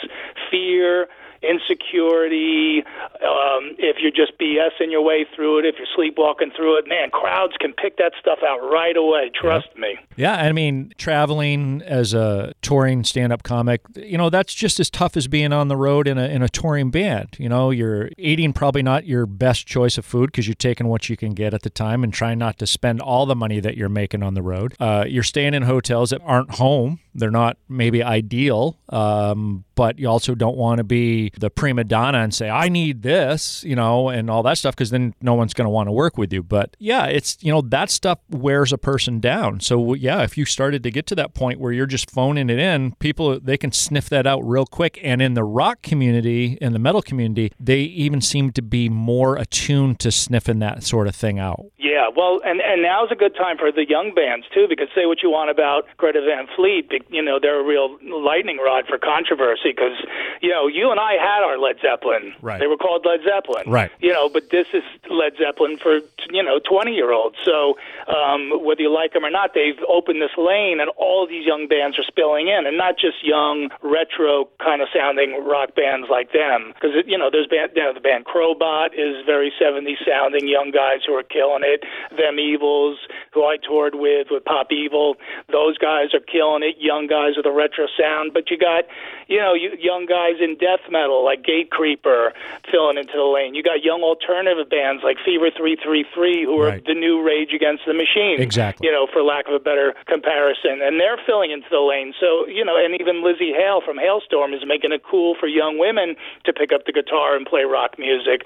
fear 0.50 1.08
insecurity, 1.41 2.84
um, 3.23 3.76
if 3.78 3.97
you're 4.00 4.12
just 4.12 4.38
BSing 4.39 4.91
your 4.91 5.02
way 5.02 5.26
through 5.36 5.60
it, 5.60 5.65
if 5.65 5.76
you're 5.78 5.88
sleepwalking 5.95 6.52
through 6.56 6.78
it, 6.78 6.88
man, 6.88 7.10
crowds 7.10 7.54
can 7.60 7.73
pick 7.73 7.97
that 7.97 8.13
stuff 8.19 8.39
out 8.47 8.60
right 8.60 8.95
away. 8.95 9.32
Trust 9.34 9.67
yeah. 9.76 9.82
me. 9.82 10.00
Yeah, 10.15 10.36
I 10.36 10.52
mean, 10.52 10.93
traveling 10.97 11.82
as 11.84 12.13
a 12.13 12.54
touring 12.62 13.04
stand-up 13.04 13.43
comic, 13.43 13.82
you 13.95 14.17
know, 14.17 14.30
that's 14.30 14.54
just 14.54 14.80
as 14.80 14.89
tough 14.89 15.17
as 15.17 15.28
being 15.28 15.54
on 15.54 15.67
the 15.67 15.78
road 15.78 16.08
in 16.08 16.17
a 16.17 16.28
in 16.28 16.41
a 16.41 16.50
touring 16.50 16.91
band. 16.91 17.36
You 17.38 17.50
know, 17.50 17.71
you're 17.71 18.10
eating 18.17 18.54
probably 18.54 18.84
not 18.84 19.06
your 19.06 19.26
best 19.26 19.67
choice 19.67 19.97
of 19.97 20.06
food 20.06 20.28
because 20.28 20.47
you're 20.47 20.56
taking 20.56 20.88
what 20.88 21.10
you 21.10 21.17
can 21.17 21.34
get 21.34 21.54
at 21.54 21.62
the 21.62 21.69
time 21.69 22.04
and 22.04 22.13
trying 22.13 22.39
not 22.39 22.58
to 22.60 22.67
spend 22.67 23.02
all 23.02 23.26
the 23.26 23.36
money 23.36 23.60
that 23.60 23.78
you're 23.78 23.89
making 23.89 24.23
on 24.23 24.34
the 24.34 24.41
road. 24.41 24.73
Uh, 24.80 25.06
you're 25.08 25.23
staying 25.23 25.54
in 25.54 25.63
hotels 25.63 26.10
that 26.10 26.21
aren't 26.23 26.56
home 26.56 27.00
they're 27.17 27.32
not 27.32 27.58
maybe 27.67 28.04
ideal, 28.04 28.78
um, 28.89 29.65
but 29.76 29.97
you 29.97 30.08
also 30.08 30.36
don't 30.36 30.56
want 30.56 30.78
to 30.78 30.84
be 30.84 31.27
the 31.40 31.50
prima 31.50 31.84
donna 31.84 32.20
and 32.20 32.34
say, 32.34 32.50
I 32.50 32.70
need 32.70 33.04
this, 33.04 33.63
you 33.63 33.76
know, 33.76 34.10
and 34.10 34.30
all 34.30 34.44
that 34.44 34.58
stuff, 34.58 34.76
because 34.76 34.90
then 34.90 35.13
no 35.22 35.34
one's 35.34 35.54
going 35.54 35.66
to 35.66 35.70
want 35.70 35.88
to 35.88 35.92
work 35.92 36.18
with 36.18 36.32
you. 36.34 36.44
But 36.44 36.76
yeah, 36.80 37.06
it's, 37.06 37.38
you 37.42 37.52
know, 37.52 37.62
that 37.62 37.90
stuff 37.90 38.20
wears 38.30 38.72
a 38.74 38.78
person 38.78 39.20
down. 39.20 39.60
So 39.60 39.94
yeah, 39.94 40.24
if 40.24 40.38
you 40.38 40.46
started 40.46 40.84
to 40.84 40.92
get 40.92 41.06
to 41.08 41.16
that 41.16 41.34
point 41.34 41.60
where 41.60 41.72
you're 41.72 41.86
just 41.86 42.12
phoning 42.12 42.50
it 42.50 42.60
in, 42.60 42.94
people, 42.96 43.40
they 43.40 43.58
can 43.58 43.72
sniff 43.72 44.10
that 44.10 44.28
out 44.28 44.42
real 44.42 44.66
quick. 44.66 45.00
And 45.04 45.22
in 45.22 45.34
the 45.34 45.44
rock 45.44 45.82
community, 45.82 46.58
in 46.62 46.74
the 46.74 46.80
metal 46.80 47.02
community, 47.02 47.52
they 47.60 47.82
even 47.82 48.22
seem 48.22 48.52
to 48.54 48.62
be 48.62 48.90
more 48.90 49.36
attuned 49.36 50.00
to 50.00 50.12
sniffing 50.12 50.60
that 50.60 50.84
sort 50.84 51.08
of 51.08 51.16
thing 51.16 51.40
out. 51.40 51.66
Yeah, 51.78 52.10
well, 52.16 52.42
and, 52.44 52.62
and 52.62 52.82
now's 52.82 53.12
a 53.12 53.16
good 53.16 53.36
time 53.36 53.58
for 53.58 53.72
the 53.72 53.86
young 53.88 54.13
bands, 54.13 54.46
too, 54.54 54.68
because 54.70 54.88
say 54.96 55.06
what 55.06 55.24
you 55.24 55.30
want 55.30 55.50
about 55.50 55.86
Greta 55.98 56.22
Van 56.22 56.48
Fleet, 56.56 56.92
you 57.10 57.22
know 57.22 57.40
they're 57.42 57.60
a 57.60 57.63
real 57.63 57.98
lightning 58.02 58.58
rod 58.58 58.86
for 58.88 58.98
controversy 58.98 59.74
because 59.76 59.98
you 60.42 60.50
know 60.50 60.68
you 60.68 60.92
and 60.92 61.00
I 61.00 61.17
had 61.18 61.42
our 61.42 61.58
Led 61.58 61.78
Zeppelin. 61.82 62.34
Right. 62.42 62.60
They 62.60 62.68
were 62.68 62.78
called 62.78 63.06
Led 63.06 63.22
Zeppelin. 63.24 63.70
Right. 63.70 63.92
You 64.00 64.14
know, 64.14 64.30
but 64.30 64.50
this 64.52 64.68
is 64.74 64.84
Led 65.10 65.34
Zeppelin 65.38 65.78
for 65.78 66.02
you 66.30 66.44
know 66.44 66.60
20 66.60 66.92
year 66.92 67.12
olds. 67.12 67.38
So 67.46 67.78
um, 68.06 68.52
whether 68.66 68.82
you 68.82 68.94
like 68.94 69.14
them 69.14 69.26
or 69.26 69.32
not, 69.32 69.54
they've 69.56 69.80
opened 69.88 70.22
this 70.22 70.36
lane, 70.38 70.80
and 70.80 70.90
all 70.98 71.26
these 71.28 71.46
young 71.46 71.68
bands 71.68 71.98
are 71.98 72.04
spilling 72.04 72.48
in, 72.48 72.68
and 72.68 72.78
not 72.78 73.00
just 73.00 73.24
young 73.24 73.70
retro 73.82 74.50
kind 74.60 74.82
of 74.82 74.90
sounding 74.94 75.46
rock 75.48 75.76
bands 75.76 76.08
like 76.12 76.34
them. 76.34 76.74
Because 76.76 76.92
you 77.08 77.18
know, 77.18 77.30
there's 77.32 77.48
band, 77.48 77.72
you 77.76 77.84
know, 77.84 77.94
the 77.94 78.04
band 78.04 78.26
Crobot 78.26 78.94
is 78.94 79.26
very 79.26 79.52
70s 79.56 80.04
sounding 80.06 80.48
young 80.48 80.72
guys 80.72 81.08
who 81.08 81.14
are 81.16 81.24
killing 81.24 81.64
it. 81.64 81.84
Them 82.12 82.40
Evils, 82.40 83.00
who 83.34 83.46
I 83.48 83.58
toured 83.58 83.96
with 83.96 84.28
with 84.30 84.44
Pop 84.44 84.72
Evil, 84.72 85.16
those 85.50 85.78
guys 85.78 86.14
are 86.14 86.20
killing 86.20 86.64
it. 86.64 86.76
Young 86.78 86.98
young 86.98 87.08
guys 87.08 87.38
with 87.38 87.46
a 87.46 87.52
retro 87.52 87.86
sound, 88.00 88.34
but 88.34 88.50
you 88.50 88.58
got, 88.58 88.86
you 89.28 89.40
know, 89.40 89.54
you, 89.54 89.72
young 89.80 90.06
guys 90.06 90.42
in 90.42 90.58
death 90.58 90.82
metal 90.90 91.07
like 91.15 91.43
Gatecreeper 91.43 92.32
filling 92.72 92.98
into 92.98 93.13
the 93.13 93.24
lane. 93.24 93.56
You 93.56 93.63
got 93.63 93.84
young 93.84 94.02
alternative 94.04 94.70
bands 94.70 95.04
like 95.04 95.17
Fever 95.24 95.50
333 95.52 96.43
who 96.43 96.60
are 96.60 96.78
right. 96.78 96.86
the 96.86 96.93
new 96.93 97.22
Rage 97.22 97.54
Against 97.54 97.84
the 97.86 97.93
Machine. 97.93 98.39
Exactly. 98.39 98.88
You 98.88 98.93
know, 98.93 99.08
for 99.12 99.24
lack 99.24 99.48
of 99.48 99.54
a 99.54 99.60
better 99.60 99.93
comparison. 100.06 100.82
And 100.82 101.00
they're 101.00 101.20
filling 101.26 101.52
into 101.52 101.67
the 101.70 101.80
lane. 101.80 102.13
So, 102.20 102.48
you 102.48 102.63
know, 102.63 102.76
and 102.76 103.00
even 103.00 103.24
Lzzy 103.24 103.56
Hale 103.56 103.82
from 103.82 103.98
Halestorm 103.98 104.54
is 104.56 104.65
making 104.65 104.91
it 104.91 105.04
cool 105.04 105.36
for 105.39 105.48
young 105.48 105.78
women 105.78 106.15
to 106.46 106.54
pick 106.54 106.72
up 106.72 106.86
the 106.86 106.93
guitar 106.93 107.36
and 107.36 107.46
play 107.46 107.63
rock 107.63 107.98
music. 107.98 108.43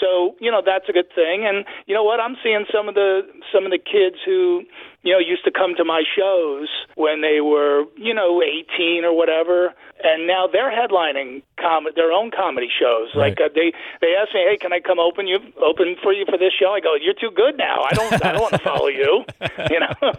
So, 0.00 0.36
you 0.40 0.50
know, 0.50 0.62
that's 0.64 0.88
a 0.88 0.92
good 0.92 1.10
thing. 1.14 1.46
And 1.46 1.64
you 1.86 1.94
know 1.94 2.04
what? 2.04 2.20
I'm 2.20 2.36
seeing 2.42 2.64
some 2.72 2.88
of 2.88 2.94
the 2.94 3.22
some 3.52 3.64
of 3.64 3.70
the 3.70 3.78
kids 3.78 4.16
who 4.24 4.64
you 5.02 5.12
know, 5.12 5.18
used 5.18 5.44
to 5.44 5.50
come 5.50 5.74
to 5.76 5.84
my 5.84 6.02
shows 6.16 6.68
when 6.94 7.22
they 7.22 7.40
were, 7.40 7.84
you 7.96 8.12
know, 8.12 8.42
18 8.42 9.04
or 9.04 9.16
whatever, 9.16 9.72
and 10.04 10.26
now 10.26 10.46
they're 10.46 10.70
headlining 10.70 11.42
com- 11.58 11.88
their 11.96 12.12
own 12.12 12.30
comedy 12.30 12.68
shows. 12.68 13.08
Right. 13.14 13.32
Like 13.32 13.40
uh, 13.40 13.48
they 13.54 13.72
they 14.00 14.14
asked 14.14 14.34
me, 14.34 14.44
"Hey, 14.48 14.56
can 14.56 14.72
I 14.72 14.80
come 14.80 14.98
open 14.98 15.26
you 15.26 15.38
open 15.60 15.96
for 16.02 16.12
you 16.12 16.24
for 16.28 16.36
this 16.36 16.52
show?" 16.52 16.72
I 16.72 16.80
go, 16.80 16.94
"You're 17.00 17.16
too 17.16 17.30
good 17.34 17.56
now. 17.56 17.82
I 17.82 17.94
don't 17.94 18.24
I 18.24 18.32
don't 18.32 18.42
want 18.42 18.54
to 18.54 18.64
follow 18.70 18.88
you." 18.88 19.24
You 19.70 19.80
know, 19.80 19.92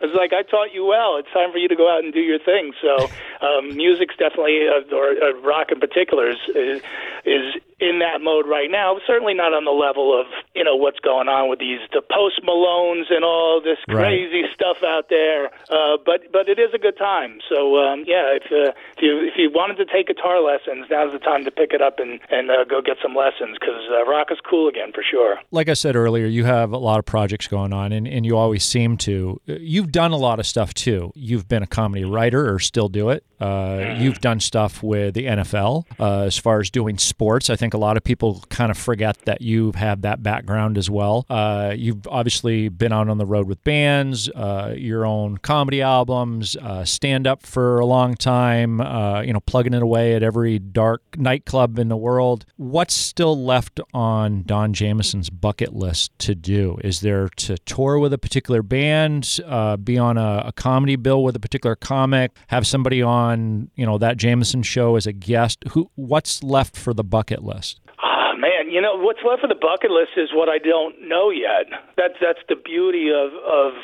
it's 0.00 0.16
like 0.16 0.32
I 0.32 0.42
taught 0.42 0.72
you 0.72 0.84
well. 0.84 1.16
It's 1.16 1.32
time 1.32 1.52
for 1.52 1.58
you 1.58 1.68
to 1.68 1.76
go 1.76 1.88
out 1.88 2.04
and 2.04 2.12
do 2.12 2.20
your 2.20 2.38
thing. 2.38 2.72
So, 2.80 3.08
um, 3.40 3.76
music's 3.76 4.16
definitely, 4.16 4.68
uh, 4.68 4.94
or 4.94 5.16
uh, 5.16 5.40
rock 5.40 5.72
in 5.72 5.80
particular, 5.80 6.30
is, 6.30 6.40
is 6.54 6.82
is 7.24 7.44
in 7.80 7.98
that 8.00 8.20
mode 8.20 8.46
right 8.46 8.70
now. 8.70 9.00
Certainly 9.06 9.34
not 9.34 9.52
on 9.52 9.64
the 9.64 9.72
level 9.72 10.12
of 10.18 10.26
you 10.54 10.62
know 10.62 10.76
what's 10.76 11.00
going 11.00 11.28
on 11.28 11.48
with 11.48 11.58
these 11.58 11.80
the 11.92 12.02
post 12.02 12.40
Malones 12.44 13.08
and 13.10 13.24
all 13.24 13.60
this 13.60 13.78
crazy 13.88 14.42
right. 14.42 14.54
stuff 14.54 14.84
out 14.84 15.08
there. 15.08 15.46
Uh, 15.72 15.96
but 16.04 16.30
but 16.32 16.48
it 16.48 16.58
is 16.58 16.70
a 16.74 16.78
good 16.78 16.96
time. 16.96 17.40
So 17.48 17.80
um, 17.80 18.04
yeah, 18.06 18.36
if 18.36 18.44
uh, 18.52 18.72
if 18.96 19.02
you 19.02 19.24
if 19.24 19.34
you 19.36 19.50
wanted 19.50 19.76
to 19.78 19.86
take 19.86 20.08
guitar 20.08 20.40
lessons, 20.40 20.86
now's 20.90 21.12
the 21.12 21.18
time 21.18 21.44
to 21.44 21.50
pick 21.50 21.72
it 21.72 21.82
up 21.82 21.98
and 21.98 22.20
and 22.30 22.50
uh, 22.50 22.64
go 22.64 22.80
get 22.82 22.98
some 23.02 23.14
lessons 23.14 23.56
because 23.58 23.88
uh, 23.90 24.04
rock 24.04 24.28
is 24.30 24.38
cool 24.48 24.68
again 24.68 24.92
for 24.92 25.02
sure. 25.02 25.40
Like 25.50 25.68
I 25.68 25.74
said 25.74 25.96
earlier, 25.96 26.26
you 26.26 26.44
have 26.44 26.72
a 26.72 26.78
lot 26.78 26.98
of 26.98 27.06
projects 27.06 27.48
going 27.48 27.72
on, 27.72 27.92
and 27.92 28.06
and 28.06 28.26
you 28.26 28.36
always 28.36 28.64
seem 28.64 28.96
to. 28.98 29.40
You've 29.46 29.90
done 29.90 30.12
a 30.12 30.16
lot 30.16 30.38
of 30.38 30.46
stuff 30.46 30.74
too. 30.74 31.12
You've 31.14 31.48
been 31.48 31.62
a 31.62 31.66
comedy 31.66 32.04
writer, 32.04 32.52
or 32.52 32.58
still 32.58 32.88
do 32.88 33.08
it. 33.10 33.24
Uh, 33.40 33.46
mm-hmm. 33.46 34.02
You've 34.02 34.20
done 34.20 34.38
stuff 34.38 34.82
with 34.82 35.14
the 35.14 35.24
NFL 35.24 35.84
uh, 35.98 36.22
as 36.22 36.36
far 36.36 36.60
as 36.60 36.68
doing 36.68 36.98
sports. 36.98 37.48
I 37.48 37.56
think 37.56 37.69
think 37.70 37.80
a 37.80 37.86
lot 37.86 37.96
of 37.96 38.02
people 38.02 38.42
kind 38.48 38.72
of 38.72 38.76
forget 38.76 39.16
that 39.26 39.40
you 39.40 39.70
have 39.76 40.02
that 40.02 40.24
background 40.24 40.76
as 40.76 40.90
well. 40.90 41.24
Uh, 41.30 41.72
you've 41.76 42.04
obviously 42.08 42.68
been 42.68 42.92
out 42.92 43.08
on 43.08 43.18
the 43.18 43.26
road 43.26 43.46
with 43.46 43.62
bands, 43.62 44.28
uh, 44.30 44.74
your 44.76 45.06
own 45.06 45.38
comedy 45.38 45.80
albums, 45.80 46.56
uh, 46.56 46.84
stand 46.84 47.28
up 47.28 47.46
for 47.46 47.78
a 47.78 47.86
long 47.86 48.14
time, 48.14 48.80
uh, 48.80 49.20
you 49.20 49.32
know, 49.32 49.38
plugging 49.40 49.72
it 49.72 49.82
away 49.82 50.14
at 50.16 50.22
every 50.24 50.58
dark 50.58 51.02
nightclub 51.16 51.78
in 51.78 51.88
the 51.88 51.96
world. 51.96 52.44
What's 52.56 52.94
still 52.94 53.40
left 53.40 53.78
on 53.94 54.42
Don 54.42 54.74
Jamieson's 54.74 55.30
bucket 55.30 55.72
list 55.72 56.18
to 56.20 56.34
do? 56.34 56.76
Is 56.82 57.00
there 57.00 57.28
to 57.28 57.56
tour 57.58 58.00
with 58.00 58.12
a 58.12 58.18
particular 58.18 58.64
band, 58.64 59.38
uh, 59.46 59.76
be 59.76 59.96
on 59.96 60.18
a, 60.18 60.44
a 60.46 60.52
comedy 60.52 60.96
bill 60.96 61.22
with 61.22 61.36
a 61.36 61.40
particular 61.40 61.76
comic, 61.76 62.32
have 62.48 62.66
somebody 62.66 63.00
on, 63.00 63.70
you 63.76 63.86
know, 63.86 63.96
that 63.98 64.16
Jamieson 64.16 64.64
show 64.64 64.96
as 64.96 65.06
a 65.06 65.12
guest? 65.12 65.62
Who? 65.70 65.88
What's 65.94 66.42
left 66.42 66.76
for 66.76 66.92
the 66.92 67.04
bucket 67.04 67.44
list? 67.44 67.59
List? 67.60 67.80
Oh, 68.02 68.32
man, 68.38 68.70
you 68.70 68.80
know 68.80 68.96
what's 68.96 69.20
left 69.22 69.44
of 69.44 69.50
the 69.50 69.60
bucket 69.60 69.90
list 69.90 70.16
is 70.16 70.30
what 70.32 70.48
I 70.48 70.58
don't 70.58 70.96
know 71.06 71.28
yet. 71.30 71.68
That's 71.96 72.14
that's 72.20 72.40
the 72.48 72.56
beauty 72.56 73.10
of 73.12 73.32
of 73.44 73.74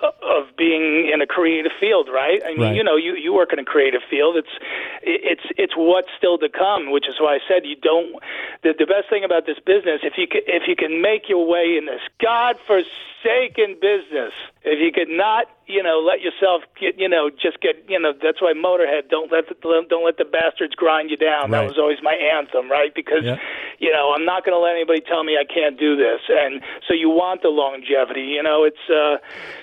of 0.00 0.56
being 0.56 1.10
in 1.12 1.20
a 1.20 1.26
creative 1.26 1.72
field, 1.78 2.08
right? 2.08 2.40
I 2.44 2.52
mean, 2.56 2.60
right. 2.60 2.76
you 2.76 2.82
know, 2.82 2.96
you 2.96 3.14
you 3.16 3.34
work 3.34 3.52
in 3.52 3.58
a 3.58 3.64
creative 3.64 4.00
field. 4.08 4.36
It's 4.36 4.54
it's 5.02 5.44
it's 5.58 5.74
what's 5.76 6.08
still 6.16 6.38
to 6.38 6.48
come, 6.48 6.90
which 6.90 7.06
is 7.06 7.20
why 7.20 7.36
I 7.36 7.40
said 7.46 7.66
you 7.66 7.76
don't. 7.76 8.16
The 8.62 8.72
the 8.78 8.86
best 8.86 9.10
thing 9.10 9.24
about 9.24 9.44
this 9.44 9.58
business, 9.60 10.00
if 10.02 10.14
you 10.16 10.26
can, 10.26 10.40
if 10.46 10.64
you 10.66 10.76
can 10.76 11.02
make 11.02 11.28
your 11.28 11.46
way 11.46 11.76
in 11.76 11.84
this 11.84 12.00
godforsaken 12.22 12.88
business, 13.22 14.32
if 14.62 14.78
you 14.80 14.92
could 14.92 15.08
not, 15.08 15.46
you 15.66 15.82
know, 15.82 16.00
let 16.00 16.20
yourself 16.20 16.62
get, 16.78 16.98
you 16.98 17.08
know, 17.08 17.30
just 17.30 17.60
get, 17.60 17.84
you 17.88 17.98
know, 17.98 18.12
that's 18.12 18.40
why 18.40 18.52
Motorhead 18.52 19.08
don't 19.08 19.30
let 19.30 19.48
the 19.48 19.54
don't 19.88 20.04
let 20.04 20.16
the 20.18 20.24
bastards 20.24 20.74
grind 20.74 21.10
you 21.10 21.16
down. 21.16 21.50
Right. 21.50 21.60
That 21.60 21.68
was 21.68 21.78
always 21.78 21.98
my 22.02 22.14
anthem, 22.14 22.70
right? 22.70 22.94
Because 22.94 23.24
Yeah. 23.24 23.36
you 23.78 23.92
know, 23.92 24.12
I'm 24.14 24.24
not 24.24 24.44
going 24.44 24.54
to 24.54 24.62
let 24.62 24.74
anybody 24.74 25.00
tell 25.00 25.24
me 25.24 25.36
I 25.38 25.44
can't 25.44 25.78
do 25.78 25.96
this. 25.96 26.20
And 26.28 26.62
so 26.86 26.94
you 26.94 27.10
want 27.10 27.42
the 27.42 27.48
longevity. 27.48 28.22
You 28.22 28.42
know, 28.42 28.64
it's 28.64 28.84
uh, 28.88 29.18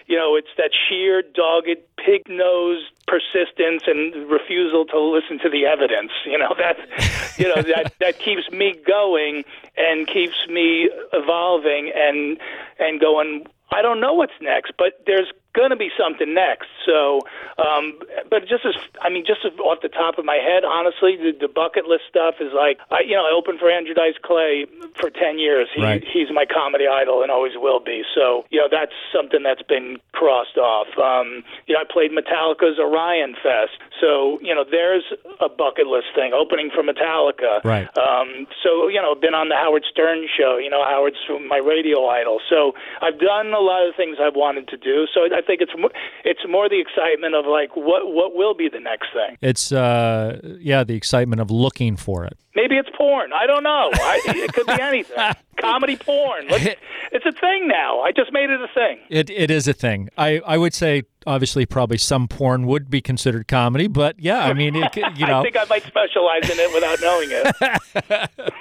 you 0.08 0.18
know, 0.18 0.36
it's 0.36 0.52
that 0.58 0.72
sheer 0.88 1.22
dogged 1.22 1.82
pig-nosed 1.98 2.92
persistence 3.08 3.84
and 3.88 4.30
refusal 4.30 4.86
to 4.86 5.00
listen 5.00 5.40
to 5.40 5.50
the 5.50 5.66
evidence. 5.66 6.12
You 6.26 6.38
know 6.38 6.54
that 6.58 6.78
you 7.38 7.48
know 7.48 7.62
that 7.62 7.94
that 8.00 8.20
keeps 8.20 8.52
me 8.52 8.76
going 8.86 9.44
and 9.78 10.08
keeps 10.08 10.48
me 10.50 10.90
evolving 11.14 11.92
and 11.96 12.38
and 12.80 13.00
going. 13.00 13.48
I 13.72 13.82
don't 13.82 14.00
know 14.00 14.14
what's 14.14 14.40
next, 14.42 14.74
but 14.78 14.94
there's 15.06 15.28
going 15.58 15.74
to 15.74 15.82
be 15.82 15.90
something 15.98 16.30
next. 16.38 16.70
So, 16.86 17.26
um, 17.58 17.98
but 18.30 18.46
just 18.46 18.62
as 18.70 18.78
I 19.02 19.10
mean, 19.10 19.26
just 19.26 19.42
off 19.60 19.82
the 19.82 19.90
top 19.90 20.22
of 20.22 20.26
my 20.26 20.38
head, 20.38 20.62
honestly, 20.62 21.18
the, 21.18 21.34
the 21.34 21.50
bucket 21.50 21.90
list 21.90 22.06
stuff 22.08 22.36
is 22.40 22.54
like, 22.54 22.78
I, 22.94 23.02
you 23.02 23.18
know, 23.18 23.26
I 23.26 23.34
opened 23.34 23.58
for 23.58 23.70
Andrew 23.74 23.98
Dice 23.98 24.22
Clay 24.22 24.70
for 24.94 25.10
ten 25.10 25.42
years. 25.42 25.68
He, 25.74 25.88
Right. 25.88 26.04
He's 26.04 26.28
my 26.34 26.44
comedy 26.46 26.84
idol 26.86 27.24
and 27.24 27.32
always 27.32 27.54
will 27.56 27.80
be. 27.80 28.04
So, 28.14 28.44
you 28.50 28.60
know, 28.60 28.68
that's 28.70 28.92
something 29.16 29.42
that's 29.42 29.64
been 29.64 29.98
crossed 30.12 30.58
off. 30.58 30.92
Um, 31.00 31.44
you 31.66 31.74
know, 31.74 31.80
I 31.80 31.88
played 31.88 32.12
Metallica's 32.12 32.78
Orion 32.78 33.36
Fest. 33.40 33.80
So, 34.02 34.38
you 34.42 34.54
know, 34.54 34.66
there's 34.70 35.08
a 35.40 35.48
bucket 35.48 35.88
list 35.88 36.12
thing, 36.14 36.34
opening 36.34 36.70
for 36.76 36.84
Metallica. 36.84 37.64
Right. 37.64 37.88
Um, 37.98 38.48
so, 38.62 38.92
you 38.92 39.02
know, 39.02 39.16
been 39.16 39.34
on 39.34 39.48
the 39.48 39.56
Howard 39.56 39.86
Stern 39.90 40.28
show. 40.28 40.58
You 40.58 40.70
know, 40.70 40.84
Howard's 40.84 41.24
my 41.48 41.58
radio 41.58 42.06
idol. 42.08 42.40
So 42.50 42.76
I've 43.02 43.20
done 43.20 43.54
a 43.54 43.64
lot 43.64 43.88
of 43.88 43.96
things 43.96 44.18
I've 44.20 44.36
wanted 44.36 44.68
to 44.70 44.78
do. 44.78 45.08
So 45.14 45.24
I 45.32 45.42
think 45.48 45.62
it's 45.62 45.72
more, 45.78 45.92
it's 46.24 46.42
more 46.48 46.70
the 46.70 46.80
excitement 46.80 47.34
of 47.34 47.46
like 47.46 47.76
what 47.76 48.14
what 48.14 48.36
will 48.36 48.54
be 48.54 48.70
the 48.70 48.80
next 48.80 49.08
thing. 49.14 49.38
It's 49.42 49.72
uh, 49.72 50.40
yeah, 50.60 50.84
the 50.84 50.96
excitement 50.96 51.42
of 51.42 51.50
looking 51.50 51.96
for 51.96 52.26
it. 52.26 52.38
Maybe 52.56 52.76
it's 52.76 52.90
porn. 52.96 53.32
I 53.34 53.48
don't 53.48 53.64
know. 53.64 53.90
I, 53.94 54.22
it 54.26 54.54
could 54.54 54.68
be 54.68 54.82
anything. 54.82 55.18
Comedy 55.58 55.96
porn. 55.96 56.48
Let's, 56.50 56.66
it's 57.12 57.26
a 57.26 57.32
thing 57.32 57.68
now. 57.68 58.00
I 58.02 58.12
just 58.12 58.32
made 58.32 58.50
it 58.50 58.62
a 58.62 58.68
thing. 58.74 59.00
It 59.10 59.30
it 59.30 59.52
is 59.52 59.68
a 59.68 59.74
thing. 59.74 60.10
I 60.18 60.40
I 60.46 60.58
would 60.58 60.74
say 60.74 61.04
obviously 61.26 61.66
probably 61.66 61.98
some 61.98 62.28
porn 62.28 62.66
would 62.68 62.90
be 62.90 63.02
considered 63.02 63.48
comedy, 63.48 63.88
but 63.88 64.20
yeah, 64.20 64.46
I 64.46 64.54
mean 64.54 64.76
it, 64.76 64.96
you 64.96 65.04
know 65.28 65.40
I 65.40 65.44
think 65.44 65.58
I 65.58 65.66
might 65.66 65.84
specialize 65.84 66.50
in 66.50 66.58
it 66.60 66.74
without 66.74 67.02
knowing 67.02 67.30
it. 67.32 68.58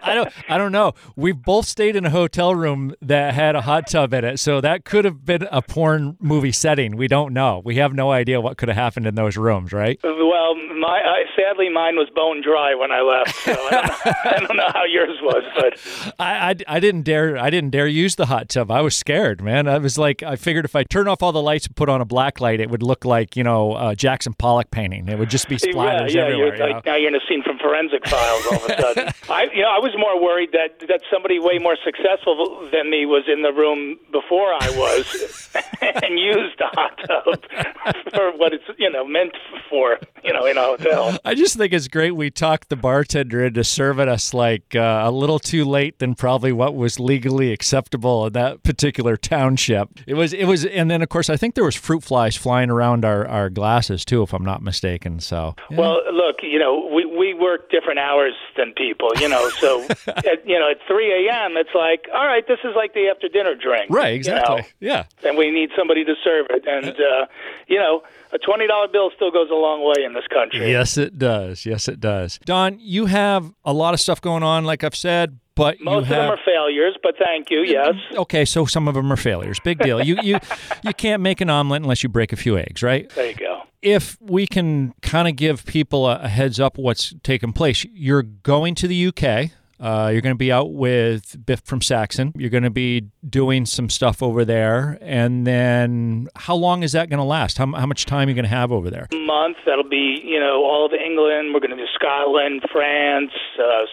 I 0.02 0.14
don't 0.14 0.32
I 0.48 0.58
don't 0.58 0.72
know. 0.72 0.92
We've 1.16 1.40
both 1.40 1.66
stayed 1.66 1.96
in 1.96 2.04
a 2.04 2.10
hotel 2.10 2.54
room 2.54 2.94
that 3.02 3.34
had 3.34 3.56
a 3.56 3.62
hot 3.62 3.86
tub 3.88 4.12
in 4.14 4.24
it, 4.24 4.38
so 4.38 4.60
that 4.60 4.84
could 4.84 5.04
have 5.04 5.24
been 5.24 5.46
a 5.50 5.62
porn 5.62 6.16
movie 6.20 6.52
setting. 6.52 6.96
We 6.96 7.08
don't 7.08 7.32
know. 7.32 7.62
We 7.64 7.76
have 7.76 7.92
no 7.94 8.10
idea 8.12 8.40
what 8.40 8.58
could 8.58 8.68
have 8.68 8.76
happened 8.76 9.06
in 9.06 9.14
those 9.14 9.36
rooms, 9.36 9.72
right? 9.72 9.98
well, 10.02 10.54
my 10.78 11.00
I, 11.00 11.24
sadly 11.36 11.68
mine 11.68 11.96
was 11.96 12.08
bone 12.14 12.42
dry 12.42 12.74
when 12.74 12.92
I 12.92 13.00
left. 13.00 13.34
So 13.44 13.52
I 13.52 13.70
don't, 13.70 13.86
know, 13.86 14.12
I 14.24 14.46
don't 14.46 14.56
know 14.56 14.70
how 14.74 14.84
yours 14.84 15.18
was, 15.22 15.44
but 15.56 16.09
I, 16.18 16.50
I, 16.50 16.56
I 16.76 16.80
didn't 16.80 17.02
dare 17.02 17.36
I 17.38 17.50
didn't 17.50 17.70
dare 17.70 17.86
use 17.86 18.16
the 18.16 18.26
hot 18.26 18.48
tub. 18.48 18.70
I 18.70 18.80
was 18.80 18.96
scared, 18.96 19.42
man. 19.42 19.68
I 19.68 19.78
was 19.78 19.98
like 19.98 20.22
I 20.22 20.36
figured 20.36 20.64
if 20.64 20.74
I 20.74 20.84
turn 20.84 21.08
off 21.08 21.22
all 21.22 21.32
the 21.32 21.42
lights 21.42 21.66
and 21.66 21.76
put 21.76 21.88
on 21.88 22.00
a 22.00 22.04
black 22.04 22.40
light, 22.40 22.60
it 22.60 22.70
would 22.70 22.82
look 22.82 23.04
like 23.04 23.36
you 23.36 23.44
know 23.44 23.72
uh, 23.72 23.94
Jackson 23.94 24.32
Pollock 24.34 24.70
painting. 24.70 25.08
It 25.08 25.18
would 25.18 25.30
just 25.30 25.48
be 25.48 25.54
yeah, 25.62 25.72
splatters 25.72 26.14
yeah, 26.14 26.22
everywhere. 26.22 26.46
you're 26.46 26.56
you 26.56 26.74
like 26.74 26.84
know? 26.84 26.92
now 26.92 26.96
you're 26.98 27.08
in 27.08 27.14
a 27.14 27.26
scene 27.28 27.42
from 27.42 27.58
Forensic 27.58 28.06
Files 28.08 28.46
all 28.46 28.64
of 28.64 28.70
a 28.70 28.76
sudden. 28.80 29.08
I, 29.28 29.44
you 29.54 29.62
know, 29.62 29.70
I 29.70 29.78
was 29.78 29.92
more 29.96 30.20
worried 30.22 30.50
that 30.52 30.86
that 30.88 31.02
somebody 31.12 31.38
way 31.38 31.58
more 31.58 31.76
successful 31.84 32.68
than 32.72 32.90
me 32.90 33.06
was 33.06 33.24
in 33.32 33.42
the 33.42 33.52
room 33.52 33.98
before 34.12 34.52
I 34.60 34.70
was 34.70 35.48
and 35.80 36.18
used 36.18 36.58
the 36.58 36.68
hot 36.72 36.98
tub 37.06 37.94
for 38.12 38.32
what 38.36 38.52
it's 38.52 38.64
you 38.78 38.90
know 38.90 39.06
meant 39.06 39.32
for, 39.68 39.98
you 40.24 40.32
know, 40.32 40.46
in 40.46 40.56
a 40.56 40.62
hotel. 40.62 41.18
I 41.24 41.34
just 41.34 41.56
think 41.56 41.72
it's 41.72 41.88
great 41.88 42.12
we 42.12 42.30
talked 42.30 42.68
the 42.68 42.76
bartender 42.76 43.44
into 43.44 43.64
serving 43.64 44.08
us 44.08 44.34
like 44.34 44.74
uh, 44.74 45.02
a 45.04 45.10
little 45.10 45.38
too 45.38 45.64
late 45.64 45.98
than 46.00 46.14
probably 46.16 46.52
what 46.52 46.74
was 46.74 46.98
legally 47.00 47.52
acceptable 47.52 48.26
in 48.26 48.32
that 48.34 48.62
particular 48.64 49.16
township. 49.16 49.88
It 50.06 50.14
was 50.14 50.32
it 50.32 50.44
was 50.46 50.64
and 50.66 50.90
then 50.90 51.00
of 51.02 51.08
course 51.08 51.30
I 51.30 51.36
think 51.36 51.54
there 51.54 51.64
was 51.64 51.76
fruit 51.76 52.02
flies 52.02 52.36
flying 52.36 52.68
around 52.70 53.04
our, 53.04 53.26
our 53.28 53.48
glasses 53.48 54.04
too 54.04 54.22
if 54.22 54.32
I'm 54.34 54.44
not 54.44 54.62
mistaken. 54.62 55.20
So 55.20 55.54
Well, 55.70 56.00
look, 56.12 56.36
you 56.42 56.58
know, 56.58 56.90
we 56.92 57.04
we 57.06 57.34
work 57.34 57.70
different 57.70 57.98
hours 58.00 58.32
than 58.56 58.72
people, 58.72 59.10
you 59.20 59.28
know. 59.28 59.48
So, 59.60 59.84
at, 60.08 60.46
you 60.46 60.58
know, 60.58 60.70
at 60.70 60.78
3 60.88 61.28
a.m., 61.28 61.56
it's 61.56 61.74
like, 61.74 62.06
all 62.14 62.26
right, 62.26 62.46
this 62.48 62.58
is 62.64 62.74
like 62.74 62.94
the 62.94 63.08
after 63.08 63.28
dinner 63.28 63.54
drink, 63.54 63.86
right, 63.90 64.10
you 64.10 64.16
exactly. 64.16 64.56
know, 64.56 64.62
Yeah. 64.80 65.04
and 65.24 65.36
we 65.38 65.50
need 65.50 65.70
somebody 65.76 66.04
to 66.04 66.14
serve 66.24 66.46
it, 66.50 66.64
and 66.66 66.88
uh, 66.98 67.26
you 67.68 67.78
know, 67.78 68.02
a 68.32 68.38
twenty 68.38 68.66
dollar 68.66 68.88
bill 68.88 69.10
still 69.16 69.30
goes 69.30 69.48
a 69.50 69.54
long 69.54 69.82
way 69.84 70.04
in 70.04 70.14
this 70.14 70.26
country. 70.32 70.70
Yes, 70.70 70.96
it 70.96 71.18
does. 71.18 71.66
Yes, 71.66 71.88
it 71.88 72.00
does. 72.00 72.38
Don, 72.44 72.78
you 72.80 73.06
have 73.06 73.52
a 73.64 73.72
lot 73.72 73.94
of 73.94 74.00
stuff 74.00 74.20
going 74.20 74.42
on, 74.42 74.64
like 74.64 74.84
I've 74.84 74.94
said, 74.96 75.38
but 75.54 75.80
Most 75.80 75.92
you 75.92 75.98
of 76.02 76.08
them 76.08 76.20
have. 76.20 76.30
are 76.30 76.38
failures, 76.44 76.96
but 77.02 77.14
thank 77.18 77.50
you. 77.50 77.62
Yes. 77.66 77.94
Okay, 78.14 78.44
so 78.44 78.64
some 78.66 78.88
of 78.88 78.94
them 78.94 79.12
are 79.12 79.16
failures. 79.16 79.58
Big 79.64 79.78
deal. 79.80 80.02
You 80.04 80.16
you 80.22 80.38
you 80.82 80.94
can't 80.94 81.22
make 81.22 81.40
an 81.40 81.50
omelet 81.50 81.82
unless 81.82 82.02
you 82.02 82.08
break 82.08 82.32
a 82.32 82.36
few 82.36 82.56
eggs, 82.56 82.82
right? 82.82 83.08
There 83.10 83.26
you 83.28 83.34
go. 83.34 83.62
if 83.82 84.16
we 84.20 84.46
can 84.46 84.94
kind 85.02 85.26
of 85.28 85.36
give 85.36 85.64
people 85.64 86.06
a, 86.06 86.20
a 86.20 86.28
heads 86.28 86.60
up 86.60 86.78
what's 86.78 87.14
taking 87.22 87.52
place, 87.52 87.84
you're 87.92 88.22
going 88.22 88.74
to 88.76 88.86
the 88.88 89.06
UK. 89.08 89.50
Uh, 89.80 90.10
you're 90.12 90.20
going 90.20 90.34
to 90.34 90.38
be 90.38 90.52
out 90.52 90.72
with 90.72 91.44
Biff 91.44 91.60
from 91.64 91.80
Saxon. 91.80 92.32
You're 92.36 92.50
going 92.50 92.64
to 92.64 92.70
be 92.70 93.08
doing 93.28 93.64
some 93.64 93.88
stuff 93.88 94.22
over 94.22 94.44
there. 94.44 94.98
And 95.00 95.46
then 95.46 96.28
how 96.36 96.54
long 96.54 96.82
is 96.82 96.92
that 96.92 97.08
going 97.08 97.18
to 97.18 97.24
last? 97.24 97.56
How, 97.58 97.66
how 97.72 97.86
much 97.86 98.04
time 98.04 98.28
are 98.28 98.30
you 98.30 98.34
going 98.34 98.44
to 98.44 98.50
have 98.50 98.72
over 98.72 98.90
there? 98.90 99.08
Month 99.12 99.56
that'll 99.64 99.88
be 99.88 100.20
you 100.22 100.38
know 100.38 100.62
all 100.64 100.84
of 100.84 100.92
England. 100.92 101.54
We're 101.54 101.60
going 101.60 101.70
to 101.70 101.76
do 101.76 101.86
Scotland, 101.94 102.62
France, 102.70 103.32
uh, 103.58 103.86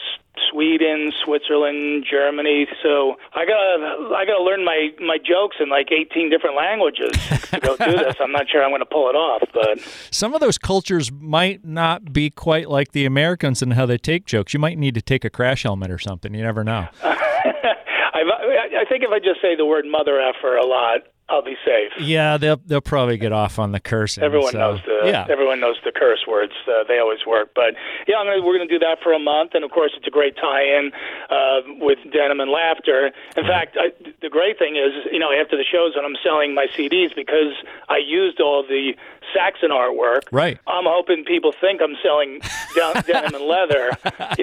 Sweden, 0.52 1.12
Switzerland, 1.24 2.06
Germany. 2.10 2.68
So 2.84 3.16
I 3.34 3.46
gotta 3.46 4.16
I 4.16 4.26
gotta 4.26 4.44
learn 4.44 4.64
my 4.64 4.90
my 5.00 5.18
jokes 5.18 5.58
in 5.60 5.70
like 5.70 5.92
18 5.92 6.30
different 6.30 6.56
languages 6.56 7.12
to 7.52 7.60
go 7.60 7.76
do 7.78 7.98
this. 7.98 8.16
I'm 8.20 8.32
not 8.32 8.50
sure 8.50 8.64
I'm 8.64 8.72
going 8.72 8.80
to 8.80 8.86
pull 8.86 9.10
it 9.10 9.16
off, 9.16 9.44
but 9.54 9.80
Some 10.12 10.34
of 10.34 10.42
those 10.42 10.58
cultures 10.58 11.12
might 11.12 11.66
not 11.66 12.14
be 12.14 12.30
quite 12.30 12.70
like 12.70 12.92
the 12.92 13.06
Americans 13.06 13.62
in 13.62 13.72
how 13.72 13.86
they 13.86 13.98
take 13.98 14.26
jokes. 14.26 14.54
You 14.54 14.60
might 14.60 14.78
need 14.78 14.96
to 14.96 15.02
take 15.02 15.26
a 15.26 15.30
crash 15.30 15.64
helmet 15.64 15.92
or 15.92 16.00
something. 16.00 16.34
You 16.34 16.44
never 16.44 16.64
know. 16.64 16.88
I, 17.04 18.82
I 18.82 18.86
think 18.90 19.04
if 19.04 19.12
I 19.12 19.20
just 19.20 19.42
say 19.42 19.56
the 19.56 19.66
word 19.66 19.86
mother 19.86 20.20
effer 20.20 20.56
a 20.56 20.66
lot, 20.66 21.02
I'll 21.30 21.44
be 21.44 21.58
safe. 21.66 21.92
Yeah, 22.00 22.38
they'll 22.38 22.62
they'll 22.66 22.80
probably 22.80 23.18
get 23.18 23.34
off 23.34 23.60
on 23.60 23.74
the 23.74 23.82
cursing. 23.82 24.24
Everyone 24.24 24.52
so- 24.54 24.60
knows 24.60 24.80
the 24.86 25.02
yeah. 25.10 25.28
everyone 25.30 25.60
knows 25.60 25.76
the 25.84 25.92
curse 25.92 26.26
words. 26.28 26.54
Uh, 26.68 26.84
they 26.88 27.00
always 27.00 27.26
work. 27.28 27.52
But 27.54 27.76
yeah, 28.08 28.18
I'm 28.18 28.28
gonna, 28.28 28.42
we're 28.46 28.58
going 28.58 28.68
to 28.68 28.74
do 28.74 28.80
that 28.80 29.00
for 29.04 29.12
a 29.12 29.20
month, 29.20 29.52
and 29.54 29.64
of 29.64 29.72
course, 29.72 29.92
it's 29.98 30.08
a 30.08 30.12
great 30.12 30.36
tie-in 30.38 30.92
uh, 31.30 31.62
with 31.80 32.00
Denim 32.12 32.40
and 32.40 32.50
Laughter. 32.50 33.12
In 33.36 33.44
fact, 33.44 33.78
I, 33.80 33.92
the 34.22 34.30
great 34.30 34.58
thing 34.58 34.78
is, 34.78 34.94
you 35.12 35.20
know, 35.20 35.32
after 35.32 35.58
the 35.58 35.66
shows 35.70 35.96
when 35.96 36.06
I'm 36.06 36.16
selling 36.24 36.56
my 36.56 36.68
CDs 36.78 37.14
because 37.14 37.54
I 37.90 37.98
used 37.98 38.40
all 38.40 38.64
the 38.64 38.94
Saxon 39.34 39.72
artwork. 39.72 40.22
Right. 40.32 40.60
I'm 40.68 40.86
hoping 40.86 41.24
people 41.26 41.52
think 41.52 41.82
I'm 41.82 41.96
selling 42.02 42.40
down, 42.76 42.96
denim 43.08 43.36
and 43.36 43.46
leather, 43.46 43.92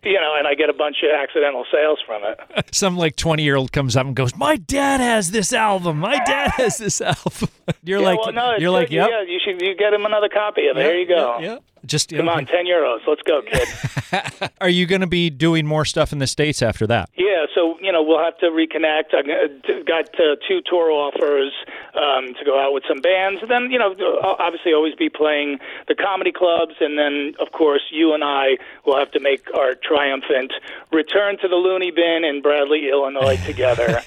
you 0.04 0.20
know, 0.20 0.34
and 0.36 0.46
I 0.46 0.54
get 0.54 0.68
a 0.68 0.74
bunch 0.74 0.96
of 1.02 1.10
accidental 1.10 1.64
sales 1.72 1.98
from 2.06 2.22
it. 2.24 2.38
some 2.74 2.96
like 2.96 3.16
20 3.16 3.42
year 3.42 3.56
old 3.56 3.72
comes 3.72 3.96
up 3.96 4.06
and 4.06 4.14
goes 4.14 4.36
my 4.36 4.56
dad 4.56 5.00
has 5.00 5.30
this 5.30 5.52
album 5.52 5.98
my 5.98 6.16
dad 6.24 6.50
has 6.56 6.73
this 6.78 7.00
album 7.00 7.48
you're 7.82 8.00
Yeah, 8.00 8.06
like 8.06 8.18
well, 8.20 8.32
no, 8.32 8.56
you're 8.56 8.70
like 8.70 8.90
yep 8.90 9.08
yeah, 9.10 9.22
you 9.22 9.38
should 9.44 9.60
you 9.60 9.74
get 9.76 9.92
him 9.92 10.04
another 10.04 10.28
copy 10.28 10.66
of 10.68 10.76
it. 10.76 10.80
there 10.80 10.98
you 10.98 11.06
go. 11.08 11.38
yeah, 11.40 11.46
yeah. 11.52 11.58
Just 11.86 12.12
you 12.12 12.18
Come 12.18 12.26
know, 12.26 12.32
on, 12.32 12.46
ten 12.46 12.66
euros. 12.66 13.00
Let's 13.06 13.22
go, 13.22 13.42
kid. 13.42 14.50
are 14.60 14.68
you 14.68 14.86
going 14.86 15.00
to 15.00 15.06
be 15.06 15.30
doing 15.30 15.66
more 15.66 15.84
stuff 15.84 16.12
in 16.12 16.18
the 16.18 16.26
states 16.26 16.62
after 16.62 16.86
that 16.86 17.10
Yeah, 17.16 17.46
so 17.54 17.78
you 17.80 17.92
know 17.92 18.02
we'll 18.02 18.22
have 18.22 18.38
to 18.38 18.46
reconnect. 18.46 19.14
I've 19.14 19.26
uh, 19.26 19.82
got 19.86 20.08
uh, 20.20 20.36
two 20.46 20.60
tour 20.68 20.90
offers 20.90 21.52
um, 21.94 22.34
to 22.34 22.44
go 22.44 22.60
out 22.60 22.72
with 22.72 22.84
some 22.88 23.00
bands. 23.00 23.42
And 23.42 23.50
then 23.50 23.70
you 23.70 23.78
know 23.78 23.94
obviously 24.22 24.72
always 24.72 24.94
be 24.94 25.08
playing 25.08 25.58
the 25.88 25.94
comedy 25.94 26.32
clubs, 26.32 26.74
and 26.80 26.98
then 26.98 27.34
of 27.40 27.52
course 27.52 27.82
you 27.90 28.14
and 28.14 28.24
I 28.24 28.58
will 28.86 28.98
have 28.98 29.10
to 29.12 29.20
make 29.20 29.46
our 29.54 29.74
triumphant 29.74 30.52
return 30.92 31.38
to 31.38 31.48
the 31.48 31.56
Looney 31.56 31.90
Bin 31.90 32.24
in 32.24 32.42
Bradley, 32.42 32.88
Illinois, 32.90 33.36
together. 33.44 34.00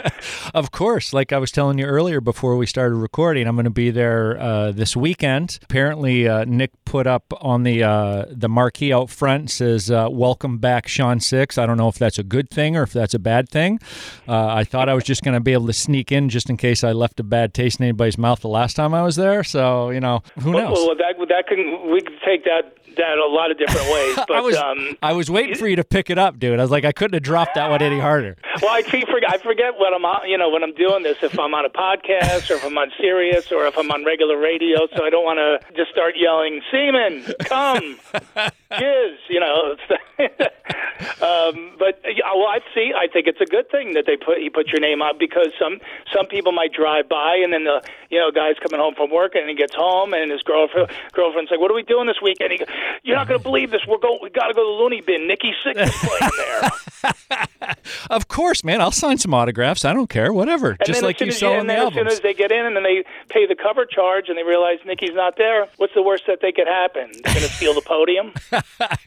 of 0.54 0.70
course 0.70 1.12
like 1.12 1.32
i 1.32 1.38
was 1.38 1.50
telling 1.50 1.78
you 1.78 1.84
earlier 1.84 2.20
before 2.20 2.56
we 2.56 2.66
started 2.66 2.96
recording 2.96 3.46
i'm 3.46 3.54
going 3.56 3.64
to 3.64 3.70
be 3.70 3.90
there 3.90 4.38
uh, 4.40 4.72
this 4.72 4.96
weekend 4.96 5.58
apparently 5.62 6.28
uh, 6.28 6.44
nick 6.44 6.72
put 6.86 7.06
up 7.06 7.24
on 7.40 7.64
the 7.64 7.82
uh, 7.82 8.24
the 8.30 8.48
marquee 8.48 8.92
out 8.92 9.10
front 9.10 9.50
says 9.50 9.90
uh, 9.90 10.08
welcome 10.10 10.56
back 10.56 10.88
Shawn 10.88 11.18
SixX 11.18 11.58
i 11.58 11.66
don't 11.66 11.76
know 11.76 11.88
if 11.88 11.98
that's 11.98 12.18
a 12.18 12.22
good 12.22 12.48
thing 12.48 12.76
or 12.76 12.82
if 12.84 12.92
that's 12.92 13.12
a 13.12 13.18
bad 13.18 13.48
thing. 13.48 13.78
Uh, 14.28 14.46
I 14.46 14.64
thought 14.64 14.88
I 14.88 14.94
was 14.94 15.04
just 15.04 15.22
going 15.22 15.34
to 15.34 15.40
be 15.40 15.52
able 15.52 15.66
to 15.66 15.72
sneak 15.72 16.12
in 16.12 16.28
just 16.28 16.48
in 16.48 16.56
case 16.56 16.82
I 16.84 16.92
left 16.92 17.20
a 17.20 17.24
bad 17.24 17.52
taste 17.52 17.80
in 17.80 17.84
anybody's 17.84 18.16
mouth 18.16 18.40
the 18.40 18.48
last 18.48 18.74
time 18.74 18.94
I 18.94 19.02
was 19.02 19.16
there. 19.16 19.44
So 19.44 19.90
you 19.90 20.00
know, 20.00 20.22
who 20.40 20.52
knows? 20.52 20.72
Well, 20.72 20.86
well 20.88 20.96
that 20.96 21.14
that 21.28 21.46
can 21.48 21.90
we 21.90 22.00
can 22.00 22.16
take 22.24 22.44
that 22.44 22.76
that 22.96 23.18
a 23.18 23.26
lot 23.26 23.50
of 23.50 23.58
different 23.58 23.86
ways. 23.92 24.16
But 24.26 24.36
I 24.36 24.40
was 24.40 24.56
um, 24.56 24.96
I 25.02 25.12
was 25.12 25.30
waiting 25.30 25.54
for 25.54 25.68
you 25.68 25.76
to 25.76 25.84
pick 25.84 26.10
it 26.10 26.18
up, 26.18 26.38
dude. 26.38 26.58
I 26.58 26.62
was 26.62 26.70
like, 26.70 26.84
I 26.84 26.92
couldn't 26.92 27.14
have 27.14 27.22
dropped 27.22 27.54
that 27.54 27.70
one 27.70 27.82
any 27.82 28.00
harder. 28.00 28.36
Well, 28.62 28.72
I 28.72 28.80
forget 28.82 29.28
I 29.28 29.36
forget 29.36 29.74
what 29.76 29.92
I'm 29.92 30.04
on, 30.06 30.26
you 30.30 30.38
know 30.38 30.48
when 30.48 30.62
I'm 30.62 30.72
doing 30.72 31.02
this 31.02 31.18
if 31.22 31.38
I'm 31.38 31.52
on 31.52 31.66
a 31.66 31.68
podcast 31.68 32.50
or 32.50 32.54
if 32.54 32.64
I'm 32.64 32.78
on 32.78 32.90
Sirius 32.98 33.52
or 33.52 33.66
if 33.66 33.76
I'm 33.76 33.90
on 33.90 34.02
regular 34.02 34.38
radio. 34.38 34.88
So 34.96 35.04
I 35.04 35.10
don't 35.10 35.24
want 35.24 35.36
to 35.36 35.60
just 35.76 35.90
start 35.90 36.14
yelling, 36.16 36.62
"Seaman, 36.76 37.34
come, 37.40 37.96
jizz," 38.70 39.16
you 39.28 39.40
know. 39.40 39.76
um, 41.24 41.72
but 41.78 42.00
well, 42.04 42.48
I 42.48 42.60
see. 42.74 42.92
I 42.96 43.06
think 43.12 43.26
it's 43.26 43.40
a 43.40 43.46
good 43.46 43.70
thing 43.70 43.94
that 43.94 44.04
they 44.06 44.16
put 44.16 44.38
he 44.38 44.50
put 44.50 44.68
your 44.68 44.80
name 44.80 45.00
out 45.00 45.18
because 45.18 45.48
some 45.58 45.78
some 46.14 46.26
people 46.26 46.52
might 46.52 46.72
drive 46.72 47.08
by 47.08 47.40
and 47.42 47.52
then 47.52 47.64
the 47.64 47.82
you 48.10 48.18
know 48.18 48.30
guy's 48.30 48.56
coming 48.60 48.80
home 48.80 48.94
from 48.94 49.10
work 49.10 49.34
and 49.34 49.48
he 49.48 49.54
gets 49.54 49.74
home 49.74 50.12
and 50.12 50.30
his 50.30 50.42
girlfriend 50.42 50.90
girlfriend's 51.12 51.50
like, 51.50 51.60
"What 51.60 51.70
are 51.70 51.74
we 51.74 51.82
doing 51.82 52.06
this 52.06 52.20
weekend?" 52.22 52.52
He, 52.52 52.58
goes, 52.58 52.68
You're 53.02 53.16
not 53.16 53.28
going 53.28 53.40
to 53.40 53.42
believe 53.42 53.70
this. 53.70 53.82
We're 53.86 53.98
go. 53.98 54.18
We 54.22 54.30
got 54.30 54.48
to 54.48 54.54
go 54.54 54.62
to 54.62 54.66
the 54.66 54.82
Looney 54.82 55.00
Bin. 55.00 55.26
Nikki 55.26 55.52
Sixx 55.64 55.82
is 55.82 55.94
playing 55.96 56.32
there. 56.36 56.70
of 58.10 58.28
course, 58.28 58.64
man. 58.64 58.80
I'll 58.80 58.90
sign 58.92 59.18
some 59.18 59.34
autographs. 59.34 59.84
I 59.84 59.92
don't 59.92 60.08
care. 60.08 60.32
Whatever. 60.32 60.70
And 60.70 60.86
Just 60.86 61.02
like 61.02 61.20
you 61.20 61.30
saw 61.30 61.58
in 61.58 61.66
the 61.66 61.72
then 61.72 61.78
albums. 61.78 61.96
As 61.96 62.00
soon 62.00 62.06
as 62.08 62.20
they 62.20 62.34
get 62.34 62.52
in 62.52 62.66
and 62.66 62.76
then 62.76 62.82
they 62.82 63.04
pay 63.28 63.46
the 63.46 63.54
cover 63.54 63.84
charge 63.86 64.28
and 64.28 64.36
they 64.36 64.42
realize 64.42 64.78
Nikki's 64.84 65.14
not 65.14 65.36
there, 65.36 65.68
what's 65.76 65.94
the 65.94 66.02
worst 66.02 66.24
that 66.26 66.40
they 66.42 66.52
could 66.52 66.65
happen? 66.66 67.10
They're 67.12 67.34
going 67.34 67.46
to 67.46 67.52
steal 67.52 67.74
the 67.74 67.80
podium. 67.80 68.32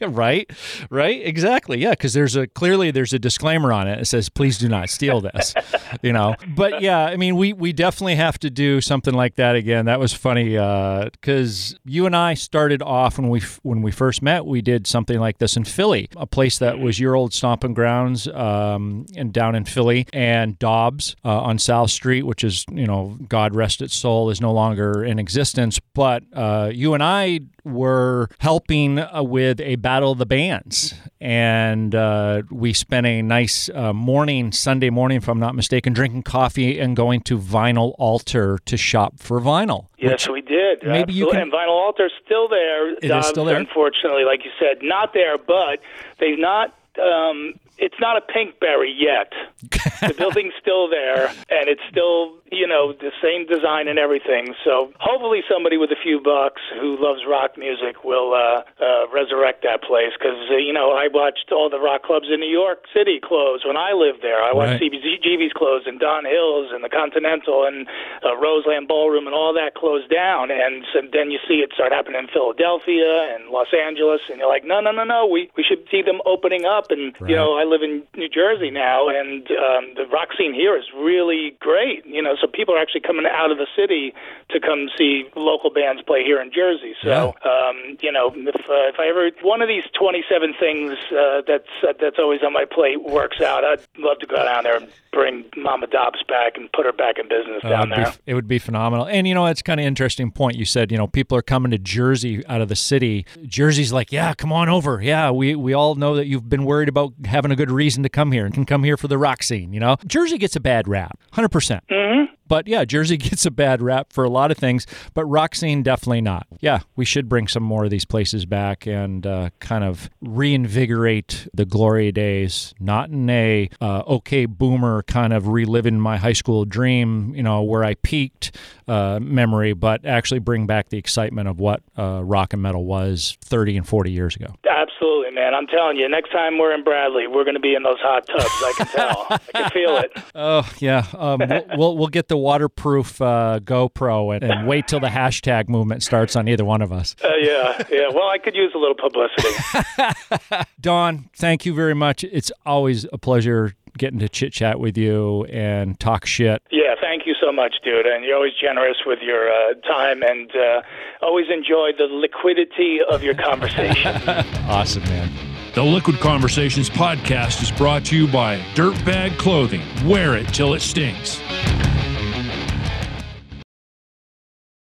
right. 0.14 0.50
Right. 0.90 1.20
Exactly. 1.24 1.78
Yeah. 1.78 1.90
Because 1.90 2.12
there's 2.12 2.36
a 2.36 2.46
clearly 2.46 2.90
there's 2.90 3.12
a 3.12 3.18
disclaimer 3.18 3.72
on 3.72 3.88
it. 3.88 4.00
It 4.00 4.06
says, 4.06 4.28
"Please 4.28 4.58
do 4.58 4.68
not 4.68 4.90
steal 4.90 5.20
this." 5.20 5.54
you 6.02 6.12
know. 6.12 6.36
But 6.48 6.82
yeah, 6.82 7.04
I 7.04 7.16
mean, 7.16 7.36
we 7.36 7.52
we 7.52 7.72
definitely 7.72 8.16
have 8.16 8.38
to 8.40 8.50
do 8.50 8.80
something 8.80 9.14
like 9.14 9.36
that 9.36 9.56
again. 9.56 9.86
That 9.86 10.00
was 10.00 10.12
funny 10.12 10.50
because 10.50 11.74
uh, 11.74 11.78
you 11.84 12.06
and 12.06 12.16
I 12.16 12.34
started 12.34 12.82
off 12.82 13.18
when 13.18 13.28
we 13.28 13.40
when 13.62 13.82
we 13.82 13.90
first 13.90 14.22
met. 14.22 14.46
We 14.46 14.62
did 14.62 14.86
something 14.86 15.18
like 15.18 15.38
this 15.38 15.56
in 15.56 15.64
Philly, 15.64 16.08
a 16.16 16.26
place 16.26 16.58
that 16.58 16.78
was 16.78 16.98
your 16.98 17.14
old 17.14 17.32
stomping 17.32 17.74
grounds, 17.74 18.28
um, 18.28 19.06
and 19.16 19.32
down 19.32 19.54
in 19.54 19.64
Philly, 19.64 20.06
and 20.12 20.58
Dobbs 20.58 21.16
uh, 21.24 21.40
on 21.40 21.58
South 21.58 21.90
Street, 21.90 22.22
which 22.22 22.44
is 22.44 22.64
you 22.72 22.86
know, 22.86 23.18
God 23.28 23.54
rest 23.54 23.82
its 23.82 23.94
soul, 23.94 24.30
is 24.30 24.40
no 24.40 24.52
longer 24.52 25.04
in 25.04 25.18
existence. 25.18 25.80
But 25.94 26.24
uh, 26.32 26.70
you 26.72 26.94
and 26.94 27.02
I 27.02 27.40
were 27.64 28.28
helping 28.38 28.98
uh, 28.98 29.22
with 29.22 29.60
a 29.60 29.76
battle 29.76 30.12
of 30.12 30.18
the 30.18 30.26
bands, 30.26 30.94
and 31.20 31.94
uh, 31.94 32.42
we 32.50 32.72
spent 32.72 33.06
a 33.06 33.22
nice 33.22 33.68
uh, 33.70 33.92
morning, 33.92 34.52
Sunday 34.52 34.90
morning, 34.90 35.18
if 35.18 35.28
I'm 35.28 35.40
not 35.40 35.54
mistaken, 35.54 35.92
drinking 35.92 36.22
coffee 36.22 36.78
and 36.78 36.96
going 36.96 37.20
to 37.22 37.38
Vinyl 37.38 37.94
Altar 37.98 38.58
to 38.66 38.76
shop 38.76 39.14
for 39.18 39.40
vinyl. 39.40 39.86
Yes, 39.98 40.28
we 40.28 40.40
did. 40.40 40.82
Maybe 40.82 41.12
you 41.12 41.30
can. 41.30 41.42
And 41.42 41.52
Vinyl 41.52 41.68
Altar's 41.68 42.12
still 42.24 42.48
there. 42.48 42.92
It 42.92 43.10
is 43.10 43.26
still 43.26 43.44
there. 43.44 43.56
Unfortunately, 43.56 44.24
like 44.24 44.44
you 44.44 44.50
said, 44.58 44.78
not 44.82 45.12
there, 45.12 45.38
but 45.38 45.80
they've 46.18 46.38
not. 46.38 46.74
Um, 47.00 47.54
it's 47.80 47.98
not 48.00 48.16
a 48.16 48.20
Pinkberry 48.20 48.92
yet. 48.94 49.32
the 50.06 50.14
building's 50.16 50.52
still 50.60 50.88
there, 50.88 51.28
and 51.48 51.64
it's 51.68 51.82
still 51.90 52.36
you 52.52 52.66
know 52.66 52.92
the 52.92 53.10
same 53.22 53.46
design 53.46 53.88
and 53.88 53.98
everything. 53.98 54.54
So 54.64 54.92
hopefully 55.00 55.40
somebody 55.48 55.76
with 55.76 55.90
a 55.90 56.00
few 56.02 56.20
bucks 56.20 56.60
who 56.80 56.96
loves 57.00 57.20
rock 57.28 57.56
music 57.56 58.04
will 58.04 58.34
uh, 58.34 58.62
uh, 58.82 59.08
resurrect 59.12 59.62
that 59.64 59.82
place 59.82 60.12
because 60.18 60.38
uh, 60.50 60.56
you 60.56 60.72
know 60.72 60.92
I 60.92 61.08
watched 61.12 61.50
all 61.52 61.70
the 61.70 61.80
rock 61.80 62.02
clubs 62.04 62.26
in 62.32 62.40
New 62.40 62.50
York 62.52 62.84
City 62.94 63.18
close 63.22 63.64
when 63.64 63.76
I 63.76 63.92
lived 63.92 64.22
there. 64.22 64.42
I 64.42 64.52
watched 64.52 64.80
Right. 64.80 64.92
CBGB's 64.92 65.52
close 65.52 65.82
and 65.86 65.98
Don 65.98 66.24
Hills 66.24 66.70
and 66.72 66.84
the 66.84 66.88
Continental 66.88 67.64
and 67.66 67.88
uh, 68.24 68.36
Roseland 68.36 68.86
Ballroom 68.88 69.26
and 69.26 69.34
all 69.34 69.52
that 69.54 69.74
closed 69.74 70.10
down. 70.10 70.50
And 70.50 70.84
so 70.92 71.00
then 71.12 71.30
you 71.32 71.38
see 71.48 71.64
it 71.64 71.72
start 71.74 71.92
happening 71.92 72.20
in 72.20 72.28
Philadelphia 72.28 73.34
and 73.34 73.48
Los 73.50 73.68
Angeles, 73.74 74.20
and 74.28 74.38
you're 74.38 74.48
like, 74.48 74.64
no, 74.64 74.80
no, 74.80 74.90
no, 74.92 75.02
no, 75.04 75.26
we 75.26 75.50
we 75.56 75.64
should 75.64 75.86
see 75.90 76.02
them 76.02 76.20
opening 76.26 76.64
up. 76.66 76.90
And 76.90 77.14
Right. 77.20 77.30
you 77.30 77.36
know, 77.36 77.54
I 77.58 77.64
live 77.70 77.82
in 77.82 78.02
New 78.16 78.28
Jersey 78.28 78.70
now, 78.70 79.08
and 79.08 79.46
um, 79.52 79.94
the 79.96 80.06
rock 80.12 80.28
scene 80.36 80.52
here 80.52 80.76
is 80.76 80.84
really 80.96 81.56
great. 81.60 82.04
You 82.04 82.20
know, 82.22 82.34
so 82.40 82.46
people 82.46 82.74
are 82.74 82.78
actually 82.78 83.00
coming 83.02 83.26
out 83.30 83.50
of 83.50 83.58
the 83.58 83.66
city 83.76 84.12
to 84.50 84.60
come 84.60 84.88
see 84.98 85.24
local 85.36 85.70
bands 85.70 86.02
play 86.02 86.24
here 86.24 86.40
in 86.42 86.50
Jersey. 86.52 86.94
So, 87.02 87.34
um, 87.44 87.96
you 88.02 88.10
know, 88.12 88.32
if 88.34 88.54
uh, 88.56 88.90
if 88.92 88.96
I 88.98 89.08
ever 89.08 89.30
one 89.42 89.62
of 89.62 89.68
these 89.68 89.84
27 89.98 90.54
things 90.58 90.92
uh, 91.16 91.42
that's 91.46 91.70
uh, 91.86 91.92
that's 92.00 92.18
always 92.18 92.42
on 92.42 92.52
my 92.52 92.64
plate 92.64 93.02
works 93.04 93.40
out, 93.40 93.64
I'd 93.64 93.80
love 93.98 94.18
to 94.18 94.26
go 94.26 94.36
down 94.36 94.64
there 94.64 94.76
and 94.76 94.88
bring 95.12 95.44
Mama 95.56 95.86
Dobbs 95.88 96.22
back 96.28 96.56
and 96.56 96.70
put 96.72 96.86
her 96.86 96.92
back 96.92 97.18
in 97.18 97.28
business 97.28 97.62
Uh, 97.64 97.68
down 97.68 97.92
it'd 97.92 97.96
be- 97.96 98.02
there. 98.10 98.14
it 98.26 98.34
would 98.34 98.46
be 98.48 98.58
phenomenal. 98.60 99.06
And 99.06 99.26
you 99.26 99.34
know, 99.34 99.46
it's 99.46 99.62
kind 99.62 99.80
of 99.80 99.86
interesting 99.86 100.30
point 100.30 100.56
you 100.56 100.64
said. 100.64 100.90
You 100.92 100.98
know, 100.98 101.06
people 101.06 101.36
are 101.38 101.42
coming 101.42 101.70
to 101.72 101.78
Jersey 101.78 102.44
out 102.46 102.60
of 102.60 102.68
the 102.68 102.76
city. 102.76 103.26
Jersey's 103.46 103.92
like, 103.92 104.12
yeah, 104.12 104.34
come 104.34 104.52
on 104.52 104.68
over. 104.68 105.00
Yeah, 105.02 105.30
we 105.30 105.54
we 105.54 105.72
all 105.74 105.94
know 105.94 106.16
that 106.16 106.26
you've 106.26 106.48
been 106.48 106.64
worried 106.64 106.88
about 106.88 107.12
having 107.24 107.50
a 107.50 107.56
good 107.60 107.70
reason 107.70 108.02
to 108.02 108.08
come 108.08 108.32
here 108.32 108.46
and 108.46 108.54
can 108.54 108.64
come 108.64 108.84
here 108.84 108.96
for 108.96 109.06
the 109.06 109.18
rock 109.18 109.42
scene. 109.42 109.74
You 109.74 109.80
know, 109.80 109.96
Jersey 110.06 110.38
gets 110.38 110.56
a 110.56 110.60
bad 110.60 110.88
rap, 110.88 111.18
hundred 111.32 111.50
percent. 111.50 111.84
Mm-hmm. 111.90 112.29
But 112.50 112.66
yeah, 112.66 112.84
Jersey 112.84 113.16
gets 113.30 113.46
a 113.46 113.50
bad 113.50 113.80
rap 113.80 114.12
for 114.12 114.24
a 114.24 114.28
lot 114.28 114.50
of 114.50 114.58
things, 114.58 114.84
but 115.14 115.24
scene 115.54 115.82
definitely 115.84 116.20
not. 116.20 116.48
Yeah, 116.60 116.80
we 116.96 117.04
should 117.04 117.28
bring 117.28 117.46
some 117.46 117.62
more 117.62 117.84
of 117.84 117.90
these 117.90 118.04
places 118.04 118.44
back 118.44 118.86
and 118.86 119.24
uh, 119.24 119.50
kind 119.60 119.84
of 119.84 120.10
reinvigorate 120.20 121.46
the 121.54 121.64
glory 121.64 122.10
days. 122.10 122.74
Not 122.80 123.10
in 123.10 123.30
a 123.30 123.70
uh, 123.80 124.02
okay 124.06 124.46
boomer 124.46 125.04
kind 125.04 125.32
of 125.32 125.46
reliving 125.46 126.00
my 126.00 126.16
high 126.16 126.32
school 126.32 126.64
dream, 126.64 127.32
you 127.36 127.42
know, 127.44 127.62
where 127.62 127.84
I 127.84 127.94
peaked 127.94 128.56
uh, 128.88 129.20
memory, 129.22 129.72
but 129.72 130.04
actually 130.04 130.40
bring 130.40 130.66
back 130.66 130.88
the 130.88 130.98
excitement 130.98 131.46
of 131.46 131.60
what 131.60 131.82
uh, 131.96 132.22
rock 132.24 132.52
and 132.52 132.60
metal 132.60 132.84
was 132.84 133.38
30 133.42 133.76
and 133.76 133.88
40 133.88 134.10
years 134.10 134.34
ago. 134.34 134.52
Absolutely, 134.68 135.30
man. 135.30 135.54
I'm 135.54 135.68
telling 135.68 135.96
you, 135.96 136.08
next 136.08 136.32
time 136.32 136.58
we're 136.58 136.74
in 136.74 136.82
Bradley, 136.82 137.28
we're 137.28 137.44
going 137.44 137.54
to 137.54 137.60
be 137.60 137.76
in 137.76 137.84
those 137.84 138.00
hot 138.00 138.26
tubs. 138.26 138.44
I 138.44 138.72
can 138.76 138.86
tell. 138.88 139.26
I 139.30 139.38
can 139.62 139.70
feel 139.70 139.96
it. 139.98 140.10
Oh 140.32 140.68
yeah, 140.78 141.06
um, 141.18 141.40
we'll, 141.40 141.64
we'll 141.76 141.96
we'll 141.98 142.08
get 142.08 142.28
the 142.28 142.36
waterproof 142.40 143.20
uh, 143.20 143.60
GoPro 143.62 144.34
and, 144.34 144.44
and 144.44 144.66
wait 144.66 144.88
till 144.88 145.00
the 145.00 145.08
hashtag 145.08 145.68
movement 145.68 146.02
starts 146.02 146.36
on 146.36 146.48
either 146.48 146.64
one 146.64 146.82
of 146.82 146.92
us. 146.92 147.14
Uh, 147.22 147.28
yeah, 147.40 147.82
yeah. 147.90 148.08
Well, 148.12 148.28
I 148.28 148.38
could 148.38 148.54
use 148.54 148.72
a 148.74 148.78
little 148.78 148.94
publicity. 148.94 150.64
Don, 150.80 151.28
thank 151.36 151.64
you 151.66 151.74
very 151.74 151.94
much. 151.94 152.24
It's 152.24 152.50
always 152.64 153.06
a 153.12 153.18
pleasure 153.18 153.74
getting 153.98 154.18
to 154.20 154.28
chit 154.28 154.52
chat 154.52 154.80
with 154.80 154.96
you 154.96 155.44
and 155.46 155.98
talk 156.00 156.24
shit. 156.26 156.62
Yeah, 156.70 156.94
thank 157.00 157.26
you 157.26 157.34
so 157.40 157.52
much, 157.52 157.76
dude. 157.84 158.06
And 158.06 158.24
you're 158.24 158.36
always 158.36 158.52
generous 158.60 158.98
with 159.04 159.18
your 159.20 159.50
uh, 159.50 159.74
time 159.86 160.22
and 160.22 160.50
uh, 160.54 160.82
always 161.22 161.46
enjoy 161.52 161.90
the 161.96 162.04
liquidity 162.04 162.98
of 163.10 163.22
your 163.22 163.34
conversation. 163.34 164.16
Awesome, 164.70 165.02
man. 165.04 165.28
The 165.74 165.82
Liquid 165.82 166.20
Conversations 166.20 166.88
podcast 166.88 167.62
is 167.62 167.70
brought 167.70 168.04
to 168.06 168.16
you 168.16 168.26
by 168.26 168.58
Dirtbag 168.74 169.36
Clothing. 169.36 169.82
Wear 170.04 170.36
it 170.36 170.46
till 170.54 170.74
it 170.74 170.80
stinks. 170.80 171.40